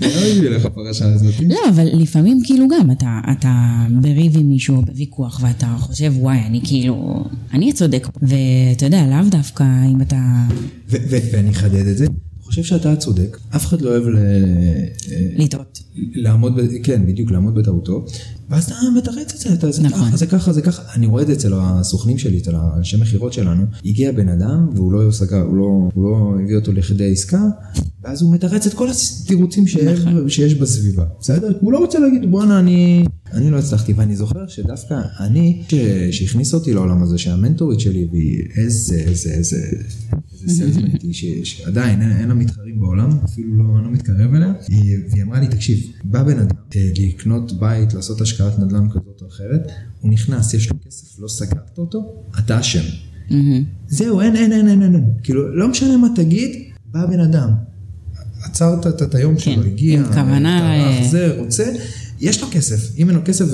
זה 0.00 0.06
לא 0.06 0.30
בשבילך 0.30 0.64
הפרשה 0.64 1.14
הזאת. 1.14 1.34
לא, 1.48 1.58
אבל 1.68 1.88
לפעמים 1.92 2.40
כאילו 2.44 2.66
גם 2.68 2.90
אתה, 2.90 3.20
אתה 3.32 3.84
בריב 3.90 4.36
עם 4.36 4.48
מישהו 4.48 4.82
בוויכוח 4.82 5.40
ואתה 5.42 5.74
חושב 5.78 6.12
וואי 6.16 6.38
אני 6.46 6.60
כאילו, 6.64 7.24
אני 7.52 7.70
הצודק 7.70 8.08
ואתה 8.22 8.86
יודע 8.86 9.06
לאו 9.06 9.30
דווקא 9.30 9.64
אם 9.92 10.00
אתה... 10.00 10.46
ואני 10.88 11.50
אחדד 11.50 11.86
את 11.86 11.98
זה. 11.98 12.06
חושב 12.46 12.62
שאתה 12.62 12.92
הצודק, 12.92 13.38
אף 13.56 13.66
אחד 13.66 13.80
לא 13.80 13.90
אוהב 13.90 14.04
ל... 14.06 14.18
לטעות. 15.36 15.82
לעמוד, 16.14 16.60
כן, 16.82 17.06
בדיוק, 17.06 17.30
לעמוד 17.30 17.54
בטעותו, 17.54 18.06
ואז 18.50 18.64
אתה 18.64 18.74
מתרץ 18.96 19.34
את 19.34 19.38
זה, 19.38 19.54
אתה, 19.54 19.72
זה 19.72 19.82
נכון. 19.82 20.08
ככה, 20.08 20.16
זה 20.16 20.26
ככה, 20.26 20.52
זה 20.52 20.62
ככה. 20.62 20.82
אני 20.94 21.06
רואה 21.06 21.22
את 21.22 21.26
זה 21.26 21.32
אצל 21.32 21.52
הסוכנים 21.54 22.18
שלי, 22.18 22.38
אצל 22.38 22.54
האנשי 22.54 22.96
מכירות 22.96 23.32
שלנו. 23.32 23.64
הגיע 23.84 24.12
בן 24.12 24.28
אדם, 24.28 24.68
והוא 24.74 24.92
לא 24.92 25.10
סגר, 25.10 25.40
הוא 25.40 25.56
לא, 25.56 25.90
הוא 25.94 26.04
לא 26.04 26.34
הביא 26.42 26.56
אותו 26.56 26.72
לכדי 26.72 27.12
עסקה, 27.12 27.42
ואז 28.04 28.22
הוא 28.22 28.34
מתרץ 28.34 28.66
את 28.66 28.74
כל 28.74 28.88
התירוצים 28.90 29.66
שיש, 29.66 30.00
נכון. 30.00 30.28
שיש 30.28 30.54
בסביבה. 30.54 31.04
בסדר? 31.20 31.52
הוא 31.60 31.72
לא 31.72 31.78
רוצה 31.78 31.98
להגיד, 31.98 32.30
בואנה, 32.30 32.58
אני... 32.58 33.04
אני 33.32 33.50
לא 33.50 33.58
הצלחתי, 33.58 33.92
ואני 33.92 34.16
זוכר 34.16 34.46
שדווקא 34.46 34.94
אני, 35.20 35.62
שהכניס 36.10 36.54
אותי 36.54 36.74
לעולם 36.74 37.02
הזה, 37.02 37.18
שהמנטורית 37.18 37.80
שלי, 37.80 38.08
והיא 38.12 38.42
איזה, 38.56 38.96
איזה, 38.96 39.30
איזה, 39.30 39.56
סלזמנט 40.48 41.02
היא, 41.02 41.44
שעדיין 41.44 42.02
אין, 42.02 42.12
אין 42.12 42.28
לה 42.28 42.34
מתחרים 42.34 42.80
בעולם, 42.80 43.10
אפילו 43.24 43.56
לא, 43.56 43.84
לא 43.84 43.90
מתקרב 43.90 44.34
אליה, 44.34 44.52
והיא 45.10 45.22
אמרה 45.22 45.40
לי, 45.40 45.48
תקשיב, 45.48 45.78
בא 46.04 46.22
בן 46.22 46.38
אדם 46.38 46.56
אה, 46.76 46.90
לקנות 46.98 47.60
בית, 47.60 47.94
לעשות 47.94 48.20
השקעת 48.20 48.58
נדל"ן 48.58 48.88
כזאת 48.90 49.22
או 49.22 49.28
אחרת, 49.28 49.70
הוא 50.00 50.12
נכנס, 50.12 50.54
יש 50.54 50.70
לו 50.70 50.76
כסף, 50.86 51.18
לא 51.18 51.28
סגרת 51.28 51.78
אותו, 51.78 52.24
אתה 52.38 52.60
אשם. 52.60 52.84
זהו, 53.88 54.20
אין, 54.20 54.36
אין, 54.36 54.52
אין, 54.52 54.68
אין, 54.68 54.82
אין, 54.82 55.04
כאילו, 55.22 55.56
לא 55.56 55.68
משנה 55.68 55.96
מה 55.96 56.08
תגיד, 56.16 56.50
בא 56.86 57.06
בן 57.06 57.20
אדם. 57.20 57.50
עצרת 58.42 59.02
את 59.02 59.14
היום 59.14 59.38
שלו, 59.38 59.62
כן, 59.62 59.68
הגיע, 59.68 59.98
עם 59.98 60.04
כוונה, 60.04 60.58
טרח, 60.60 61.04
אה, 61.04 61.08
זה, 61.10 61.34
רוצה, 61.38 61.72
יש 62.20 62.42
לו 62.42 62.48
כסף, 62.50 62.98
אם 62.98 63.08
אין 63.08 63.16
לו 63.16 63.22
כסף 63.24 63.44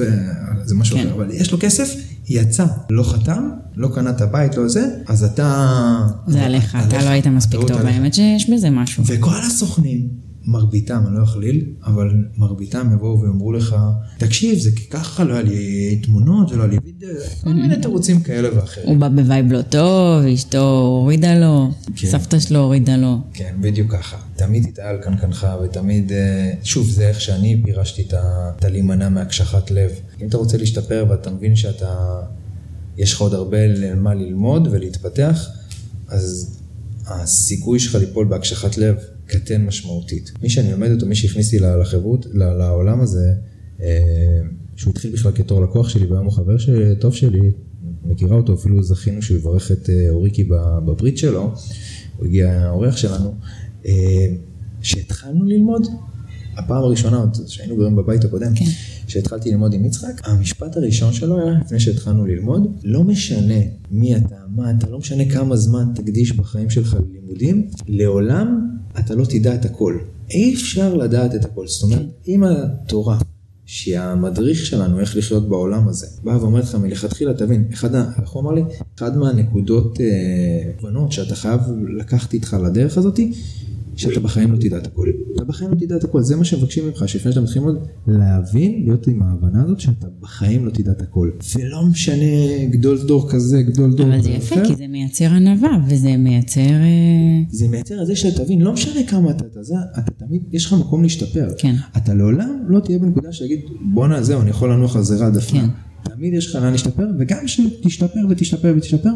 זה 0.65 0.75
משהו 0.75 0.97
כן. 0.97 1.07
אחר, 1.07 1.15
אבל 1.15 1.31
יש 1.31 1.53
לו 1.53 1.59
כסף, 1.61 1.95
יצא, 2.29 2.67
לא 2.91 3.03
חתם, 3.03 3.51
לא 3.75 3.89
קנה 3.95 4.11
את 4.11 4.21
הבית, 4.21 4.57
לא 4.57 4.69
זה, 4.69 4.87
אז 5.07 5.25
אתה... 5.25 6.07
זה 6.27 6.45
עליך, 6.45 6.77
אתה 6.89 7.05
לא 7.05 7.09
היית 7.09 7.27
מספיק 7.27 7.61
טוב, 7.69 7.87
האמת 7.87 8.15
שיש 8.15 8.51
בזה 8.51 8.71
משהו. 8.71 9.05
וכל 9.07 9.37
הסוכנים, 9.47 10.09
מרביתם, 10.47 11.03
אני 11.07 11.19
לא 11.19 11.25
אכליל, 11.25 11.65
אבל 11.85 12.25
מרביתם 12.37 12.91
יבואו 12.95 13.21
ויאמרו 13.21 13.53
לך, 13.53 13.77
תקשיב, 14.19 14.59
זה 14.59 14.71
כי 14.77 14.91
ככה 14.91 15.25
לא 15.25 15.33
היה 15.33 15.43
לי 15.43 16.01
תמונות 16.03 16.53
ולא 16.53 16.63
היה 16.63 16.71
לי 16.71 16.79
וידאו, 16.85 17.09
כל 17.45 17.53
מיני 17.53 17.77
תירוצים 17.83 18.21
כאלה 18.21 18.57
ואחרים. 18.57 18.89
הוא 18.89 18.97
בא 18.97 19.09
ב 19.09 19.17
vibe 19.17 19.53
לא 19.53 19.63
טוב, 19.63 20.25
אשתו 20.35 20.79
הורידה 20.81 21.39
לו, 21.39 21.71
כן. 21.97 22.09
סבתא 22.09 22.39
שלו 22.39 22.59
הורידה 22.59 22.97
לו. 22.97 23.19
כן, 23.35 23.55
בדיוק 23.61 23.93
ככה. 23.93 24.17
תמיד 24.37 24.67
תתהה 24.71 24.88
על 24.88 24.97
קנקנך 24.99 25.47
ותמיד, 25.65 26.13
אה, 26.13 26.53
שוב, 26.63 26.91
זה 26.91 27.09
איך 27.09 27.21
שאני 27.21 27.63
פירשתי 27.65 28.07
את 28.59 28.65
הלהימנע 28.65 29.09
מהקשחת 29.09 29.71
לב. 29.71 29.91
אם 30.23 30.29
אתה 30.29 30.37
רוצה 30.37 30.59
להשתפר 30.59 31.07
ואתה 31.11 31.31
מבין 31.31 31.57
שאתה, 31.57 32.21
יש 32.99 33.13
לך 33.13 33.21
עוד 33.21 33.35
הרבה 33.35 33.95
מה 33.95 34.15
ללמוד 34.15 34.69
ולהתפתח, 34.71 35.49
אז 36.09 36.59
הסיכוי 37.07 37.79
שלך 37.79 37.95
ליפול 37.95 38.27
בהקשחת 38.27 38.79
לב 38.79 38.97
קטן 39.33 39.67
משמעותית. 39.67 40.33
מי 40.43 40.51
שאני 40.51 40.73
לומד 40.73 40.91
אותו, 40.91 41.07
מי 41.07 41.15
שהכניס 41.15 41.53
לי 41.53 41.59
לחברות, 41.59 42.27
לעולם 42.35 43.01
הזה, 43.01 43.33
אה, 43.83 44.41
שהוא 44.77 44.91
התחיל 44.91 45.13
בכלל 45.13 45.33
כתור 45.35 45.63
לקוח 45.63 45.89
שלי 45.89 46.07
והיום 46.07 46.25
הוא 46.25 46.33
חבר 46.33 46.57
טוב 46.99 47.15
שלי, 47.15 47.51
מכירה 48.05 48.37
אותו, 48.37 48.55
אפילו 48.55 48.83
זכינו 48.83 49.23
שהוא 49.23 49.37
יברך 49.37 49.73
את 49.73 49.91
אה, 49.91 50.11
אוריקי 50.11 50.45
בברית 50.87 51.19
שלו, 51.19 51.55
הוא 52.17 52.27
הגיע 52.27 52.51
האורח 52.51 52.97
שלנו, 52.97 53.35
שהתחלנו 54.83 55.45
ללמוד, 55.45 55.87
הפעם 56.57 56.83
הראשונה, 56.83 57.17
עוד 57.17 57.37
שהיינו 57.47 57.77
גרים 57.77 57.97
בבית 57.97 58.25
הקודם, 58.25 58.55
כן. 58.55 58.65
שהתחלתי 59.13 59.51
ללמוד 59.51 59.75
עם 59.75 59.85
יצחק, 59.85 60.21
המשפט 60.25 60.77
הראשון 60.77 61.13
שלו 61.13 61.41
היה, 61.41 61.59
לפני 61.65 61.81
שהתחלנו 61.81 62.27
ללמוד, 62.27 62.77
לא 62.85 63.05
משנה 63.05 63.61
מי 63.91 64.17
אתה, 64.17 64.37
מה 64.57 64.71
אתה, 64.71 64.91
לא 64.91 64.99
משנה 64.99 65.25
כמה 65.31 65.57
זמן 65.57 65.85
תקדיש 65.95 66.33
בחיים 66.33 66.71
שלך 66.71 66.97
ללימודים, 67.09 67.69
לעולם 67.89 68.69
אתה 68.99 69.15
לא 69.15 69.25
תדע 69.25 69.55
את 69.55 69.65
הכל. 69.65 69.99
אי 70.31 70.55
אפשר 70.55 70.95
לדעת 70.95 71.35
את 71.35 71.45
הכל. 71.45 71.67
זאת 71.67 71.83
אומרת, 71.83 72.07
אם 72.29 72.45
התורה, 72.45 73.19
שהיא 73.67 73.99
המדריך 73.99 74.67
שלנו 74.67 75.01
איך 75.01 75.17
לחיות 75.17 75.49
בעולם 75.49 75.89
הזה, 75.89 76.07
באה 76.23 76.41
ואומרת 76.41 76.65
לך 76.65 76.75
מלכתחילה, 76.75 77.35
תבין, 77.35 77.65
אחד, 77.73 77.95
איך 77.95 78.31
הוא 78.31 78.43
אמר 78.43 78.53
לי? 78.53 78.63
אחד 78.99 79.17
מהנקודות 79.17 80.01
אה, 80.01 81.11
שאתה 81.11 81.35
חייב 81.35 81.61
לקחת 81.99 82.35
איתך 82.35 82.57
לדרך 82.65 82.99
הזאתי, 82.99 83.33
שאתה 83.97 84.21
בחיים 84.21 84.53
לא 84.53 84.57
תדע 84.57 84.77
את 84.77 84.87
הכל. 84.87 85.09
אתה 85.35 85.45
בחיים 85.45 85.71
לא 85.71 85.77
תדע 85.77 85.97
את 85.97 86.05
הכל, 86.05 86.23
זה 86.23 86.37
מה 86.37 86.45
שמבקשים 86.45 86.87
ממך, 86.87 87.05
שלפני 87.07 87.33
שאתה 87.33 87.41
מתחיל 87.41 87.63
ללמוד, 87.63 87.87
להבין, 88.07 88.83
להיות 88.85 89.07
עם 89.07 89.23
ההבנה 89.23 89.65
הזאת 89.65 89.81
שאתה 89.81 90.07
בחיים 90.21 90.67
לא 90.67 90.71
תדע 90.71 90.93
את 90.93 91.03
הכל. 91.03 91.31
ולא 91.57 91.87
משנה 91.87 92.65
גדול 92.71 92.99
דור 93.07 93.31
כזה, 93.31 93.63
גדול 93.63 93.95
דור 93.95 94.07
כזה. 94.07 94.15
אבל 94.15 94.23
זה 94.23 94.31
יפה. 94.31 94.65
כי 94.67 94.77
זה 94.77 94.87
מייצר 94.87 95.25
ענווה, 95.25 95.79
וזה 95.89 96.17
מייצר... 96.17 96.61
אה, 96.61 97.43
זה 97.51 97.69
מייצר 97.69 98.03
את 98.03 98.07
זה 98.07 98.17
שאתה 98.17 98.45
תבין, 98.45 98.61
לא 98.61 98.73
משנה 98.73 99.03
כמה 99.07 99.31
אתה, 99.31 99.45
אתה, 99.47 99.63
זה, 99.63 99.75
אתה 99.99 100.11
תמיד, 100.11 100.43
יש 100.53 100.67
לך 100.67 100.73
מקום 100.73 101.03
להשתפר. 101.03 101.49
כן. 101.59 101.75
אתה 101.97 102.15
לעולם 102.15 102.65
לא 102.69 102.81
תהיה 102.81 102.99
בנקודה 102.99 103.33
שיגיד, 103.33 103.61
בואנה 103.81 104.23
זהו, 104.23 104.41
אני 104.41 104.51
יכול 104.51 104.73
לנוח 104.73 104.97
על 104.97 105.03
זרע 105.03 105.31
דפנה. 105.31 105.61
כן. 105.61 105.69
תמיד 106.03 106.35
יש 106.35 106.47
לך 106.47 106.63
לאן 106.63 106.73
להשתפר, 106.73 107.07
וגם 107.19 107.39
כשתשתפר 107.45 108.21
ותשתפר 108.31 108.75
ותשתפר, 108.77 109.11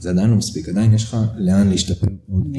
זה 0.00 0.10
עדיין 0.10 0.30
לא 0.30 0.36
מספיק, 0.36 0.68
עדיין 0.68 0.94
יש 0.94 1.04
לך 1.04 1.16
לאן 1.36 1.68
להשתפר 1.68 2.06
עוד 2.30 2.56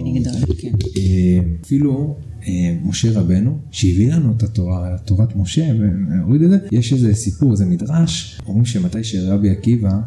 כן. 0.57 0.71
אה, 0.97 1.39
אפילו 1.61 2.15
אה, 2.47 2.77
משה 2.83 3.19
רבנו, 3.19 3.57
שהביא 3.71 4.13
לנו 4.13 4.33
את 4.37 4.43
התורה, 4.43 4.97
תורת 5.05 5.35
משה, 5.35 5.71
והוריד 6.09 6.41
את 6.41 6.49
זה, 6.49 6.57
יש 6.71 6.93
איזה 6.93 7.13
סיפור, 7.13 7.51
איזה 7.51 7.65
מדרש, 7.65 8.41
אומרים 8.45 8.65
שמתי 8.65 9.03
שרבי 9.03 9.49
עקיבא 9.49 9.99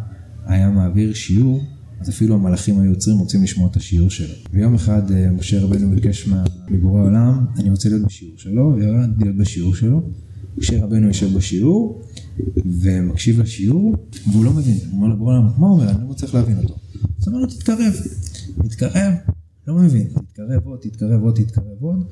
היה 0.47 0.71
מעביר 0.71 1.15
שיעור, 1.15 1.61
אז 2.01 2.09
אפילו 2.11 2.35
המלאכים 2.35 2.81
היו 2.81 2.91
עוצרים, 2.91 3.19
רוצים 3.19 3.43
לשמוע 3.43 3.69
את 3.71 3.77
השיעור 3.77 4.11
שלו. 4.11 4.35
ויום 4.53 4.75
אחד 4.75 5.13
אה, 5.13 5.31
משה 5.31 5.61
רבנו 5.61 5.91
ביקש 5.91 6.29
מבורא 6.71 7.01
העולם, 7.01 7.45
אני 7.59 7.71
רוצה 7.71 7.89
להיות 7.89 8.03
בשיעור 8.03 8.35
שלו, 8.37 8.75
וירד 8.77 9.11
להיות 9.23 9.37
בשיעור 9.37 9.75
שלו. 9.75 10.03
משה 10.59 10.85
רבנו 10.85 11.07
יושב 11.07 11.37
בשיעור, 11.37 12.03
ומקשיב 12.83 13.41
לשיעור, 13.41 13.97
והוא 14.33 14.45
לא 14.45 14.53
מבין. 14.53 14.77
הוא 14.91 14.93
אומר 14.93 15.15
לבורא 15.15 15.41
מה 15.41 15.67
הוא 15.67 15.81
אומר? 15.81 15.91
אני 15.91 16.01
לא 16.01 16.11
מצליח 16.11 16.35
להבין 16.35 16.57
אותו. 16.59 16.75
אז 17.23 17.29
אמר 17.29 17.39
לו, 17.39 17.47
תתקרב. 17.47 17.95
מתקרב, 18.59 19.13
לא 19.69 19.75
מבין. 19.75 20.07
תתקרב 20.07 20.67
עוד, 20.67 20.79
תתקרב 20.83 21.23
עוד, 21.23 21.35
תתקרב 21.35 21.81
עוד. 21.81 22.05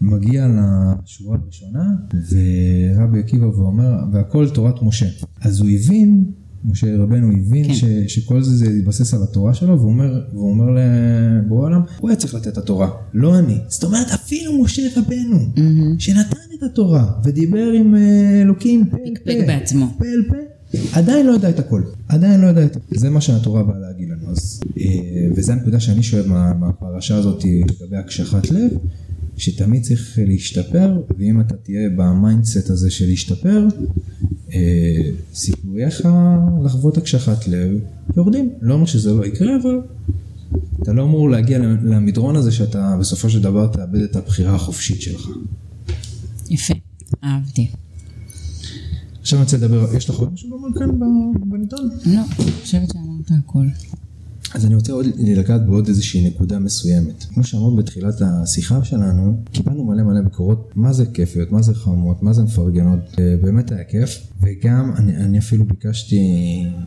מגיע 0.00 0.48
לשורה 0.48 1.38
הראשונה, 1.42 1.94
ורבי 2.30 3.20
עקיבא 3.20 3.44
ואומר, 3.44 4.04
והכל 4.12 4.48
תורת 4.48 4.82
משה. 4.82 5.08
אז 5.40 5.60
הוא 5.60 5.68
הבין, 5.68 6.24
משה 6.64 6.96
רבנו 6.96 7.32
הבין 7.32 7.64
כן. 7.68 7.74
ש, 7.74 7.84
שכל 8.06 8.42
זה 8.42 8.56
זה 8.56 8.66
התבסס 8.78 9.14
על 9.14 9.22
התורה 9.22 9.54
שלו, 9.54 9.78
והוא 9.78 9.90
אומר, 9.90 10.20
והוא 10.32 10.50
אומר 10.50 10.64
לבורא 10.64 11.60
העולם, 11.60 11.82
הוא 11.98 12.10
היה 12.10 12.16
צריך 12.16 12.34
לתת 12.34 12.48
את 12.48 12.58
התורה, 12.58 12.90
לא 13.14 13.38
אני. 13.38 13.58
זאת 13.68 13.84
אומרת, 13.84 14.06
אפילו 14.10 14.62
משה 14.62 14.82
רבנו, 14.96 15.36
mm-hmm. 15.36 15.98
שנתן 15.98 16.36
את 16.58 16.62
התורה, 16.62 17.12
ודיבר 17.24 17.72
עם 17.72 17.94
אה, 17.94 18.40
אלוקים 18.42 18.84
בעצמו. 19.46 19.86
אל 20.04 20.22
פה, 20.28 20.36
עדיין 20.92 21.26
לא 21.26 21.32
יודע 21.32 21.50
את 21.50 21.58
הכל, 21.58 21.82
עדיין 22.08 22.40
לא 22.40 22.46
יודע 22.46 22.64
את 22.64 22.76
הכל. 22.76 22.96
זה 22.96 23.10
מה 23.10 23.20
שהתורה 23.20 23.62
באה 23.62 23.78
להגיד 23.78 24.08
לנו. 24.08 24.30
אז, 24.30 24.60
אה, 24.78 24.84
וזה 25.36 25.52
הנקודה 25.52 25.80
שאני 25.80 26.02
שואל 26.02 26.28
מה, 26.28 26.54
מהפרשה 26.54 27.16
הזאת 27.16 27.44
לגבי 27.44 27.96
הקשחת 27.96 28.50
לב, 28.50 28.70
שתמיד 29.42 29.82
צריך 29.82 30.18
להשתפר, 30.26 31.02
ואם 31.18 31.40
אתה 31.40 31.56
תהיה 31.56 31.88
ב 31.96 32.05
mindset 32.05 32.70
הזה 32.70 32.90
של 32.90 33.06
להשתפר, 33.06 33.66
אה, 34.52 35.10
סיכוייך 35.34 36.08
לחוות 36.64 36.96
הקשחת 36.96 37.48
לב 37.48 37.70
יורדים. 38.16 38.50
לא 38.60 38.74
אומר 38.74 38.86
שזה 38.86 39.12
לא 39.12 39.26
יקרה, 39.26 39.56
אבל 39.62 39.80
אתה 40.82 40.92
לא 40.92 41.02
אמור 41.04 41.30
להגיע 41.30 41.58
למדרון 41.58 42.36
הזה 42.36 42.52
שאתה 42.52 42.96
בסופו 43.00 43.30
של 43.30 43.42
דבר 43.42 43.66
תאבד 43.66 44.00
את 44.00 44.16
הבחירה 44.16 44.54
החופשית 44.54 45.02
שלך. 45.02 45.28
יפה, 46.50 46.74
אהבתי. 47.24 47.70
עכשיו 49.20 49.38
אני 49.38 49.44
רוצה 49.44 49.56
לדבר, 49.56 49.96
יש 49.96 50.10
לך 50.10 50.16
עוד 50.16 50.32
משהו 50.32 50.50
לומר 50.50 50.68
כאן 50.78 50.90
בנידון? 51.50 51.90
לא, 52.06 52.20
אני 52.38 52.52
חושבת 52.62 52.92
שאמרת 52.92 53.30
הכל. 53.44 53.66
אז 54.54 54.66
אני 54.66 54.74
רוצה 54.74 54.92
עוד 54.92 55.06
לגעת 55.18 55.66
בעוד 55.66 55.88
איזושהי 55.88 56.26
נקודה 56.26 56.58
מסוימת. 56.58 57.24
כמו 57.34 57.44
שאמרת 57.44 57.76
בתחילת 57.76 58.14
השיחה 58.20 58.84
שלנו, 58.84 59.42
קיבלנו 59.52 59.84
מלא 59.84 60.02
מלא 60.02 60.20
ביקורות, 60.20 60.72
מה 60.74 60.92
זה 60.92 61.06
כיפיות, 61.06 61.52
מה 61.52 61.62
זה 61.62 61.74
חמות, 61.74 62.22
מה 62.22 62.32
זה 62.32 62.42
מפרגנות, 62.42 63.00
אה, 63.18 63.34
באמת 63.42 63.72
היה 63.72 63.84
כיף. 63.84 64.18
וגם 64.42 64.92
אני, 64.96 65.16
אני 65.16 65.38
אפילו 65.38 65.64
ביקשתי 65.64 66.20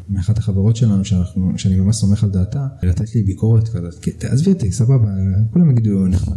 מאחת 0.10 0.38
החברות 0.38 0.76
שלנו, 0.76 1.06
שאנחנו, 1.06 1.52
שאני 1.58 1.76
ממש 1.76 1.96
סומך 1.96 2.24
על 2.24 2.30
דעתה, 2.30 2.68
לתת 2.84 3.16
לי 3.16 3.24
ביקורת 3.24 3.68
כזאת, 3.68 4.08
תעזבי 4.18 4.52
אותי, 4.52 4.72
סבבה, 4.72 5.10
כולם 5.54 5.72
יגידו 5.72 6.08
נחמד. 6.08 6.36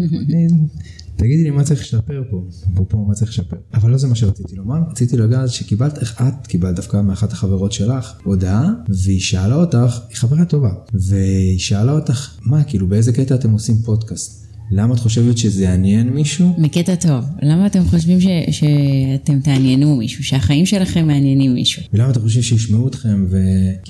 תגידי 1.18 1.44
לי 1.44 1.50
מה 1.50 1.64
צריך 1.64 1.80
לשפר 1.80 2.22
פה, 2.30 2.46
אפרופו 2.72 3.04
מה 3.04 3.14
צריך 3.14 3.30
לשפר. 3.30 3.56
אבל 3.74 3.90
לא 3.90 3.98
זה 3.98 4.06
מה 4.06 4.14
שרציתי 4.14 4.56
לומר, 4.56 4.78
רציתי 4.90 5.16
לגעת 5.16 5.48
שקיבלת, 5.48 5.98
איך 5.98 6.22
את 6.22 6.46
קיבלת 6.46 6.76
דווקא 6.76 7.00
מאחת 7.00 7.32
החברות 7.32 7.72
שלך 7.72 8.12
הודעה, 8.24 8.70
והיא 9.04 9.20
שאלה 9.20 9.54
אותך, 9.54 10.00
היא 10.08 10.16
חברה 10.16 10.44
טובה, 10.44 10.70
והיא 10.94 11.58
שאלה 11.58 11.92
אותך, 11.92 12.30
מה 12.42 12.64
כאילו 12.64 12.88
באיזה 12.88 13.12
קטע 13.12 13.34
אתם 13.34 13.50
עושים 13.50 13.76
פודקאסט? 13.76 14.48
למה 14.70 14.94
את 14.94 14.98
חושבת 14.98 15.38
שזה 15.38 15.64
יעניין 15.64 16.10
מישהו? 16.10 16.56
בקטע 16.58 16.94
טוב. 16.94 17.24
למה 17.42 17.66
אתם 17.66 17.84
חושבים 17.84 18.20
ש, 18.20 18.26
שאתם 18.50 19.40
תעניינו 19.40 19.96
מישהו, 19.96 20.24
שהחיים 20.24 20.66
שלכם 20.66 21.06
מעניינים 21.06 21.54
מישהו? 21.54 21.82
ולמה 21.92 22.10
אתם 22.10 22.20
חושבים 22.20 22.42
שישמעו 22.42 22.88
אתכם 22.88 23.26
ו... 23.30 23.36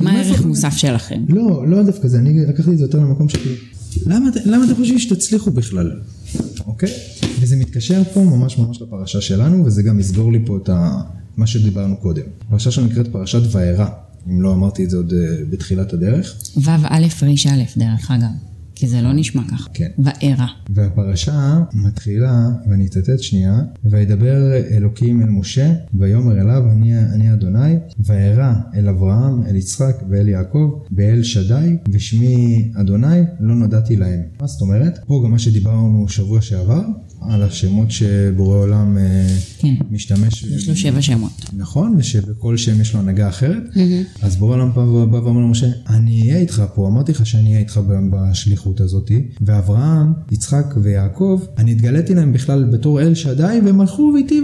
מה 0.00 0.12
הערך 0.12 0.46
מוסף 0.46 0.76
שלכם? 0.76 1.24
לא, 1.28 1.68
לא 1.68 1.82
דווקא 1.82 2.08
זה, 2.08 2.18
אני 2.18 2.46
לקחתי 2.46 2.70
את 2.70 2.78
זה 2.78 2.84
יותר 2.84 2.98
למקום 2.98 3.28
שכאילו, 3.28 3.54
למה, 4.06 4.30
למה 4.44 4.64
אתם 4.64 4.74
חושבים 4.74 4.98
שתצליחו 4.98 5.50
בכלל? 5.50 6.00
אוקיי? 6.66 6.90
וזה 7.40 7.56
מתקשר 7.56 8.02
פה 8.14 8.24
ממש 8.24 8.58
ממש 8.58 8.82
לפרשה 8.82 9.20
שלנו, 9.20 9.64
וזה 9.64 9.82
גם 9.82 10.00
יסגור 10.00 10.32
לי 10.32 10.38
פה 10.46 10.56
את 10.56 10.68
ה... 10.68 11.00
מה 11.36 11.46
שדיברנו 11.46 11.96
קודם. 11.96 12.22
פרשה 12.50 12.70
שנקראת 12.70 13.08
פרשת 13.08 13.40
וארא, 13.52 13.86
אם 14.28 14.42
לא 14.42 14.52
אמרתי 14.52 14.84
את 14.84 14.90
זה 14.90 14.96
עוד 14.96 15.12
אה, 15.12 15.44
בתחילת 15.50 15.92
הדרך. 15.92 16.34
ו' 16.56 16.70
א' 16.84 17.06
ר' 17.22 17.62
דרך 17.76 18.10
אגב. 18.10 18.28
כי 18.78 18.86
זה 18.86 19.02
לא 19.02 19.12
נשמע 19.12 19.42
ככה. 19.50 19.68
כן. 19.74 19.88
וארא. 19.98 20.46
והפרשה 20.70 21.58
מתחילה, 21.74 22.48
ואני 22.70 22.86
אצטט 22.86 23.18
שנייה, 23.18 23.60
וידבר 23.84 24.52
אלוקים 24.70 25.22
אל 25.22 25.28
משה, 25.28 25.72
ויאמר 25.94 26.40
אליו, 26.40 26.62
אני, 26.70 26.98
אני 26.98 27.32
אדוני, 27.32 27.74
וארא 28.00 28.52
אל 28.74 28.88
אברהם, 28.88 29.42
אל 29.46 29.56
יצחק 29.56 29.96
ואל 30.10 30.28
יעקב, 30.28 30.82
באל 30.90 31.22
שדי, 31.22 31.76
ושמי 31.92 32.70
אדוני, 32.74 33.20
לא 33.40 33.54
נודעתי 33.54 33.96
להם. 33.96 34.20
מה 34.40 34.46
זאת 34.46 34.60
אומרת? 34.60 34.98
פה 35.06 35.22
גם 35.24 35.30
מה 35.30 35.38
שדיברנו 35.38 36.08
שבוע 36.08 36.40
שעבר, 36.40 36.82
על 37.20 37.42
השמות 37.42 37.90
שבורא 37.90 38.56
עולם 38.56 38.98
אה, 38.98 39.36
כן. 39.58 39.74
משתמש. 39.90 40.42
יש 40.42 40.68
לו 40.68 40.76
שבע 40.76 41.02
שמות. 41.02 41.32
נכון, 41.52 41.94
ושבכל 41.98 42.56
שם 42.56 42.80
יש 42.80 42.94
לו 42.94 43.00
הנהגה 43.00 43.28
אחרת. 43.28 43.62
Mm-hmm. 43.74 44.22
אז 44.22 44.36
בורא 44.36 44.54
עולם 44.54 44.70
בא 45.10 45.16
ואומר 45.16 45.40
למשה, 45.40 45.66
אני 45.88 46.20
אהיה 46.22 46.40
איתך 46.40 46.62
פה, 46.74 46.88
אמרתי 46.88 47.12
לך 47.12 47.26
שאני 47.26 47.48
אהיה 47.48 47.58
איתך 47.58 47.80
בשליחות 48.10 48.80
הזאת. 48.80 49.10
ואברהם, 49.40 50.12
יצחק 50.30 50.74
ויעקב, 50.82 51.42
אני 51.58 51.72
התגליתי 51.72 52.14
להם 52.14 52.32
בכלל 52.32 52.64
בתור 52.64 53.00
אל 53.00 53.14
שדי, 53.14 53.60
והם 53.64 53.80
הלכו 53.80 54.16
איתי 54.16 54.42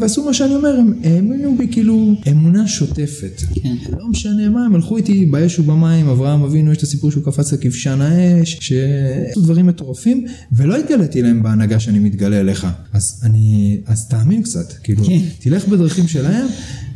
ועשו 0.00 0.24
מה 0.24 0.34
שאני 0.34 0.54
אומר, 0.54 0.76
הם 0.76 0.92
האמינו 1.04 1.58
בי 1.58 1.68
כאילו 1.72 2.12
אמונה 2.30 2.68
שוטפת. 2.68 3.42
כן. 3.54 3.74
לא 3.98 4.08
משנה 4.08 4.48
מה, 4.48 4.64
הם 4.64 4.74
הלכו 4.74 4.96
איתי 4.96 5.26
באש 5.26 5.58
ובמים, 5.58 6.08
אברהם 6.08 6.42
אבינו, 6.42 6.72
יש 6.72 6.78
את 6.78 6.82
הסיפור 6.82 7.10
שהוא 7.10 7.24
קפץ 7.24 7.52
לכבשן 7.52 8.00
האש, 8.00 8.58
שעשו 8.60 9.40
דברים 9.40 9.66
מטורפים, 9.66 10.26
ולא 10.52 10.76
התגליתי 10.76 11.22
להם 11.22 11.42
בהנהגה 11.42 11.80
שאני 11.80 11.93
מתגלה 11.98 12.40
אליך. 12.40 12.66
אז 12.92 13.20
אני, 13.22 13.78
אז 13.86 14.08
תאמין 14.08 14.42
קצת, 14.42 14.72
כאילו, 14.72 15.04
כן. 15.04 15.20
תלך 15.38 15.68
בדרכים 15.68 16.08
שלהם. 16.08 16.46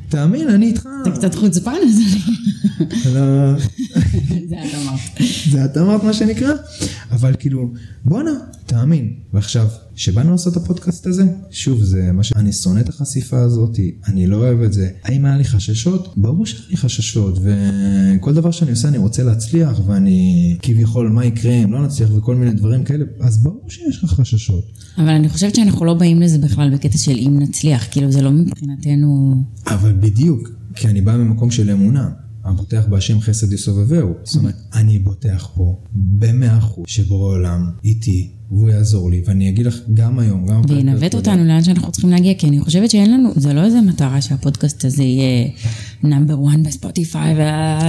תאמין, 0.08 0.48
אני 0.48 0.66
איתך. 0.66 0.88
אתה 1.02 1.10
קצת 1.10 1.34
חוצפן, 1.34 1.76
אז 1.88 2.00
אני... 2.00 2.34
לא. 3.14 3.58
זה 4.48 4.56
את 4.64 4.74
אמרת. 4.74 5.00
זה 5.50 5.64
את 5.64 5.76
אמרת 5.76 6.04
מה 6.04 6.12
שנקרא, 6.12 6.52
אבל 7.10 7.34
כאילו, 7.38 7.72
בואנה, 8.04 8.30
תאמין. 8.68 9.12
ועכשיו, 9.32 9.68
כשבאנו 9.94 10.30
לעשות 10.30 10.56
את 10.56 10.62
הפודקאסט 10.62 11.06
הזה, 11.06 11.24
שוב, 11.50 11.82
זה 11.82 12.12
מה 12.12 12.22
ש... 12.22 12.32
אני 12.36 12.52
שונא 12.52 12.80
את 12.80 12.88
החשיפה 12.88 13.38
הזאת, 13.38 13.78
אני 14.06 14.26
לא 14.26 14.36
אוהב 14.36 14.60
את 14.60 14.72
זה. 14.72 14.90
האם 15.04 15.24
היה 15.24 15.36
לי 15.36 15.44
חששות? 15.44 16.14
ברור 16.16 16.46
שהיה 16.46 16.62
לי 16.70 16.76
חששות, 16.76 17.38
וכל 17.38 18.34
דבר 18.34 18.50
שאני 18.50 18.70
עושה 18.70 18.88
אני 18.88 18.98
רוצה 18.98 19.22
להצליח, 19.22 19.80
ואני 19.86 20.56
כביכול, 20.62 21.08
מה 21.08 21.24
יקרה 21.24 21.52
אם 21.52 21.72
לא 21.72 21.86
נצליח 21.86 22.10
וכל 22.16 22.34
מיני 22.34 22.52
דברים 22.52 22.84
כאלה, 22.84 23.04
אז 23.20 23.42
ברור 23.42 23.64
שיש 23.68 24.04
לך 24.04 24.10
חששות. 24.10 24.64
אבל 24.98 25.08
אני 25.08 25.28
חושבת 25.28 25.54
שאנחנו 25.54 25.84
לא 25.84 25.94
באים 25.94 26.22
לזה 26.22 26.38
בכלל 26.38 26.74
בקטע 26.74 26.98
של 26.98 27.16
אם 27.18 27.38
נצליח, 27.38 27.86
כאילו 27.90 28.12
זה 28.12 28.22
לא 28.22 28.30
מבחינתנו... 28.30 29.42
אבל 29.66 29.92
בדיוק, 30.00 30.48
כי 30.74 30.88
אני 30.88 31.00
בא 31.00 31.16
ממקום 31.16 31.50
של 31.50 31.70
אמונה. 31.70 32.08
הבוטח 32.48 32.84
בהשם 32.88 33.20
חסד 33.20 33.52
יסובבהו. 33.52 34.14
זאת 34.24 34.36
אומרת, 34.36 34.56
אני 34.74 34.98
בוטח 34.98 35.48
פה 35.54 35.80
במאה 35.94 36.58
אחוז 36.58 36.84
שבורא 36.88 37.30
עולם 37.30 37.70
איתי 37.84 38.30
והוא 38.50 38.70
יעזור 38.70 39.10
לי, 39.10 39.22
ואני 39.26 39.48
אגיד 39.48 39.66
לך 39.66 39.78
גם 39.94 40.18
היום, 40.18 40.46
גם... 40.46 40.62
וינווט 40.68 41.14
אותנו 41.14 41.44
לאן 41.44 41.64
שאנחנו 41.64 41.92
צריכים 41.92 42.10
להגיע, 42.10 42.34
כי 42.34 42.46
אני 42.48 42.60
חושבת 42.60 42.90
שאין 42.90 43.12
לנו, 43.12 43.30
זה 43.36 43.52
לא 43.52 43.64
איזה 43.64 43.80
מטרה 43.80 44.20
שהפודקאסט 44.20 44.84
הזה 44.84 45.02
יהיה 45.02 45.48
נאמבר 46.02 46.34
1 46.48 46.58
בספוטיפיי, 46.58 47.34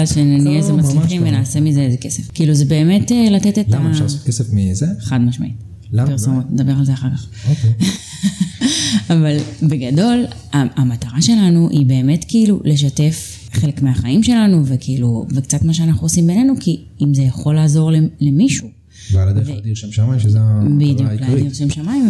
ושנהיה 0.03 0.57
איזה 0.57 0.73
מצליחים 0.73 1.21
ונעשה 1.25 1.61
מזה 1.61 1.81
איזה 1.81 1.97
כסף. 1.97 2.31
כאילו 2.33 2.53
זה 2.53 2.65
באמת 2.65 3.11
לתת 3.31 3.59
את 3.59 3.73
ה... 3.73 3.77
למה 3.77 3.91
אפשר 3.91 4.03
לעשות 4.03 4.23
כסף 4.23 4.53
מזה? 4.53 4.85
חד 4.99 5.21
משמעית. 5.21 5.55
למה? 5.91 6.07
פרסומות, 6.07 6.45
נדבר 6.51 6.73
על 6.73 6.85
זה 6.85 6.93
אחר 6.93 7.09
כך. 7.09 7.27
אוקיי. 7.49 7.73
אבל 9.13 9.37
בגדול, 9.63 10.25
המטרה 10.53 11.21
שלנו 11.21 11.69
היא 11.69 11.85
באמת 11.85 12.25
כאילו 12.27 12.61
לשתף 12.63 13.38
חלק 13.51 13.81
מהחיים 13.81 14.23
שלנו, 14.23 14.65
וכאילו, 14.65 15.25
וקצת 15.35 15.63
מה 15.63 15.73
שאנחנו 15.73 16.05
עושים 16.05 16.27
בינינו, 16.27 16.53
כי 16.59 16.83
אם 17.01 17.13
זה 17.13 17.21
יכול 17.21 17.55
לעזור 17.55 17.91
למישהו. 18.19 18.78
ועל 19.11 19.29
הדרך 19.29 19.49
להדיר 19.49 19.75
שם 19.75 19.91
שמיים, 19.91 20.19
שזה 20.19 20.39
המטרה 20.41 21.07
העיקרית. 21.07 21.21
בדיוק, 21.21 21.39
להדיר 21.39 21.53
שם 21.53 21.69
שמיים, 21.69 22.09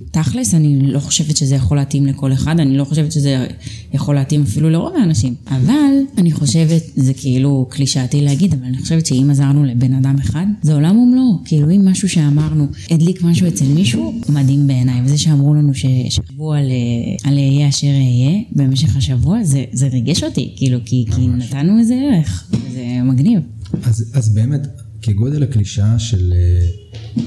ותכלס, 0.00 0.54
אני 0.54 0.92
לא 0.92 0.98
חושבת 0.98 1.36
שזה 1.36 1.54
יכול 1.54 1.76
להתאים 1.76 2.06
לכל 2.06 2.32
אחד, 2.32 2.60
אני 2.60 2.76
לא 2.76 2.84
חושבת 2.84 3.12
שזה 3.12 3.46
יכול 3.94 4.14
להתאים 4.14 4.42
אפילו 4.42 4.70
לרוב 4.70 4.92
האנשים. 4.96 5.34
אבל 5.48 5.96
אני 6.18 6.32
חושבת, 6.32 6.82
זה 6.96 7.14
כאילו 7.14 7.66
קלישאתי 7.70 8.20
להגיד, 8.20 8.54
אבל 8.54 8.64
אני 8.64 8.78
חושבת 8.78 9.06
שאם 9.06 9.28
עזרנו 9.30 9.64
לבן 9.64 9.94
אדם 9.94 10.16
אחד, 10.18 10.46
זה 10.62 10.74
עולם 10.74 10.98
ומלואו. 10.98 11.38
כאילו 11.44 11.70
אם 11.70 11.88
משהו 11.88 12.08
שאמרנו 12.08 12.66
הדליק 12.90 13.22
משהו 13.22 13.48
אצל 13.48 13.64
מישהו, 13.64 14.20
מדהים 14.28 14.66
בעיניי. 14.66 15.00
וזה 15.04 15.18
שאמרו 15.18 15.54
לנו 15.54 15.72
שחשבו 15.74 16.52
על, 16.52 16.66
על 17.24 17.38
אהיה 17.38 17.68
אשר 17.68 17.86
אהיה 17.86 18.38
במשך 18.52 18.96
השבוע, 18.96 19.44
זה, 19.44 19.64
זה 19.72 19.88
ריגש 19.88 20.24
אותי, 20.24 20.52
כאילו, 20.56 20.78
כי, 20.84 21.04
כי 21.14 21.26
נתנו 21.28 21.78
איזה 21.78 21.94
ערך, 21.94 22.50
זה 22.72 22.84
מגניב. 23.04 23.40
אז, 23.82 24.10
אז 24.14 24.34
באמת, 24.34 24.60
כגודל 25.06 25.42
הקלישאה 25.42 25.98
של 25.98 26.32
אה, 26.32 26.66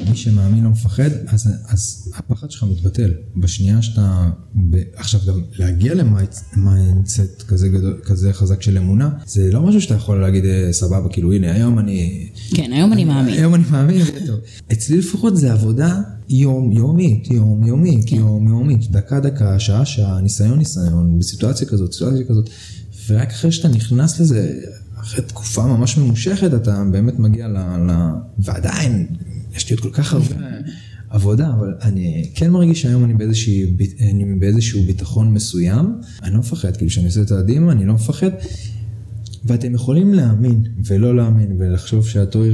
מי 0.10 0.16
שמאמין 0.16 0.64
לא 0.64 0.70
מפחד, 0.70 1.10
אז, 1.28 1.50
אז 1.68 2.12
הפחד 2.16 2.52
שלך 2.52 2.64
מתבטל. 2.64 3.12
בשנייה 3.38 3.82
שאתה, 3.82 4.30
ב, 4.70 4.78
עכשיו 4.96 5.22
גם 5.28 5.42
להגיע 5.60 5.94
ל 5.94 6.12
mindset 6.12 7.44
כזה, 7.48 7.70
גדול, 7.70 8.02
כזה 8.04 8.34
חזק 8.34 8.62
של 8.62 8.78
אמונה, 8.78 9.10
זה 9.26 9.52
לא 9.52 9.62
משהו 9.62 9.82
שאתה 9.82 9.94
יכול 9.94 10.22
להגיד 10.22 10.46
אה, 10.46 10.74
סבבה, 10.74 11.10
כאילו 11.10 11.34
הנה 11.34 11.52
היום 11.52 11.80
אני... 11.80 12.30
כן, 12.54 12.72
היום 12.74 12.94
אני, 12.94 13.04
אני 13.04 13.14
מאמין. 13.14 13.34
היום 13.34 13.56
אני 13.56 13.64
מאמין, 13.72 14.06
זה 14.06 14.12
טוב. 14.28 14.40
אצלי 14.72 14.98
לפחות 14.98 15.38
זה 15.38 15.54
עבודה 15.54 16.02
יום 16.30 16.72
יומית, 16.72 17.32
יום 17.32 17.68
יומית, 17.68 18.10
כן. 18.10 18.16
יום 18.16 18.48
יומית, 18.48 18.92
דקה 18.92 19.20
דקה, 19.20 19.60
שעה 19.60 19.86
שעה, 19.86 20.22
ניסיון 20.22 20.58
ניסיון, 20.58 21.20
בסיטואציה 21.20 21.68
כזאת, 21.68 21.94
סיטואציה 21.94 22.26
כזאת, 22.26 22.50
ורק 23.10 23.30
אחרי 23.30 23.52
שאתה 23.52 23.68
נכנס 23.68 24.20
לזה, 24.20 24.54
אחרי 25.02 25.24
תקופה 25.24 25.66
ממש 25.66 25.98
ממושכת 25.98 26.54
אתה 26.54 26.84
באמת 26.92 27.20
מגיע 27.20 27.48
ל... 27.48 27.58
ל... 27.58 27.92
ועדיין, 28.40 29.08
יש 29.56 29.70
לי 29.70 29.76
עוד 29.76 29.84
כל 29.84 29.92
כך 29.92 30.14
הרבה 30.14 30.36
עבודה, 31.10 31.50
אבל 31.54 31.74
אני 31.82 32.30
כן 32.36 32.52
מרגיש 32.52 32.82
שהיום 32.82 33.04
אני, 33.04 33.14
באיזשהו, 33.14 33.68
אני 34.02 34.36
באיזשהו 34.40 34.84
ביטחון 34.84 35.34
מסוים, 35.34 35.96
אני 36.24 36.34
לא 36.34 36.40
מפחד, 36.40 36.78
כאילו 36.78 36.90
כשאני 36.90 37.06
עושה 37.06 37.22
את 37.22 37.26
הצעדים 37.26 37.70
אני 37.70 37.86
לא 37.86 37.94
מפחד. 37.94 38.30
ואתם 39.46 39.74
יכולים 39.74 40.14
להאמין 40.14 40.64
ולא 40.86 41.16
להאמין 41.16 41.56
ולחשוב 41.60 42.08
שהטויר 42.08 42.54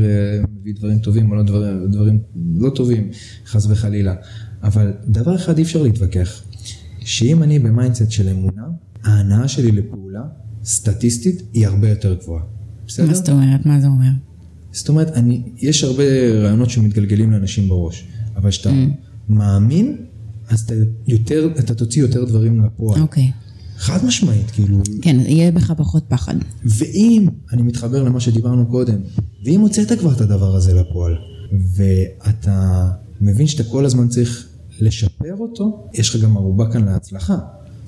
מביא 0.61 0.73
דברים 0.75 0.99
טובים 0.99 1.31
או 1.31 1.35
לא 1.35 1.43
דברים, 1.43 1.91
דברים 1.91 2.19
לא 2.55 2.69
טובים, 2.69 3.09
חס 3.45 3.65
וחלילה. 3.65 4.15
אבל 4.63 4.93
דבר 5.07 5.35
אחד 5.35 5.57
אי 5.57 5.63
אפשר 5.63 5.83
להתווכח, 5.83 6.41
שאם 6.99 7.43
אני 7.43 7.59
ב 7.59 7.66
mindset 7.66 8.11
של 8.11 8.29
אמונה, 8.29 8.63
ההנאה 9.03 9.47
שלי 9.47 9.71
לפעולה 9.71 10.21
סטטיסטית 10.65 11.41
היא 11.53 11.67
הרבה 11.67 11.89
יותר 11.89 12.13
גבוהה. 12.13 12.43
בסדר? 12.87 13.07
מה 13.07 13.13
זאת 13.13 13.29
אומרת? 13.29 13.65
מה 13.65 13.81
זה 13.81 13.87
אומר? 13.87 14.09
זאת 14.71 14.89
אומרת, 14.89 15.07
אני, 15.07 15.41
יש 15.57 15.83
הרבה 15.83 16.03
רעיונות 16.43 16.69
שמתגלגלים 16.69 17.31
לאנשים 17.31 17.67
בראש, 17.67 18.07
אבל 18.35 18.49
כשאתה 18.49 18.69
mm. 18.69 18.73
מאמין, 19.29 19.97
אז 20.49 20.61
אתה, 20.61 20.73
יותר, 21.07 21.49
אתה 21.59 21.73
תוציא 21.73 22.01
יותר 22.01 22.25
דברים 22.25 22.65
לפועל. 22.65 23.01
אוקיי. 23.01 23.31
Okay. 23.35 23.45
חד 23.77 24.05
משמעית, 24.05 24.51
כאילו. 24.51 24.81
כן, 25.01 25.19
יהיה 25.19 25.51
בך 25.51 25.71
פחות 25.77 26.03
פחד. 26.07 26.35
ואם, 26.65 27.27
אני 27.53 27.61
מתחבר 27.61 28.03
למה 28.03 28.19
שדיברנו 28.19 28.67
קודם, 28.67 28.97
ואם 29.45 29.61
הוצאת 29.61 29.99
כבר 29.99 30.13
את 30.13 30.21
הדבר 30.21 30.55
הזה 30.55 30.73
לפועל, 30.73 31.15
ואתה 31.75 32.89
מבין 33.21 33.47
שאתה 33.47 33.63
כל 33.63 33.85
הזמן 33.85 34.07
צריך 34.07 34.47
לשפר 34.79 35.35
אותו, 35.39 35.87
יש 35.93 36.15
לך 36.15 36.21
גם 36.21 36.37
ערובה 36.37 36.71
כאן 36.71 36.85
להצלחה. 36.85 37.37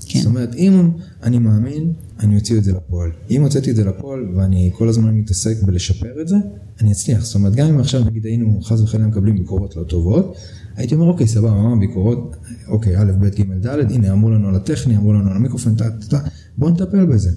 כן. 0.05 0.19
זאת 0.19 0.25
אומרת, 0.25 0.55
אם 0.55 0.91
אני 1.23 1.39
מאמין, 1.39 1.93
אני 2.19 2.35
אוציא 2.35 2.57
את 2.57 2.63
זה 2.63 2.73
לפועל. 2.73 3.11
אם 3.29 3.41
הוצאתי 3.41 3.71
את 3.71 3.75
זה 3.75 3.83
לפועל 3.83 4.19
ואני 4.35 4.71
כל 4.73 4.89
הזמן 4.89 5.15
מתעסק 5.15 5.63
בלשפר 5.63 6.21
את 6.21 6.27
זה, 6.27 6.35
אני 6.81 6.91
אצליח. 6.91 7.25
זאת 7.25 7.35
אומרת, 7.35 7.55
גם 7.55 7.67
אם 7.67 7.79
עכשיו 7.79 8.03
נגיד 8.03 8.25
היינו 8.25 8.61
חס 8.61 8.81
וחלילה 8.81 9.07
מקבלים 9.07 9.37
ביקורות 9.37 9.75
לא 9.75 9.83
טובות, 9.83 10.35
הייתי 10.75 10.95
אומר, 10.95 11.05
אוקיי, 11.05 11.27
סבבה, 11.27 11.51
מה 11.51 11.75
ביקורות, 11.75 12.35
אוקיי, 12.67 12.97
א', 12.97 13.11
ב', 13.19 13.25
ג', 13.25 13.67
ד', 13.67 13.91
הנה, 13.91 14.11
אמרו 14.11 14.29
לנו 14.29 14.47
על 14.47 14.55
הטכני, 14.55 14.97
אמרו 14.97 15.13
לנו 15.13 15.29
על 15.29 15.35
המיקרופון, 15.35 15.75
טה, 15.75 15.89
טה, 15.89 16.07
טה, 16.07 16.19
בוא 16.57 16.69
נטפל 16.69 17.05
בזה. 17.05 17.31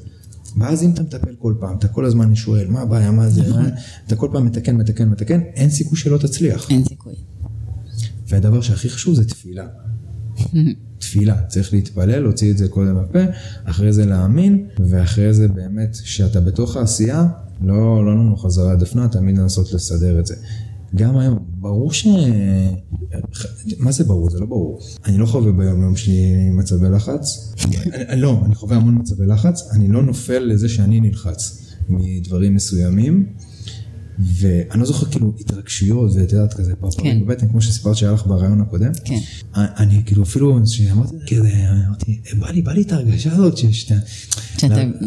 ואז 0.56 0.82
אם 0.82 0.90
אתה 0.90 1.02
מטפל 1.02 1.34
כל 1.38 1.54
פעם, 1.60 1.76
אתה 1.78 1.88
כל 1.88 2.04
הזמן 2.04 2.34
שואל, 2.34 2.66
מה 2.68 2.80
הבעיה, 2.80 3.10
מה 3.10 3.28
זה, 3.28 3.42
נכון. 3.42 3.64
אתה 4.06 4.16
כל 4.16 4.28
פעם 4.32 4.46
מתקן, 4.46 4.76
מתקן, 4.76 5.08
מתקן, 5.08 5.40
אין 5.40 5.70
סיכוי 5.70 5.98
שלא 5.98 6.18
תצליח. 6.18 6.70
אין 6.70 6.84
סיכוי. 6.84 7.14
והדבר 8.28 8.60
שהכי 8.60 8.90
חשוב 8.90 9.14
זה 9.14 9.28
תפילה. 9.28 9.66
תפילה, 10.98 11.42
צריך 11.48 11.72
להתפלל, 11.72 12.18
להוציא 12.18 12.50
את 12.50 12.58
זה 12.58 12.68
קודם 12.68 12.94
בפה, 12.94 13.18
אחרי 13.64 13.92
זה 13.92 14.06
להאמין, 14.06 14.66
ואחרי 14.78 15.34
זה 15.34 15.48
באמת, 15.48 15.96
שאתה 16.04 16.40
בתוך 16.40 16.76
העשייה, 16.76 17.26
לא, 17.62 18.04
לא 18.04 18.14
לנו 18.14 18.36
חזרה 18.36 18.76
דפנה, 18.76 19.08
תמיד 19.08 19.38
לנסות 19.38 19.72
לסדר 19.72 20.20
את 20.20 20.26
זה. 20.26 20.34
גם 20.94 21.18
היום, 21.18 21.38
ברור 21.50 21.92
ש... 21.92 22.06
מה 23.78 23.92
זה 23.92 24.04
ברור? 24.04 24.30
זה 24.30 24.40
לא 24.40 24.46
ברור. 24.46 24.80
אני 25.04 25.18
לא 25.18 25.26
חווה 25.26 25.52
ביום 25.52 25.82
יום 25.82 25.96
שלי 25.96 26.50
מצבי 26.50 26.88
לחץ. 26.88 27.54
לא, 28.16 28.42
אני 28.44 28.54
חווה 28.54 28.76
המון 28.76 28.98
מצבי 28.98 29.26
לחץ, 29.26 29.68
אני 29.72 29.88
לא 29.88 30.02
נופל 30.02 30.38
לזה 30.38 30.68
שאני 30.68 31.00
נלחץ 31.00 31.66
מדברים 31.88 32.54
מסוימים. 32.54 33.26
ואני 34.20 34.80
לא 34.80 34.86
זוכר 34.86 35.06
כאילו 35.06 35.32
התרגשויות 35.40 36.10
ואת 36.14 36.32
יודעת 36.32 36.54
כזה 36.54 36.76
פרפרים 36.80 37.20
כן. 37.20 37.26
בבטן 37.26 37.48
כמו 37.48 37.60
שסיפרת 37.60 37.96
שהיה 37.96 38.12
לך 38.12 38.26
ברעיון 38.26 38.60
הקודם. 38.60 38.92
כן. 39.04 39.18
אני 39.54 40.02
כאילו 40.06 40.22
אפילו 40.22 40.60
שאמרתי 40.66 41.16
כזה 41.28 41.50
אמרתי 41.86 42.20
בא 42.38 42.50
לי 42.50 42.62
בא 42.62 42.72
לי 42.72 42.82
את 42.82 42.92
ההרגשה 42.92 43.32
הזאת 43.32 43.56
שאתה 43.56 43.94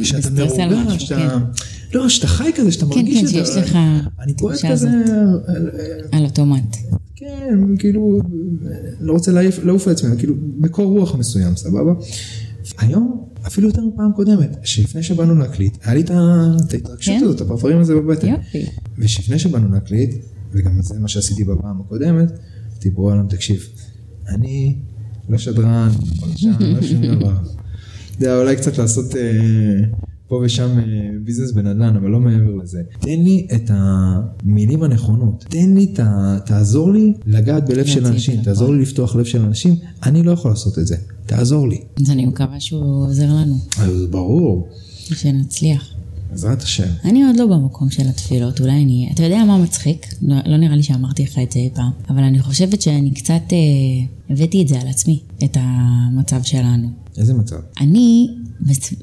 שאתה 0.03 0.29
מרוגע 0.31 0.99
שאתה 0.99 1.15
כן. 1.15 1.97
לא 1.97 2.09
שאתה 2.09 2.27
חי 2.27 2.51
כזה 2.55 2.71
שאתה 2.71 2.85
כן, 2.85 2.95
מרגיש 2.95 3.23
את 3.23 3.27
זה. 3.27 3.33
כן 3.33 3.39
כן 3.39 3.45
שיש 3.45 3.57
לך 3.57 3.77
אני 4.19 4.33
פועל 4.33 4.57
כזה 4.71 4.89
על 6.11 6.25
אוטומט. 6.25 6.77
כן 7.15 7.59
כאילו 7.79 8.19
לא 8.99 9.13
רוצה 9.13 9.31
לעוף 9.63 9.87
לעצמי 9.87 10.17
כאילו 10.17 10.35
בקור 10.59 10.99
רוח 10.99 11.15
מסוים 11.15 11.55
סבבה. 11.55 11.93
היום 12.77 13.32
אפילו 13.47 13.67
יותר 13.67 13.81
מפעם 13.81 14.11
קודמת, 14.15 14.57
שלפני 14.63 15.03
שבאנו 15.03 15.35
להקליט, 15.35 15.77
היה 15.83 15.93
לי 15.93 16.01
את 16.01 16.09
ההתרגשות 16.73 17.15
כן? 17.19 17.23
הזאת, 17.23 17.41
הפרפרים 17.41 17.79
הזה 17.79 17.95
בבטן. 17.95 18.27
יופי. 18.27 18.65
ושלפני 18.97 19.39
שבאנו 19.39 19.73
להקליט, 19.73 20.15
וגם 20.51 20.81
זה 20.81 20.99
מה 20.99 21.07
שעשיתי 21.07 21.43
בפעם 21.43 21.81
הקודמת, 21.81 22.31
דיברו 22.79 23.11
עליהם, 23.11 23.27
תקשיב, 23.27 23.67
אני 24.27 24.75
לא 25.29 25.37
שדרן, 25.37 25.89
לא 26.59 26.81
שום 26.81 27.05
דבר. 27.05 27.35
אתה 28.17 28.25
יודע, 28.25 28.39
אולי 28.39 28.55
קצת 28.55 28.77
לעשות 28.77 29.15
אה, 29.15 29.21
פה 30.33 30.41
ושם 30.45 30.79
אה, 30.79 30.83
ביזנס 31.23 31.51
בנדל"ן, 31.51 31.95
אבל 31.95 32.09
לא 32.09 32.19
מעבר 32.19 32.55
לזה. 32.63 32.81
תן 32.99 33.19
לי 33.23 33.47
את 33.55 33.71
המילים 33.73 34.83
הנכונות, 34.83 35.45
תן 35.49 35.73
לי, 35.73 35.87
ת, 35.87 35.99
תעזור 36.45 36.91
לי 36.91 37.13
לגעת 37.25 37.69
בלב 37.69 37.85
של 37.85 38.05
אנשים, 38.05 38.41
תעזור 38.41 38.73
לי 38.73 38.81
לפתוח 38.81 39.15
לב 39.15 39.25
של 39.25 39.41
אנשים, 39.41 39.75
אני 40.03 40.23
לא 40.23 40.31
יכול 40.31 40.51
לעשות 40.51 40.79
את 40.79 40.87
זה, 40.87 40.95
תעזור 41.25 41.67
לי. 41.69 41.81
אז 42.01 42.11
אני 42.11 42.25
מקווה 42.25 42.59
שהוא 42.59 43.05
עוזר 43.07 43.33
לנו. 43.33 43.55
אז 43.79 44.05
ברור. 44.09 44.67
שנצליח. 44.97 45.93
בעזרת 46.31 46.61
השם. 46.61 46.89
אני 47.05 47.23
עוד 47.23 47.35
לא 47.37 47.45
במקום 47.45 47.89
של 47.89 48.07
התפילות, 48.07 48.61
אולי 48.61 48.83
אני... 48.83 49.09
אתה 49.13 49.23
יודע 49.23 49.43
מה 49.47 49.57
מצחיק? 49.57 50.15
לא, 50.21 50.35
לא 50.45 50.57
נראה 50.57 50.75
לי 50.75 50.83
שאמרתי 50.83 51.23
לך 51.23 51.39
את 51.43 51.51
זה 51.51 51.59
אי 51.59 51.69
פעם, 51.73 51.91
אבל 52.09 52.23
אני 52.23 52.39
חושבת 52.39 52.81
שאני 52.81 53.11
קצת 53.11 53.41
אה, 53.51 53.57
הבאתי 54.29 54.61
את 54.61 54.67
זה 54.67 54.81
על 54.81 54.87
עצמי, 54.87 55.19
את 55.43 55.57
המצב 55.59 56.43
שלנו. 56.43 57.02
איזה 57.17 57.33
מצב? 57.33 57.55
אני 57.81 58.27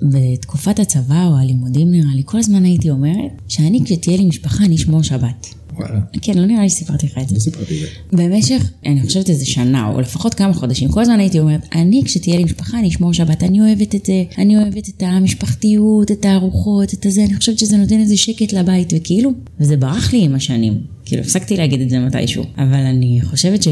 בתקופת 0.03 0.79
הצבא 0.79 1.27
או 1.27 1.37
הלימודים 1.37 1.91
נראה 1.91 2.15
לי, 2.15 2.23
כל 2.25 2.39
הזמן 2.39 2.65
הייתי 2.65 2.91
אומרת 2.91 3.31
שאני 3.49 3.81
כשתהיה 3.85 4.17
לי 4.17 4.25
משפחה 4.25 4.65
אני 4.65 4.75
אשמור 4.75 5.03
שבת. 5.03 5.55
וואלה. 5.77 6.01
כן, 6.23 6.39
לא 6.39 6.47
נראה 6.47 6.63
לי 6.63 6.71
שסיפרתי 6.71 7.07
לך 7.07 7.19
את 7.19 7.29
זה. 7.29 7.35
לא 7.35 7.41
סיפרתי 7.41 7.75
את 7.75 7.81
זה. 7.81 7.87
במשך, 8.17 8.71
אני 8.87 9.03
חושבת 9.03 9.31
איזה 9.31 9.47
שנה, 9.47 9.89
או 9.89 10.01
לפחות 10.01 10.35
כמה 10.35 10.55
חודשים, 10.55 10.89
כל 10.89 11.01
הזמן 11.01 11.21
הייתי 11.21 11.41
אומרת, 11.41 11.69
אני 11.75 12.03
כשתהיה 12.05 12.37
לי 12.37 12.45
משפחה 12.45 12.79
אני 12.79 12.89
אשמור 12.89 13.13
שבת, 13.13 13.43
אני 13.43 13.61
אוהבת 13.61 13.95
את 13.95 14.07
זה, 14.07 14.25
אני 14.39 14.57
אוהבת 14.57 14.89
את 14.89 15.03
המשפחתיות, 15.07 16.11
את 16.11 16.25
הארוחות, 16.25 16.95
את 16.95 17.07
הזה, 17.07 17.25
אני 17.25 17.37
חושבת 17.37 17.59
שזה 17.59 17.77
נותן 17.77 18.01
איזה 18.01 18.17
שקט 18.17 18.53
לבית, 18.53 18.93
וכאילו, 18.97 19.31
וזה 19.61 19.77
ברח 19.77 20.13
לי 20.13 20.25
עם 20.25 20.35
השנים. 20.35 20.81
כאילו, 21.05 21.23
הפסקתי 21.23 21.57
להגיד 21.57 21.81
את 21.81 21.91
זה 21.91 21.99
מתישהו. 21.99 22.45
אבל 22.59 22.81
אני 22.81 23.21
חושבת 23.23 23.63
ש... 23.63 23.69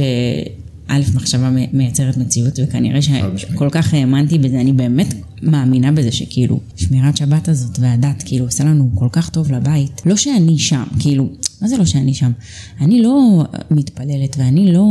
א', 0.89 1.01
מחשבה 1.14 1.51
מייצרת 1.72 2.16
מציאות, 2.16 2.59
וכנראה 2.62 3.03
שכל 3.36 3.68
כך 3.70 3.95
האמנתי 3.95 4.39
בזה, 4.39 4.61
אני 4.61 4.72
באמת 4.72 5.14
מאמינה 5.43 5.93
בזה 5.93 6.12
שכאילו, 6.12 6.61
שמירת 6.76 7.16
שבת 7.16 7.49
הזאת 7.49 7.78
והדת, 7.78 8.22
כאילו, 8.26 8.45
עושה 8.45 8.64
לנו 8.64 8.91
כל 8.95 9.09
כך 9.12 9.30
טוב 9.30 9.53
לבית. 9.53 10.03
לא 10.07 10.16
שאני 10.16 10.59
שם, 10.59 10.84
כאילו, 10.99 11.28
מה 11.62 11.68
זה 11.68 11.76
לא 11.76 11.84
שאני 11.84 12.14
שם? 12.14 12.32
אני 12.80 13.03
לא 13.03 13.45
מתפללת 13.70 14.36
ואני 14.39 14.72
לא 14.72 14.86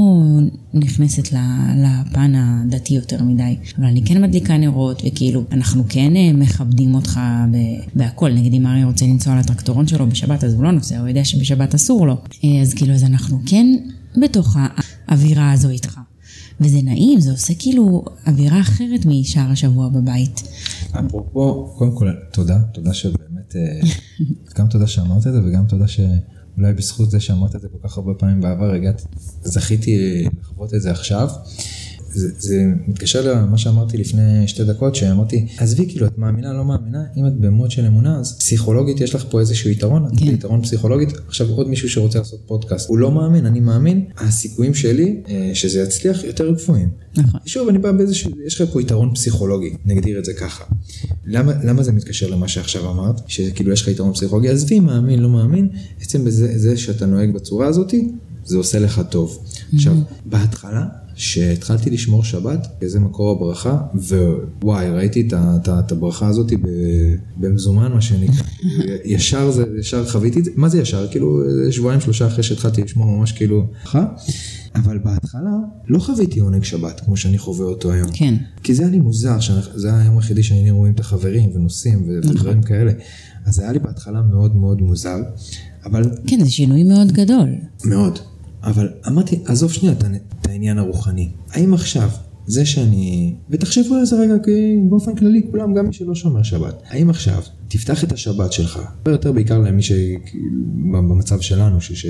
נכנסת 0.73 1.31
לפן 1.77 2.33
הדתי 2.35 2.93
יותר 2.93 3.23
מדי, 3.23 3.55
אבל 3.77 3.85
אני 3.85 4.01
כן 4.05 4.21
מדליקה 4.21 4.57
נרות, 4.57 5.01
וכאילו, 5.07 5.43
אנחנו 5.51 5.83
כן 5.89 6.15
אה, 6.15 6.33
מכבדים 6.33 6.95
אותך 6.95 7.19
בהכל. 7.95 8.33
נגיד 8.33 8.53
אם 8.53 8.67
ארי 8.67 8.83
רוצה 8.83 9.05
לנסוע 9.05 9.33
על 9.33 9.39
הטרקטורון 9.39 9.87
שלו 9.87 10.07
בשבת, 10.07 10.43
אז 10.43 10.53
הוא 10.53 10.63
לא 10.63 10.71
נוסע, 10.71 10.99
הוא 10.99 11.07
יודע 11.07 11.25
שבשבת 11.25 11.75
אסור 11.75 12.07
לו. 12.07 12.17
אה, 12.43 12.61
אז 12.61 12.73
כאילו, 12.73 12.93
אז 12.93 13.03
אנחנו 13.03 13.39
כן 13.45 13.67
בתוך 14.21 14.57
האווירה 15.07 15.51
הזו 15.51 15.69
איתך. 15.69 15.99
וזה 16.61 16.77
נעים, 16.83 17.19
זה 17.19 17.31
עושה 17.31 17.53
כאילו 17.59 18.05
אווירה 18.27 18.59
אחרת 18.59 19.05
משאר 19.05 19.51
השבוע 19.51 19.89
בבית. 19.89 20.43
אפרופו, 20.91 21.73
קודם 21.77 21.95
כל, 21.95 22.11
תודה, 22.33 22.59
תודה 22.73 22.93
שבאמת, 22.93 23.55
אה, 23.55 23.79
גם 24.57 24.67
תודה 24.67 24.87
שאמרת 24.87 25.27
את 25.27 25.33
זה 25.33 25.39
וגם 25.45 25.65
תודה 25.65 25.87
שאולי 25.87 26.73
בזכות 26.77 27.11
זה 27.11 27.19
שאמרת 27.19 27.55
את 27.55 27.61
זה 27.61 27.67
כל 27.67 27.87
כך 27.87 27.97
הרבה 27.97 28.13
פעמים 28.13 28.41
בעבר, 28.41 28.73
הגעתי, 28.73 29.03
זכיתי 29.43 30.23
לחוות 30.41 30.73
את 30.73 30.81
זה 30.81 30.91
עכשיו. 30.91 31.29
זה, 32.17 32.29
זה 32.39 32.63
מתקשר 32.87 33.33
למה 33.33 33.57
שאמרתי 33.57 33.97
לפני 33.97 34.47
שתי 34.47 34.63
דקות, 34.63 34.95
שאמרתי, 34.95 35.47
עזבי, 35.57 35.85
כאילו, 35.89 36.07
את 36.07 36.17
מאמינה, 36.17 36.53
לא 36.53 36.65
מאמינה, 36.65 37.03
אם 37.17 37.27
את 37.27 37.33
במוד 37.39 37.71
של 37.71 37.85
אמונה, 37.85 38.19
אז 38.19 38.37
פסיכולוגית 38.37 39.01
יש 39.01 39.15
לך 39.15 39.25
פה 39.29 39.39
איזשהו 39.39 39.69
יתרון, 39.69 40.09
כן. 40.17 40.25
יתרון 40.25 40.61
פסיכולוגית. 40.61 41.09
עכשיו 41.27 41.47
עוד 41.49 41.69
מישהו 41.69 41.89
שרוצה 41.89 42.19
לעשות 42.19 42.39
פודקאסט, 42.45 42.89
הוא 42.89 42.97
לא 42.97 43.11
מאמין, 43.11 43.45
אני 43.45 43.59
מאמין, 43.59 44.05
הסיכויים 44.17 44.73
שלי 44.73 45.21
אה, 45.29 45.51
שזה 45.53 45.81
יצליח 45.81 46.23
יותר 46.23 46.51
גבוהים. 46.51 46.89
נכון. 47.17 47.39
שוב, 47.45 47.67
אני 47.69 47.77
בא 47.77 47.91
באיזשהו, 47.91 48.31
יש 48.45 48.61
לך 48.61 48.69
פה 48.71 48.81
יתרון 48.81 49.13
פסיכולוגי, 49.13 49.73
נגדיר 49.85 50.19
את 50.19 50.25
זה 50.25 50.33
ככה. 50.33 50.63
למה, 51.25 51.53
למה 51.63 51.83
זה 51.83 51.91
מתקשר 51.91 52.29
למה 52.29 52.47
שעכשיו 52.47 52.91
אמרת, 52.91 53.21
שכאילו 53.27 53.71
יש 53.71 53.81
לך 53.81 53.87
יתרון 53.87 54.13
פסיכולוגי, 54.13 54.49
עזבי, 54.49 54.79
מאמין, 54.79 55.19
לא 55.19 55.29
מאמין, 55.29 55.69
עצם 56.01 56.25
בזה 56.25 56.77
שאתה 56.77 57.05
נוהג 57.05 57.33
בצורה 57.33 57.67
הזאתי, 57.67 58.11
זה 58.45 58.57
עושה 58.57 58.79
לך 58.79 59.01
טוב. 59.09 59.45
עכשיו, 59.73 59.95
בהתחלה, 60.25 60.85
שהתחלתי 61.17 61.89
לשמור 61.89 62.23
שבת, 62.23 62.67
איזה 62.81 62.99
מקור 62.99 63.31
הברכה, 63.31 63.77
ווואי, 64.61 64.89
ראיתי 64.89 65.29
את 65.67 65.91
הברכה 65.91 66.27
הזאת 66.27 66.53
במזומן, 67.37 67.91
מה 67.91 68.01
שנקרא. 68.01 68.43
ישר 69.05 69.51
זה, 69.51 69.63
ישר 69.79 70.07
חוויתי 70.07 70.39
את 70.39 70.45
זה, 70.45 70.51
מה 70.55 70.69
זה 70.69 70.81
ישר? 70.81 71.07
כאילו, 71.11 71.41
שבועיים 71.71 72.01
שלושה 72.01 72.27
אחרי 72.27 72.43
שהתחלתי 72.43 72.83
לשמור 72.83 73.17
ממש 73.17 73.31
כאילו, 73.31 73.65
אבל 74.75 74.97
בהתחלה 74.97 75.57
לא 75.87 75.99
חוויתי 75.99 76.39
עונג 76.39 76.63
שבת 76.63 76.99
כמו 76.99 77.17
שאני 77.17 77.37
חווה 77.37 77.65
אותו 77.65 77.91
היום. 77.91 78.09
כן. 78.13 78.35
כי 78.63 78.73
זה 78.73 78.83
היה 78.83 78.91
לי 78.91 78.99
מוזר, 78.99 79.37
זה 79.75 79.87
היה 79.87 80.01
היום 80.01 80.15
היחידי 80.15 80.43
שהיינו 80.43 80.77
רואים 80.77 80.93
את 80.93 80.99
החברים 80.99 81.49
ונוסעים 81.55 82.09
ודברים 82.09 82.59
נכון. 82.59 82.61
כאלה. 82.63 82.91
אז 83.45 83.55
זה 83.55 83.63
היה 83.63 83.71
לי 83.71 83.79
בהתחלה 83.79 84.21
מאוד 84.21 84.55
מאוד 84.55 84.81
מוזר, 84.81 85.17
אבל... 85.85 86.03
כן, 86.27 86.43
זה 86.43 86.51
שינוי 86.51 86.83
מאוד 86.83 87.11
גדול. 87.11 87.49
מאוד. 87.85 88.19
אבל 88.63 88.89
אמרתי, 89.07 89.39
עזוב 89.45 89.71
שנייה 89.71 89.95
את 90.41 90.47
העניין 90.47 90.77
הרוחני. 90.77 91.29
האם 91.49 91.73
עכשיו, 91.73 92.09
זה 92.47 92.65
שאני... 92.65 93.35
ותחשבו 93.49 93.95
על 93.95 94.05
זה 94.05 94.15
רגע, 94.15 94.33
כי 94.45 94.77
באופן 94.89 95.15
כללי 95.15 95.41
כולם, 95.51 95.73
גם 95.73 95.87
מי 95.87 95.93
שלא 95.93 96.15
שומר 96.15 96.43
שבת. 96.43 96.81
האם 96.89 97.09
עכשיו, 97.09 97.41
תפתח 97.67 98.03
את 98.03 98.11
השבת 98.11 98.51
שלך, 98.51 98.79
יותר 99.07 99.31
בעיקר 99.31 99.59
למי 99.59 99.81
ש... 99.81 99.91
במצב 100.91 101.39
שלנו, 101.39 101.81
ש... 101.81 102.05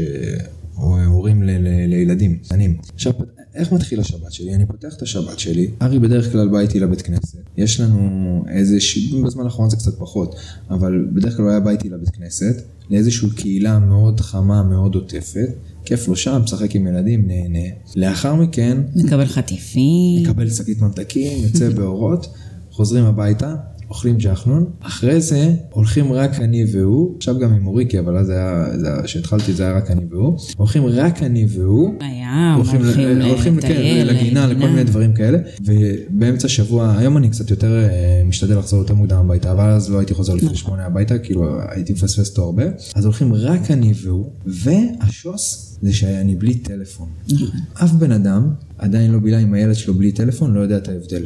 הורים 1.08 1.44
ל... 1.44 1.52
ל... 1.52 1.88
לילדים, 1.88 2.38
קטנים. 2.38 2.78
עכשיו, 2.94 3.14
איך 3.56 3.72
מתחיל 3.72 4.00
השבת 4.00 4.32
שלי? 4.32 4.56
אני 4.56 4.66
פותח 4.66 4.94
את 4.98 5.02
השבת 5.02 5.40
שלי, 5.40 5.72
ארי 5.82 6.00
בדרך 6.00 6.32
כלל 6.32 6.48
בא 6.48 6.60
איתי 6.60 6.80
לבית 6.80 7.02
כנסת. 7.02 7.40
יש 7.58 7.80
לנו 7.80 8.44
איזה, 8.50 8.80
ש... 8.80 9.14
בזמן 9.14 9.44
האחרון 9.44 9.70
זה 9.70 9.78
קצת 9.78 10.00
פחות, 10.00 10.36
אבל 10.70 11.06
בדרך 11.14 11.36
כלל 11.36 11.46
הוא 11.46 11.52
היה 11.52 11.60
בא 11.60 11.70
איתי 11.70 11.90
לבית 11.90 12.10
כנסת, 12.10 12.64
לאיזושהי 12.90 13.30
קהילה 13.36 13.80
מאוד 13.80 14.20
חמה, 14.20 14.64
מאוד 14.64 14.96
עוטפת. 14.96 15.50
כיף 15.88 16.08
לו 16.08 16.16
שם, 16.16 16.42
משחק 16.44 16.76
עם 16.76 16.88
ילדים, 16.88 17.28
נהנה. 17.28 17.70
לאחר 17.96 18.36
מכן... 18.36 18.78
מקבל 18.96 19.26
חטיפים. 19.26 20.24
מקבל 20.24 20.50
שקית 20.50 20.82
ממתקים, 20.82 21.44
יוצא 21.44 21.70
באורות, 21.76 22.28
חוזרים 22.72 23.06
הביתה, 23.06 23.56
אוכלים 23.90 24.18
ג'חנון, 24.18 24.66
אחרי 24.82 25.22
זה 25.22 25.54
הולכים 25.70 26.14
רק 26.14 26.40
אני 26.40 26.66
והוא, 26.74 27.16
עכשיו 27.18 27.40
גם 27.40 27.54
עם 27.54 27.68
אוריקי, 27.68 28.00
אבל 28.00 28.18
אז 28.18 28.30
היה, 28.30 28.66
כשהתחלתי 29.04 29.54
זה 29.54 29.64
היה 29.64 29.78
רק 29.78 29.92
אני 29.92 30.02
והוא, 30.10 30.38
הולכים 30.58 30.86
רק 30.86 31.24
אני 31.24 31.46
והוא, 31.50 31.94
היה, 32.00 32.54
הולכים, 32.58 32.82
הולכים, 32.82 33.22
הולכים 33.22 33.60
כן, 33.60 33.72
לטייל, 33.72 34.08
לגינה, 34.08 34.48
לכל 34.48 34.68
מיני 34.68 34.84
דברים 34.84 35.14
כאלה, 35.14 35.38
ובאמצע 35.62 36.48
שבוע, 36.48 36.96
היום 36.98 37.18
אני 37.18 37.30
קצת 37.30 37.50
יותר 37.50 37.76
אה, 37.76 38.22
משתדל 38.26 38.58
לחזור 38.58 38.80
יותר 38.80 38.94
מוקדם 38.94 39.18
הביתה, 39.18 39.52
אבל 39.52 39.70
אז 39.70 39.92
לא 39.92 39.98
הייתי 40.00 40.14
חוזר 40.14 40.34
לפני 40.34 40.46
נכון. 40.46 40.58
שמונה 40.58 40.86
הביתה, 40.86 41.18
כאילו 41.18 41.60
הייתי 41.70 41.94
מפספס 41.94 42.30
אותו 42.30 42.44
הרבה, 42.44 42.64
אז 42.96 43.06
הולכים 43.06 43.34
רק 43.34 43.72
אני 43.72 43.94
והוא, 44.04 44.32
והשוס 44.46 45.78
זה 45.82 45.94
שאני 45.94 46.36
בלי 46.36 46.54
טלפון. 46.54 47.08
נכון. 47.30 47.48
אף 47.74 47.92
בן 47.92 48.12
אדם 48.12 48.50
עדיין 48.78 49.12
לא 49.12 49.20
בילה 49.20 49.40
עם 49.40 49.54
הילד 49.54 49.76
שלו 49.76 49.94
בלי 49.94 50.12
טלפון, 50.12 50.54
לא 50.54 50.60
יודע 50.60 50.78
את 50.78 50.88
ההבדל. 50.88 51.24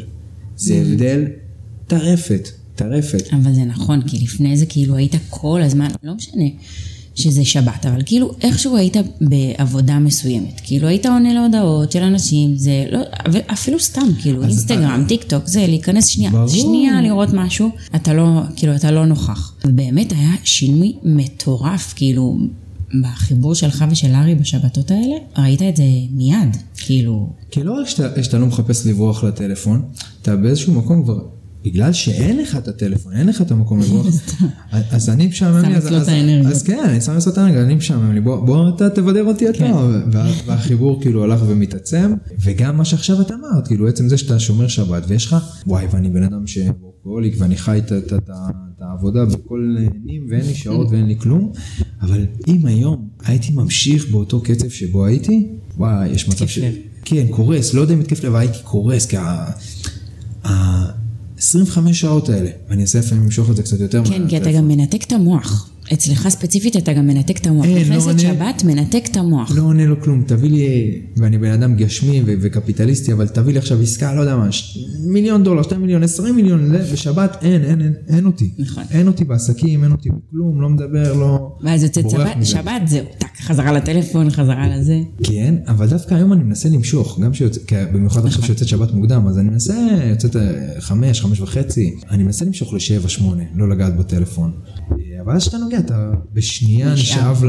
זה 0.56 0.76
הבדל 0.76 1.26
טרפת, 1.92 2.50
טרפת. 2.76 3.34
אבל 3.34 3.54
זה 3.54 3.64
נכון, 3.64 4.02
כי 4.02 4.20
לפני 4.20 4.58
זה 4.58 4.66
כאילו 4.66 4.96
היית 4.96 5.16
כל 5.30 5.62
הזמן, 5.62 5.88
לא 6.04 6.14
משנה 6.14 6.44
שזה 7.16 7.46
שבת, 7.46 7.86
אבל 7.86 8.02
כאילו 8.06 8.32
איכשהו 8.42 8.78
היית 8.78 8.96
בעבודה 9.22 10.00
מסוימת. 10.00 10.62
כאילו 10.64 10.88
היית 10.88 11.06
עונה 11.06 11.34
להודעות 11.34 11.92
של 11.92 12.04
אנשים, 12.04 12.56
זה 12.56 12.86
לא, 12.92 13.00
אפילו 13.54 13.80
סתם, 13.80 14.08
כאילו 14.22 14.44
אינסטגרם, 14.44 15.06
טיק 15.08 15.24
טוק, 15.24 15.48
זה 15.48 15.68
להיכנס 15.68 16.08
שנייה, 16.08 16.32
ברור. 16.32 16.48
שנייה 16.48 17.02
לראות 17.02 17.30
משהו, 17.34 17.70
אתה 17.96 18.14
לא, 18.14 18.42
כאילו 18.56 18.76
אתה 18.76 18.92
לא 18.92 19.06
נוכח. 19.06 19.54
ובאמת 19.66 20.12
היה 20.12 20.32
שינוי 20.44 20.94
מטורף, 21.04 21.94
כאילו 21.96 22.40
בחיבור 23.02 23.56
שלך 23.56 23.86
ושל 23.92 24.16
ארי 24.16 24.36
בשבתות 24.36 24.92
האלה, 24.92 25.16
ראית 25.38 25.62
את 25.62 25.78
זה 25.78 25.84
מיד, 26.12 26.58
כאילו... 26.78 27.30
כי 27.52 27.64
לא 27.64 27.74
רק 27.82 27.88
שאתה, 27.88 28.24
שאתה 28.24 28.38
לא 28.38 28.46
מחפש 28.46 28.86
לברוח 28.86 29.24
לטלפון, 29.24 29.82
אתה 30.22 30.36
באיזשהו 30.36 30.74
מקום 30.74 31.04
כבר 31.04 31.20
בגלל 31.64 31.94
שאין 31.94 32.38
לך 32.38 32.58
את 32.58 32.68
הטלפון, 32.68 33.14
אין 33.14 33.28
לך 33.28 33.42
את 33.42 33.52
המקום 33.52 33.80
לברוח, 33.80 34.08
אז 34.92 35.10
אני 35.10 35.28
משעמם 35.28 35.66
לי, 35.66 35.76
אז 36.46 36.64
כן, 36.64 36.84
אני 36.86 37.02
שם 37.02 37.14
לעשות 37.14 37.34
את 37.34 37.38
האנרגיה, 37.38 37.64
אני 37.64 37.76
משעמם 37.76 38.12
לי, 38.12 38.22
בוא 38.22 38.70
אתה 38.70 38.90
תבדר 38.90 39.24
אותי 39.24 39.50
אתה, 39.50 39.58
כן. 39.58 39.74
והחיבור 40.46 41.02
כאילו 41.02 41.24
הלך 41.24 41.42
ומתעצם, 41.48 42.14
וגם 42.40 42.78
מה 42.78 42.86
שעכשיו 42.86 43.22
את 43.22 43.32
אמרת, 43.32 43.68
כאילו 43.68 43.88
עצם 43.88 44.10
זה 44.10 44.18
שאתה 44.18 44.40
שומר 44.40 44.68
שבת 44.68 45.04
ויש 45.08 45.26
לך, 45.26 45.36
וואי, 45.68 45.86
ואני 45.92 46.10
בן 46.10 46.24
אדם 46.24 46.48
שוורקוהוליק 46.48 47.36
ואני 47.38 47.58
חי 47.58 47.82
את 47.88 48.30
העבודה 48.82 49.26
בכל 49.26 49.76
נים 50.06 50.26
ואין 50.30 50.46
לי 50.46 50.56
שעות 50.56 50.88
ואין 50.92 51.06
לי 51.06 51.16
כלום, 51.20 51.52
אבל 52.02 52.26
אם 52.48 52.66
היום 52.66 53.08
הייתי 53.26 53.54
ממשיך 53.54 54.10
באותו 54.12 54.42
קצב 54.42 54.70
שבו 54.70 55.06
הייתי, 55.06 55.48
וואי, 55.78 56.10
יש 56.10 56.30
מצב 56.30 56.48
ש... 56.48 56.60
כן, 57.06 57.28
קורס, 57.30 57.74
לא 57.74 57.82
יודע 57.82 57.94
אם 57.94 58.00
התקף 58.00 58.24
לב, 58.24 58.36
הייתי 58.36 58.58
קורס, 58.64 59.06
כי. 59.06 59.18
25 61.42 62.02
שעות 62.02 62.30
האלה, 62.30 62.50
ואני 62.70 62.82
אעשה 62.82 63.00
לפעמים 63.00 63.24
למשוך 63.24 63.50
את 63.50 63.56
זה 63.56 63.64
קצת 63.64 63.80
יותר. 63.80 64.02
כן, 64.06 64.28
כי 64.28 64.38
אתה 64.38 64.52
גם 64.52 64.68
מנתק 64.68 65.04
את 65.04 65.12
המוח. 65.12 65.71
אצלך 65.94 66.30
ספציפית 66.30 66.78
אתה 66.78 66.94
גם 66.94 67.08
מנתק 67.08 67.38
את 67.38 67.48
המוח. 67.48 67.66
אין, 67.66 67.74
לא 67.76 67.82
נכנסת 67.82 68.20
שבת, 68.20 68.64
מנתק 68.64 69.04
את 69.12 69.18
המוח. 69.18 69.52
לא 69.56 69.62
עונה 69.62 69.86
לו 69.86 70.02
כלום, 70.02 70.24
תביא 70.28 70.50
לי, 70.50 71.02
ואני 71.18 71.38
בן 71.38 71.52
אדם 71.52 71.76
גשמי 71.76 72.22
וקפיטליסטי, 72.26 73.14
אבל 73.14 73.28
תביא 73.28 73.54
לי 73.54 73.60
עכשיו 73.60 73.82
עסקה, 73.82 74.14
לא 74.14 74.22
יודע 74.22 74.36
מה, 74.36 74.50
מיליון 75.08 75.44
דולר, 75.44 75.64
שתי 75.64 75.78
מיליון, 75.78 76.04
עשרים 76.04 76.36
מיליון, 76.36 76.72
בשבת 76.94 77.38
אין, 77.42 77.64
אין, 77.64 77.82
אין, 77.82 77.94
אין 78.08 78.26
אותי. 78.26 78.52
נכון. 78.60 78.84
אין 78.92 79.08
אותי 79.08 79.26
בעסקים, 79.26 79.84
אין 79.84 79.92
אותי 79.92 80.10
בכלום, 80.10 80.62
לא 80.62 80.70
מדבר, 80.70 81.14
לא... 81.14 81.58
ואז 81.64 81.84
יוצאת 81.84 82.10
שבת, 82.10 82.36
שבת 82.44 82.82
זהו, 82.88 83.06
טק, 83.18 83.42
חזרה 83.42 83.72
לטלפון, 83.72 84.30
חזרה 84.30 84.78
לזה. 84.78 85.00
כן, 85.24 85.56
אבל 85.68 85.88
דווקא 85.88 86.14
היום 86.14 86.34
אני 86.34 86.44
מנסה 86.44 86.70
למשוך, 86.70 87.20
גם 87.20 87.34
שיוצא, 87.34 87.62
במיוחד 87.94 88.26
עכשיו 88.26 88.30
נכון. 88.30 88.46
שיוצאת 88.46 88.68
שבת 88.68 88.94
מוקדם, 88.94 89.28
אז 89.28 89.38
אני 89.38 89.50
מנסה, 89.50 89.88
יוצאת 90.10 90.36
אה, 90.36 90.42
חמש, 90.80 91.22
חמש 91.22 91.40
וחצי, 91.40 91.96
אני 92.10 92.24
מנסה 92.24 92.46
למשוך 92.46 92.74
לשבע, 92.74 93.10
שמונה, 93.10 93.44
לא 93.56 93.70
לגעת 93.70 93.98
בטלפון. 93.98 94.52
אבל 95.26 95.36
אז 95.36 95.44
שאתה 95.44 95.58
נוגע, 95.58 95.78
אתה 95.80 96.12
בשנייה 96.34 96.94
נשאב 96.94 97.44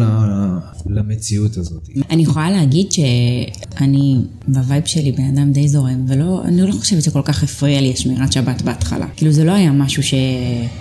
למציאות 0.87 1.57
הזאת. 1.57 1.89
אני 2.11 2.23
יכולה 2.23 2.51
להגיד 2.51 2.93
שאני, 2.93 4.17
ב 4.49 4.56
vibe 4.56 4.85
שלי 4.85 5.13
בן 5.13 5.25
אדם 5.25 5.53
די 5.53 5.69
זורם, 5.69 6.05
ואני 6.09 6.63
לא 6.63 6.73
חושבת 6.73 7.03
שכל 7.03 7.23
כך 7.25 7.43
הפריע 7.43 7.81
לי 7.81 7.93
השמירת 7.93 8.33
שבת 8.33 8.63
בהתחלה. 8.63 9.07
כאילו 9.17 9.33
זה 9.33 9.45
לא 9.45 9.53
היה 9.53 9.73
משהו 9.73 10.03
ש... 10.03 10.15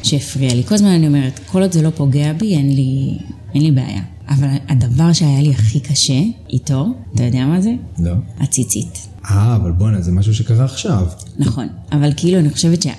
שהפריע 0.04 0.54
לי. 0.54 0.64
כל 0.64 0.76
הזמן 0.76 0.90
אני 0.90 1.08
אומרת, 1.08 1.40
כל 1.46 1.62
עוד 1.62 1.72
זה 1.72 1.82
לא 1.82 1.90
פוגע 1.90 2.34
בי, 2.34 2.56
אין 2.56 2.76
לי, 2.76 3.18
אין 3.54 3.64
לי 3.64 3.72
בעיה. 3.72 4.02
אבל 4.30 4.48
הדבר 4.70 5.14
שהיה 5.14 5.42
לי 5.42 5.50
הכי 5.50 5.80
קשה 5.80 6.22
איתו, 6.50 6.88
אתה 7.16 7.24
יודע 7.24 7.46
מה 7.46 7.62
זה? 7.62 7.72
לא. 8.00 8.14
הציצית. 8.40 9.08
אה, 9.26 9.56
אבל 9.56 9.72
בואנה, 9.72 10.02
זה 10.02 10.12
משהו 10.12 10.34
שקרה 10.34 10.66
עכשיו. 10.66 11.08
נכון, 11.40 11.68
אבל 11.92 12.10
כאילו 12.18 12.40
אני 12.40 12.50
חושבת 12.50 12.82
שה... 12.82 12.94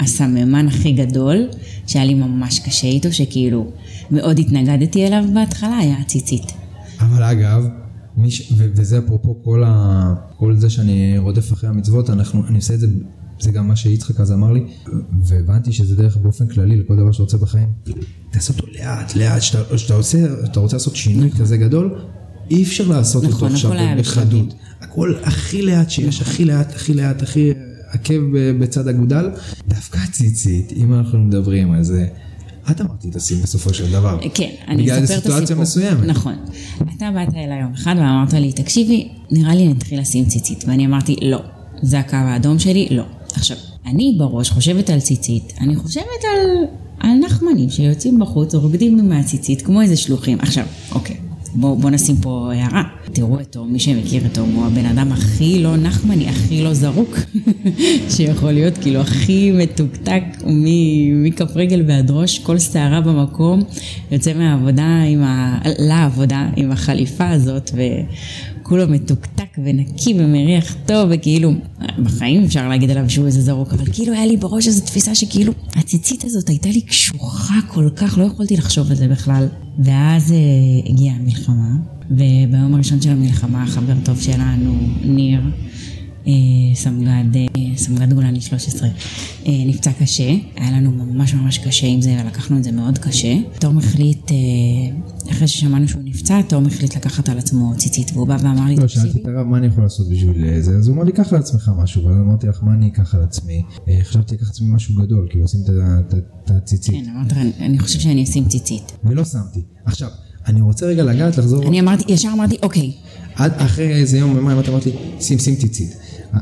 הסממן 0.00 0.68
הכי 0.68 0.92
גדול, 0.92 1.36
שהיה 1.86 2.04
לי 2.04 2.14
ממש 2.14 2.58
קשה 2.58 2.86
איתו, 2.86 3.12
שכאילו 3.12 3.70
מאוד 4.10 4.38
התנגדתי 4.38 5.06
אליו 5.06 5.24
בהתחלה, 5.34 5.78
היה 5.78 5.98
הציצית. 5.98 6.52
אבל 7.00 7.22
אגב, 7.22 7.64
מיש, 8.16 8.52
ו- 8.56 8.68
וזה 8.74 8.98
אפרופו 8.98 9.36
כל, 9.44 9.64
ה, 9.66 10.14
כל 10.36 10.56
זה 10.56 10.70
שאני 10.70 11.18
רודף 11.18 11.52
אחרי 11.52 11.70
המצוות, 11.70 12.10
אנחנו, 12.10 12.46
אני 12.48 12.56
עושה 12.56 12.74
את 12.74 12.80
זה, 12.80 12.86
זה 13.40 13.50
גם 13.50 13.68
מה 13.68 13.76
שיצחק 13.76 14.20
אז 14.20 14.32
אמר 14.32 14.52
לי, 14.52 14.60
והבנתי 15.22 15.72
שזה 15.72 15.96
דרך 15.96 16.16
באופן 16.16 16.46
כללי 16.46 16.76
לכל 16.76 16.96
דבר 16.96 17.12
שאתה 17.12 17.22
רוצה 17.22 17.38
בחיים. 17.38 17.68
תעשה 18.30 18.52
אותו 18.52 18.66
לאט, 18.66 19.16
לאט, 19.16 19.42
שאתה, 19.42 19.78
שאתה 19.78 19.94
עושה, 19.94 20.18
אתה 20.44 20.60
רוצה 20.60 20.76
לעשות 20.76 20.96
שינוי 20.96 21.26
נכון. 21.26 21.40
כזה 21.40 21.56
גדול, 21.56 21.98
אי 22.50 22.62
אפשר 22.62 22.88
לעשות 22.88 23.24
נכון, 23.24 23.34
אותו 23.34 23.54
עכשיו 23.54 23.72
בחדות. 23.98 24.54
הכל 24.80 25.14
הכי 25.22 25.62
לאט 25.62 25.90
שיש, 25.90 26.20
הכי 26.20 26.44
לאט, 26.44 26.74
הכי 26.74 26.94
לאט, 26.94 27.22
הכי... 27.22 27.52
עקב 27.90 28.20
בצד 28.58 28.88
אגודל, 28.88 29.30
דווקא 29.68 29.98
הציצית, 29.98 30.72
אם 30.76 30.94
אנחנו 30.94 31.18
מדברים 31.18 31.72
על 31.72 31.82
זה, 31.82 32.06
את 32.70 32.80
אמרת 32.80 33.04
לי 33.04 33.10
תשים 33.12 33.42
בסופו 33.42 33.74
של 33.74 33.92
דבר. 33.92 34.18
כן, 34.34 34.50
אני 34.68 34.84
אספר 34.84 34.98
את 34.98 35.02
הסיפור. 35.02 35.20
בגלל 35.20 35.20
סיטואציה 35.20 35.56
מסוימת. 35.56 36.04
נכון. 36.06 36.34
אתה 36.96 37.10
באת 37.14 37.34
אליי 37.34 37.60
יום 37.60 37.72
אחד 37.72 37.94
ואמרת 37.98 38.32
לי, 38.32 38.52
תקשיבי, 38.52 39.08
נראה 39.30 39.54
לי 39.54 39.68
נתחיל 39.68 40.00
לשים 40.00 40.24
ציצית. 40.24 40.64
ואני 40.66 40.86
אמרתי, 40.86 41.16
לא, 41.22 41.42
זה 41.82 41.98
הקו 41.98 42.16
האדום 42.16 42.58
שלי, 42.58 42.88
לא. 42.90 43.04
עכשיו, 43.34 43.56
אני 43.86 44.16
בראש 44.18 44.50
חושבת 44.50 44.90
על 44.90 45.00
ציצית, 45.00 45.52
אני 45.60 45.76
חושבת 45.76 46.04
על, 46.32 46.64
על 47.00 47.18
נחמנים 47.18 47.70
שיוצאים 47.70 48.18
בחוץ, 48.18 48.54
רוקדים 48.54 49.08
מהציצית 49.08 49.62
כמו 49.62 49.82
איזה 49.82 49.96
שלוחים. 49.96 50.38
עכשיו, 50.40 50.66
אוקיי. 50.92 51.16
בואו 51.54 51.76
בוא 51.76 51.90
נשים 51.90 52.16
פה 52.16 52.50
הערה. 52.54 52.82
תראו 53.12 53.40
את 53.40 53.46
תום, 53.52 53.72
מי 53.72 53.78
שמכיר 53.78 54.26
את 54.26 54.34
תום 54.34 54.50
הוא 54.54 54.66
הבן 54.66 54.86
אדם 54.86 55.12
הכי 55.12 55.62
לא 55.62 55.76
נחמני, 55.76 56.28
הכי 56.28 56.62
לא 56.62 56.74
זרוק 56.74 57.18
שיכול 58.16 58.52
להיות, 58.52 58.78
כאילו 58.78 59.00
הכי 59.00 59.50
מתוקתק 59.50 60.22
מכף 61.12 61.56
רגל 61.56 61.84
ועד 61.88 62.10
ראש, 62.10 62.38
כל 62.38 62.58
שערה 62.58 63.00
במקום, 63.00 63.62
יוצא 64.10 64.32
מהעבודה 64.34 65.02
עם 65.02 65.22
ה... 65.22 65.58
לעבודה 65.78 66.48
עם 66.56 66.72
החליפה 66.72 67.30
הזאת, 67.30 67.70
וכולו 68.60 68.88
מתוקתק 68.88 69.56
ונקי 69.64 70.14
ומריח 70.18 70.76
טוב, 70.86 71.08
וכאילו, 71.12 71.52
בחיים 72.02 72.44
אפשר 72.44 72.68
להגיד 72.68 72.90
עליו 72.90 73.10
שהוא 73.10 73.26
איזה 73.26 73.40
זרוק, 73.40 73.72
אבל 73.72 73.84
כאילו 73.92 74.12
היה 74.12 74.26
לי 74.26 74.36
בראש 74.36 74.66
איזו 74.66 74.80
תפיסה 74.80 75.14
שכאילו, 75.14 75.52
הציצית 75.76 76.24
הזאת 76.24 76.48
הייתה 76.48 76.68
לי 76.68 76.80
קשוחה 76.80 77.54
כל 77.68 77.88
כך, 77.96 78.18
לא 78.18 78.24
יכולתי 78.24 78.56
לחשוב 78.56 78.90
על 78.90 78.96
זה 78.96 79.08
בכלל. 79.08 79.46
ואז 79.80 80.30
uh, 80.30 80.88
הגיעה 80.90 81.16
המלחמה, 81.16 81.76
וביום 82.10 82.74
הראשון 82.74 83.00
של 83.00 83.10
המלחמה 83.10 83.66
חבר 83.66 83.94
טוב 84.04 84.20
שלנו, 84.20 84.74
ניר, 85.04 85.40
סמג"ד, 86.74 87.36
uh, 87.36 87.58
סמג"ד 87.76 88.12
גולני 88.12 88.40
13, 88.40 88.88
uh, 88.88 89.48
נפצע 89.66 89.92
קשה, 89.92 90.34
היה 90.56 90.70
לנו 90.70 90.90
ממש 90.90 91.34
ממש 91.34 91.58
קשה 91.58 91.86
עם 91.86 92.00
זה, 92.00 92.16
לקחנו 92.26 92.58
את 92.58 92.64
זה 92.64 92.72
מאוד 92.72 92.98
קשה. 92.98 93.36
תום 93.58 93.78
החליט, 93.78 94.30
אחרי 95.30 95.48
ששמענו 95.48 95.88
שהוא 95.88 96.02
נפצע, 96.04 96.42
תום 96.42 96.66
החליט 96.66 96.96
לקחת 96.96 97.28
על 97.28 97.38
עצמו 97.38 97.72
ציצית, 97.76 98.10
והוא 98.14 98.26
בא 98.26 98.36
ואמר 98.42 98.66
לי, 98.66 98.76
לא, 98.76 98.88
שאלתי 98.88 99.18
את 99.18 99.26
הרב, 99.26 99.46
מה 99.46 99.58
אני 99.58 99.66
יכול 99.66 99.82
לעשות 99.82 100.08
בשביל 100.10 100.60
זה? 100.60 100.76
אז 100.76 100.88
הוא 100.88 100.96
אמר 100.96 101.04
לי, 101.04 101.12
קח 101.12 101.32
על 101.32 101.38
עצמך 101.38 101.70
משהו, 101.76 102.04
ואז 102.04 102.16
אמרתי 102.16 102.46
לך, 102.46 102.62
מה 102.62 102.74
אני 102.74 102.88
אקח 102.88 103.14
על 103.14 103.22
עצמי? 103.22 103.62
חשבתי 104.02 104.34
לקחת 104.34 104.50
עצמי 104.50 104.68
משהו 104.70 104.94
גדול, 104.94 105.26
כאילו, 105.30 105.44
לשים 105.44 105.60
את 105.66 106.50
הציצית. 106.50 106.94
כן, 106.94 107.10
אמרת, 107.16 107.32
אני 107.60 107.78
חושב 107.78 107.98
שאני 108.00 108.24
אשים 108.24 108.48
ציצית. 108.48 108.92
ולא 109.04 109.24
שמתי. 109.24 109.60
עכשיו, 109.84 110.08
אני 110.46 110.60
רוצה 110.60 110.86
רגע 110.86 111.04
לגעת, 111.04 111.38
לחזור... 111.38 111.68
אני 111.68 111.80
אמרתי, 111.80 112.12
ישר 112.12 112.28
אמרתי, 112.32 112.56
אוקיי. 112.62 112.92
עד 113.34 113.52
אחרי 113.56 113.94
איזה 113.94 114.18
יום, 114.18 114.60
את 114.60 114.68
אמרת 114.68 114.86
לי, 114.86 114.92
שים, 115.20 115.38
שים 115.38 115.56
ציצית. 115.56 115.96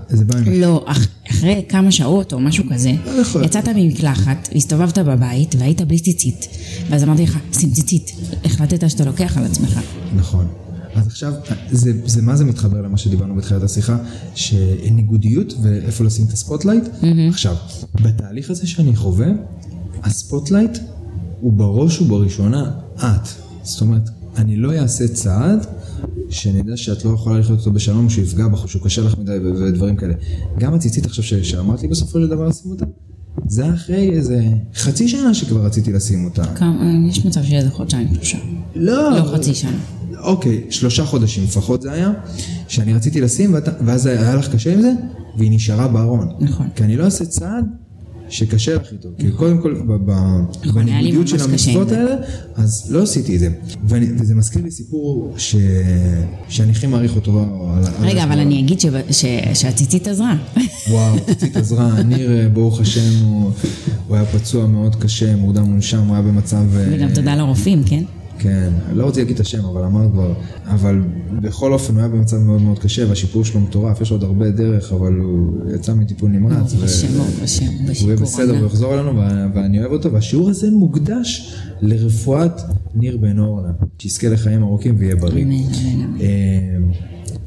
זה 0.09 0.25
בא 0.25 0.37
ממך. 0.37 0.49
לא, 0.53 0.87
אחרי 1.31 1.65
כמה 1.69 1.93
שעות 1.93 2.33
או 2.33 2.41
משהו 2.41 2.65
כזה, 2.71 2.93
לא 3.07 3.45
יצאת 3.45 3.69
ממקלחת, 3.69 4.49
הסתובבת 4.55 4.99
בבית 4.99 5.55
והיית 5.59 5.81
בלי 5.81 5.99
ציצית. 5.99 6.49
ואז 6.91 7.05
אמרתי 7.05 7.23
לך, 7.23 7.39
שים 7.53 7.71
ציצית. 7.71 8.13
החלטת 8.45 8.91
שאתה 8.91 9.05
לוקח 9.05 9.39
על 9.39 9.45
עצמך. 9.45 9.81
נכון. 10.17 10.47
אז 10.95 11.07
עכשיו, 11.07 11.33
זה, 11.71 11.93
זה 12.05 12.23
מה 12.23 12.37
זה 12.37 12.45
מתחבר 12.45 12.83
למה 12.83 12.97
שדיברנו 12.97 13.35
בתחילת 13.35 13.63
השיחה, 13.63 13.97
שניגודיות 14.35 15.55
ואיפה 15.63 16.05
לשים 16.05 16.27
את 16.27 16.33
ה 16.33 16.37
spotlight. 16.37 16.85
Mm-hmm. 16.85 17.07
עכשיו, 17.29 17.57
בתהליך 18.03 18.51
הזה 18.51 18.67
שאני 18.67 18.97
חווה, 18.97 19.27
ה 20.03 20.10
spotlight 20.10 20.79
הוא 21.41 21.53
בראש 21.53 22.01
ובראשונה 22.01 22.71
את. 22.97 23.29
זאת 23.63 23.81
אומרת, 23.81 24.11
אני 24.37 24.57
לא 24.57 24.73
אעשה 24.73 25.09
צעד 25.09 25.67
שאני 26.31 26.59
יודע 26.59 26.77
שאת 26.77 27.05
לא 27.05 27.11
יכולה 27.11 27.39
לחיות 27.39 27.59
אותו 27.59 27.73
בשלום, 27.73 28.11
שהוא 28.11 28.25
יפגע 28.25 28.49
בך, 28.49 28.69
שהוא 28.69 28.83
קשה 28.83 29.03
לך 29.03 29.19
מדי 29.19 29.39
ודברים 29.39 29.97
כאלה. 29.97 30.15
גם 30.59 30.75
הציצית 30.75 31.07
עכשיו 31.07 31.25
שאמרתי 31.45 31.89
בסופו 31.89 32.21
של 32.21 32.29
דבר 32.29 32.49
לשים 32.49 32.71
אותה, 32.71 32.85
זה 33.47 33.75
אחרי 33.75 34.11
איזה 34.11 34.45
חצי 34.75 35.09
שנה 35.09 35.35
שכבר 35.35 35.65
רציתי 35.65 35.93
לשים 35.93 36.25
אותה. 36.25 36.45
כמה, 36.45 36.93
יש 37.09 37.27
מצב 37.27 37.43
שיהיה 37.43 37.59
איזה 37.59 37.71
חודשיים, 37.71 38.09
שלושה. 38.15 38.39
לא. 38.75 39.19
לא 39.19 39.23
חצי 39.35 39.55
שנה. 39.55 39.79
אוקיי, 40.19 40.67
שלושה 40.71 41.05
חודשים 41.05 41.45
לפחות 41.45 41.83
זה 41.83 41.93
היה, 41.93 42.13
שאני 42.69 42.95
רציתי 42.95 43.21
לשים, 43.21 43.55
ואז 43.87 44.07
היה 44.07 44.37
לך 44.37 44.55
קשה 44.55 44.75
עם 44.75 44.83
זה, 44.83 44.93
והיא 45.37 45.51
נשארה 45.51 45.89
בארון. 45.89 46.29
נכון. 46.41 46.67
כי 46.77 46.85
אני 46.85 46.97
לא 46.97 47.05
אעשה 47.05 47.25
צעד 47.25 47.65
שקשה 48.29 48.75
לך 48.75 48.93
איתו. 48.93 49.09
כי 49.19 49.31
קודם 49.31 49.63
כל, 49.63 49.75
נכון, 50.65 50.87
בניגודיות 50.87 51.29
של 51.29 51.43
המצוות 51.43 51.93
האלה, 51.93 52.17
אז 52.55 52.87
לא 52.91 53.03
עשיתי 53.03 53.35
את 53.35 53.41
זה. 53.41 53.49
וזה 53.87 54.35
מזכיר 54.35 54.63
לי 54.63 54.71
סיפור 54.71 55.35
שאני 56.49 56.71
הכי 56.71 56.87
מעריך 56.87 57.17
אותו. 57.17 57.45
רגע, 58.01 58.25
אבל 58.25 58.39
אני 58.39 58.61
אגיד 58.61 58.81
שהציצית 59.55 60.09
עזרה. 60.09 60.37
וואו, 60.91 61.17
הציצית 61.17 61.57
עזרה. 61.57 62.03
ניר, 62.09 62.51
ברוך 62.53 62.81
השם, 62.81 63.25
הוא 64.07 64.17
היה 64.17 64.25
פצוע 64.25 64.67
מאוד 64.67 64.95
קשה, 64.97 65.37
מורדם 65.37 65.63
מונשם, 65.63 66.07
הוא 66.07 66.15
היה 66.15 66.23
במצב... 66.23 66.65
וגם 66.73 67.09
תודה 67.15 67.37
לרופאים, 67.37 67.83
כן? 67.85 68.05
כן, 68.39 68.73
לא 68.93 69.05
רוצה 69.05 69.21
להגיד 69.21 69.35
את 69.35 69.41
השם, 69.41 69.65
אבל 69.65 69.85
אמרת 69.85 70.11
כבר, 70.13 70.35
אבל 70.67 71.01
בכל 71.43 71.73
אופן 71.73 71.93
הוא 71.95 72.01
היה 72.01 72.09
במצב 72.09 72.37
מאוד 72.37 72.63
מאוד 72.63 72.79
קשה 72.79 73.09
והשיפור 73.09 73.45
שלו 73.45 73.61
מטורף, 73.61 74.01
יש 74.01 74.11
עוד 74.11 74.25
הרבה 74.25 74.51
דרך, 74.51 74.93
אבל 74.93 75.15
הוא 75.15 75.73
יצא 75.75 75.95
מטיפול 75.95 76.31
נמרץ. 76.31 76.73
ברוך 76.73 76.85
השם, 76.85 77.09
ברוך 77.09 77.43
השם, 77.43 77.67
הוא 78.01 78.11
יהיה 78.11 78.17
בסדר, 78.17 78.59
הוא 78.59 78.67
יחזור 78.67 78.95
אלינו 78.95 79.21
ואני 79.55 79.81
אוהב 79.81 79.93
אותו, 79.93 80.13
והשיעור 80.13 80.51
הזה 80.51 80.71
מוקדש 80.71 81.57
לרפואת 81.81 82.61
ניר 82.95 83.17
בן 83.17 83.39
אורנה, 83.39 83.73
שיזכה 83.99 84.29
לחיים 84.29 84.63
ארוכים 84.63 84.95
ויהיה 84.99 85.17
בריא. 85.17 85.45
אמן. 85.45 85.57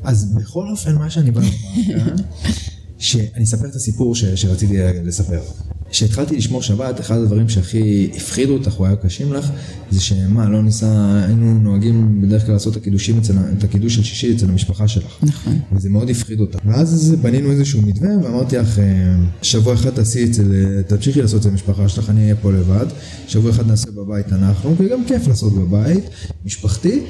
אז 0.03 0.35
בכל 0.35 0.69
אופן, 0.69 0.95
מה 0.95 1.09
שאני 1.09 1.31
בא 1.31 1.41
לומר 1.41 1.53
כאן, 1.87 2.15
שאני 2.97 3.43
אספר 3.43 3.65
את 3.65 3.75
הסיפור 3.75 4.15
שרציתי 4.15 4.77
לספר. 5.03 5.39
כשהתחלתי 5.91 6.37
לשמור 6.37 6.61
שבת, 6.61 6.99
אחד 6.99 7.17
הדברים 7.17 7.49
שהכי 7.49 8.09
הפחידו 8.15 8.53
אותך 8.53 8.79
או 8.79 8.85
היו 8.85 8.97
קשים 8.97 9.33
לך, 9.33 9.51
זה 9.91 10.01
שמה, 10.01 10.49
לא 10.49 10.63
ניסה, 10.63 11.23
היינו 11.25 11.59
נוהגים 11.59 12.21
בדרך 12.21 12.45
כלל 12.45 12.53
לעשות 12.53 12.77
את 12.77 12.81
הקידושים, 12.81 13.17
אצל, 13.17 13.33
את 13.57 13.63
הקידוש 13.63 13.95
של 13.95 14.03
שישי 14.03 14.35
אצל 14.35 14.49
המשפחה 14.49 14.87
שלך. 14.87 15.17
נכון. 15.23 15.59
וזה 15.71 15.89
מאוד 15.89 16.09
הפחיד 16.09 16.39
אותך. 16.39 16.59
ואז 16.65 17.15
בנינו 17.21 17.51
איזשהו 17.51 17.81
מתווה, 17.81 18.09
ואמרתי 18.23 18.57
לך, 18.57 18.79
שבוע 19.41 19.73
אחד 19.73 19.89
תעשי 19.89 20.23
אצל, 20.23 20.43
תמשיכי 20.87 21.21
לעשות 21.21 21.41
אצל 21.41 21.49
המשפחה 21.49 21.89
שלך, 21.89 22.09
אני 22.09 22.21
אהיה 22.21 22.35
פה 22.35 22.51
לבד. 22.51 22.85
שבוע 23.27 23.51
אחד 23.51 23.67
נעשה 23.67 23.91
בבית 23.91 24.33
אנחנו, 24.33 24.75
כי 24.77 24.89
גם 24.89 25.05
כיף 25.07 25.27
לעשות 25.27 25.53
בבית, 25.55 26.03
משפחתי. 26.45 27.01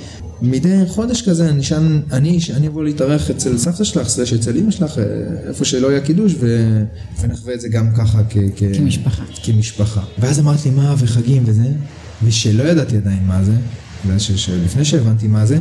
מדי 0.42 0.84
חודש 0.88 1.30
כזה 1.30 1.50
אני 1.50 1.64
שם, 1.64 2.02
אני, 2.12 2.40
אני 2.54 2.68
אבוא 2.68 2.84
להתארח 2.84 3.30
אצל 3.30 3.58
סבתא 3.58 3.84
שלך, 3.84 4.10
סלש 4.10 4.34
אצל 4.34 4.58
אמא 4.58 4.72
שלך, 4.72 5.00
איפה 5.48 5.66
שלא 5.66 5.88
יהיה 5.88 6.02
קידוש, 6.02 6.36
ו... 6.40 6.68
ונחווה 7.22 7.54
את 7.54 7.62
זה 7.62 7.70
גם 7.70 7.96
ככה 7.98 8.22
כ... 8.30 8.38
כ... 8.56 8.64
כמשפחה. 8.78 9.24
כמשפחה. 9.44 10.02
ואז 10.20 10.40
אמרת 10.40 10.66
לי 10.66 10.72
מה 10.72 10.96
וחגים 10.98 11.44
וזה, 11.46 11.68
ושלא 12.24 12.64
ידעתי 12.64 12.98
עדיין 12.98 13.24
מה 13.28 13.44
זה, 13.44 13.54
לפני 14.66 14.86
שהבנתי 14.86 15.28
מה 15.28 15.46
זה, 15.46 15.58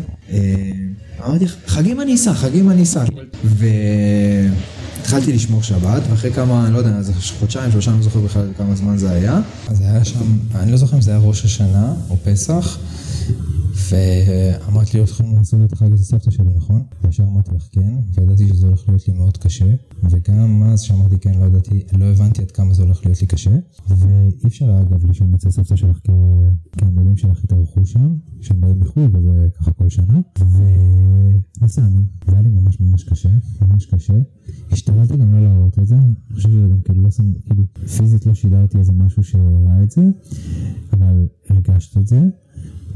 אמרתי 1.26 1.44
חגים 1.66 2.00
אני 2.00 2.14
אסע, 2.14 2.34
חגים 2.34 2.70
אני 2.70 2.82
אסע. 2.82 3.04
והתחלתי 3.44 5.32
לשמור 5.32 5.62
שבת, 5.62 6.02
ואחרי 6.10 6.32
כמה, 6.32 6.66
אני 6.66 6.74
לא 6.74 6.78
יודע, 6.78 7.02
זה 7.02 7.12
חודשיים, 7.38 7.72
שלושה, 7.72 7.90
אני 7.90 7.98
לא 7.98 8.04
זוכר 8.04 8.20
בכלל 8.20 8.48
כמה 8.58 8.74
זמן 8.74 8.98
זה 8.98 9.10
היה. 9.10 9.40
אז 9.68 9.80
היה 9.80 10.04
שם, 10.04 10.38
אני 10.54 10.70
לא 10.72 10.76
זוכר 10.76 10.96
אם 10.96 11.02
זה 11.02 11.10
היה 11.10 11.20
ראש 11.20 11.44
השנה 11.44 11.92
או 12.10 12.16
פסח. 12.24 12.78
ואמרת 13.90 14.94
לי, 14.94 15.00
הולכים 15.00 15.36
לעשות 15.36 15.60
את 15.64 15.72
החג 15.72 15.92
אצל 15.92 16.02
סבתא 16.02 16.30
שלי, 16.30 16.54
נכון? 16.56 16.82
וישר 17.04 17.22
אמרתי 17.22 17.50
לך 17.54 17.68
כן, 17.72 17.94
וידעתי 18.14 18.48
שזה 18.48 18.66
הולך 18.66 18.88
להיות 18.88 19.08
לי 19.08 19.14
מאוד 19.14 19.36
קשה, 19.36 19.74
וגם 20.10 20.62
אז 20.62 20.80
שאמרתי 20.80 21.18
כן, 21.18 21.40
לא 21.40 21.44
ידעתי, 21.44 21.82
לא 21.98 22.04
הבנתי 22.04 22.42
עד 22.42 22.50
כמה 22.50 22.74
זה 22.74 22.82
הולך 22.82 23.06
להיות 23.06 23.20
לי 23.20 23.26
קשה, 23.26 23.56
ואי 23.88 24.46
אפשר 24.46 24.80
אגב 24.80 25.06
לישון 25.06 25.34
אצל 25.34 25.50
סבתא 25.50 25.76
שלך, 25.76 25.98
כי 25.98 26.12
הדודים 26.82 27.16
שלך 27.16 27.44
התארחו 27.44 27.86
שם, 27.86 28.16
שהם 28.40 28.60
באים 28.60 28.80
מחו"ל, 28.80 29.16
וזה 29.16 29.48
ככה 29.58 29.72
כל 29.72 29.88
שנה, 29.88 30.20
ונסענו, 31.60 32.00
זה 32.26 32.32
היה 32.32 32.42
לי 32.42 32.48
ממש 32.48 32.80
ממש 32.80 33.04
קשה, 33.04 33.28
ממש 33.60 33.86
קשה. 33.86 34.14
השתדלתי 34.70 35.16
גם 35.16 35.32
לא 35.32 35.40
להראות 35.40 35.78
את 35.78 35.86
זה, 35.86 35.94
אני 35.94 36.34
חושב 36.34 36.50
שזה 36.50 36.66
גם 36.70 36.80
כאילו 36.80 37.02
לא 37.02 37.10
שם, 37.10 37.32
כאילו 37.44 37.64
פיזית 37.96 38.26
לא 38.26 38.34
שידרתי 38.34 38.78
איזה 38.78 38.92
משהו 38.92 39.24
שראה 39.24 39.82
את 39.82 39.90
זה, 39.90 40.02
אבל 40.92 41.26
הרגשת 41.48 41.96
את 41.96 42.06
זה. 42.06 42.20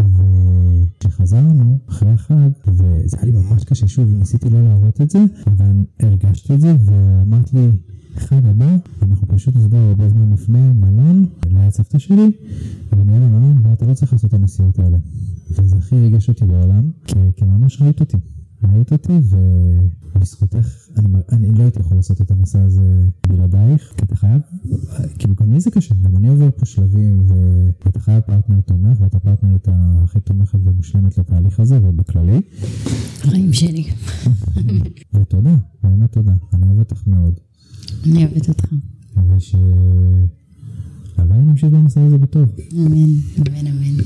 וכשחזרנו 0.00 1.78
אחרי 1.88 2.10
החג, 2.10 2.50
וזה 2.66 3.16
היה 3.16 3.24
לי 3.24 3.30
ממש 3.30 3.64
קשה, 3.64 3.88
שוב, 3.88 4.08
ניסיתי 4.18 4.50
לא 4.50 4.62
להראות 4.62 5.00
את 5.00 5.10
זה, 5.10 5.24
אבל 5.46 5.84
הרגשתי 6.00 6.54
את 6.54 6.60
זה, 6.60 6.76
ואמרת 6.84 7.54
לי, 7.54 7.70
חג 8.16 8.46
הבא, 8.46 8.76
אנחנו 9.02 9.28
פשוט 9.28 9.56
נסגור 9.56 9.78
הרבה 9.78 10.08
זמן 10.08 10.32
לפני 10.32 10.72
מלון, 10.72 11.26
ליד 11.46 11.70
סבתא 11.70 11.98
שלי, 11.98 12.30
ונהיה 12.92 13.20
במלון, 13.20 13.66
ואתה 13.66 13.86
לא 13.86 13.94
צריך 13.94 14.12
לעשות 14.12 14.28
את 14.28 14.34
הנסיעות 14.34 14.78
האלה. 14.78 14.98
וזה 15.50 15.76
הכי 15.76 15.96
ריגש 15.96 16.28
אותי 16.28 16.44
בעולם, 16.44 16.90
כי 17.06 17.44
ממש 17.44 17.82
ראית 17.82 18.00
אותי. 18.00 18.16
ראית 18.74 18.92
אותי, 18.92 19.12
ובזכותך, 20.14 20.88
אני, 20.96 21.08
אני 21.32 21.50
לא 21.50 21.62
הייתי 21.62 21.80
יכול 21.80 21.96
לעשות 21.96 22.20
את 22.20 22.30
המסע 22.30 22.62
הזה 22.62 23.08
בלעדייך, 23.28 23.92
כי 23.96 24.04
אתה 24.04 24.16
חייב, 24.16 24.40
כאילו 25.18 25.34
גם 25.34 25.52
לי 25.52 25.60
זה 25.60 25.70
קשה, 25.70 25.94
גם 26.02 26.16
אני 26.16 26.28
עובר 26.28 26.48
פה 26.56 26.66
שלבים, 26.66 27.26
ואתה 27.84 28.00
חייב 28.00 28.20
פרטנר 28.20 28.60
תומך, 28.60 29.00
ואתה 29.00 29.18
פרטנרית 29.18 29.68
הכי 30.04 30.20
תומכת 30.20 30.58
ומושלמת 30.64 31.18
לתהליך 31.18 31.60
הזה, 31.60 31.78
ובכללי. 31.82 32.40
חיים 33.18 33.52
שלי. 33.52 33.84
ותודה, 35.14 35.56
באמת 35.82 36.12
תודה, 36.12 36.34
אני 36.54 36.66
אוהב 36.66 36.78
אותך 36.78 37.06
מאוד. 37.06 37.40
אני 38.06 38.24
אוהבת 38.26 38.48
אותך. 38.48 38.64
וש... 39.28 39.54
הלוואי 41.16 41.38
נמשיך 41.38 41.70
במסע 41.70 42.00
הזה 42.06 42.18
בטוב. 42.18 42.48
אמן, 42.76 42.92
אמן, 43.38 43.66
אמן. 43.66 44.04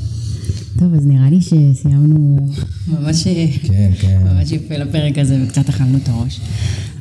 טוב, 0.78 0.94
אז 0.94 1.06
נראה 1.06 1.30
לי 1.30 1.40
שסיימנו 1.40 2.36
ממש, 2.88 3.28
כן, 3.62 3.90
כן. 4.00 4.22
ממש 4.24 4.52
יפה 4.52 4.76
לפרק 4.76 5.18
הזה 5.18 5.44
וקצת 5.44 5.68
אכלנו 5.68 5.96
את 5.96 6.09
הראש. 6.09 6.40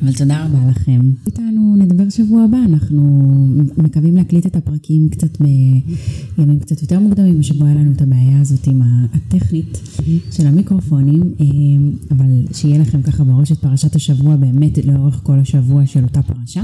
אבל 0.02 0.12
תודה 0.12 0.44
רבה 0.44 0.70
לכם. 0.70 1.00
איתנו 1.26 1.76
נדבר 1.78 2.10
שבוע 2.10 2.44
הבא, 2.44 2.58
אנחנו 2.68 3.02
מקווים 3.76 4.16
להקליט 4.16 4.46
את 4.46 4.56
הפרקים 4.56 5.08
קצת 5.08 5.38
בימים 5.40 6.58
קצת 6.60 6.82
יותר 6.82 7.00
מוקדמים. 7.00 7.40
השבוע 7.40 7.68
היה 7.68 7.76
לנו 7.76 7.92
את 7.92 8.02
הבעיה 8.02 8.40
הזאת 8.40 8.66
עם 8.66 8.82
הטכנית 8.82 9.80
של 10.30 10.46
המיקרופונים, 10.46 11.22
אבל 12.10 12.46
שיהיה 12.52 12.78
לכם 12.78 13.02
ככה 13.02 13.24
בראש 13.24 13.52
את 13.52 13.58
פרשת 13.58 13.96
השבוע 13.96 14.36
באמת 14.36 14.78
לאורך 14.84 15.20
כל 15.22 15.38
השבוע 15.38 15.86
של 15.86 16.04
אותה 16.04 16.22
פרשה. 16.22 16.62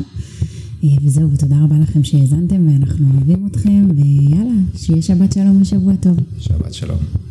וזהו, 1.03 1.33
ותודה 1.33 1.57
רבה 1.65 1.79
לכם 1.79 2.05
שהאזנתם, 2.05 2.69
ואנחנו 2.69 3.07
אוהבים 3.15 3.47
אתכם, 3.47 3.89
ויאללה, 3.97 4.51
שיהיה 4.77 5.03
שבת 5.03 5.33
שלום 5.33 5.63
ושבוע 5.63 5.97
טוב. 5.97 6.17
שבת 6.39 6.75
שלום. 6.75 6.99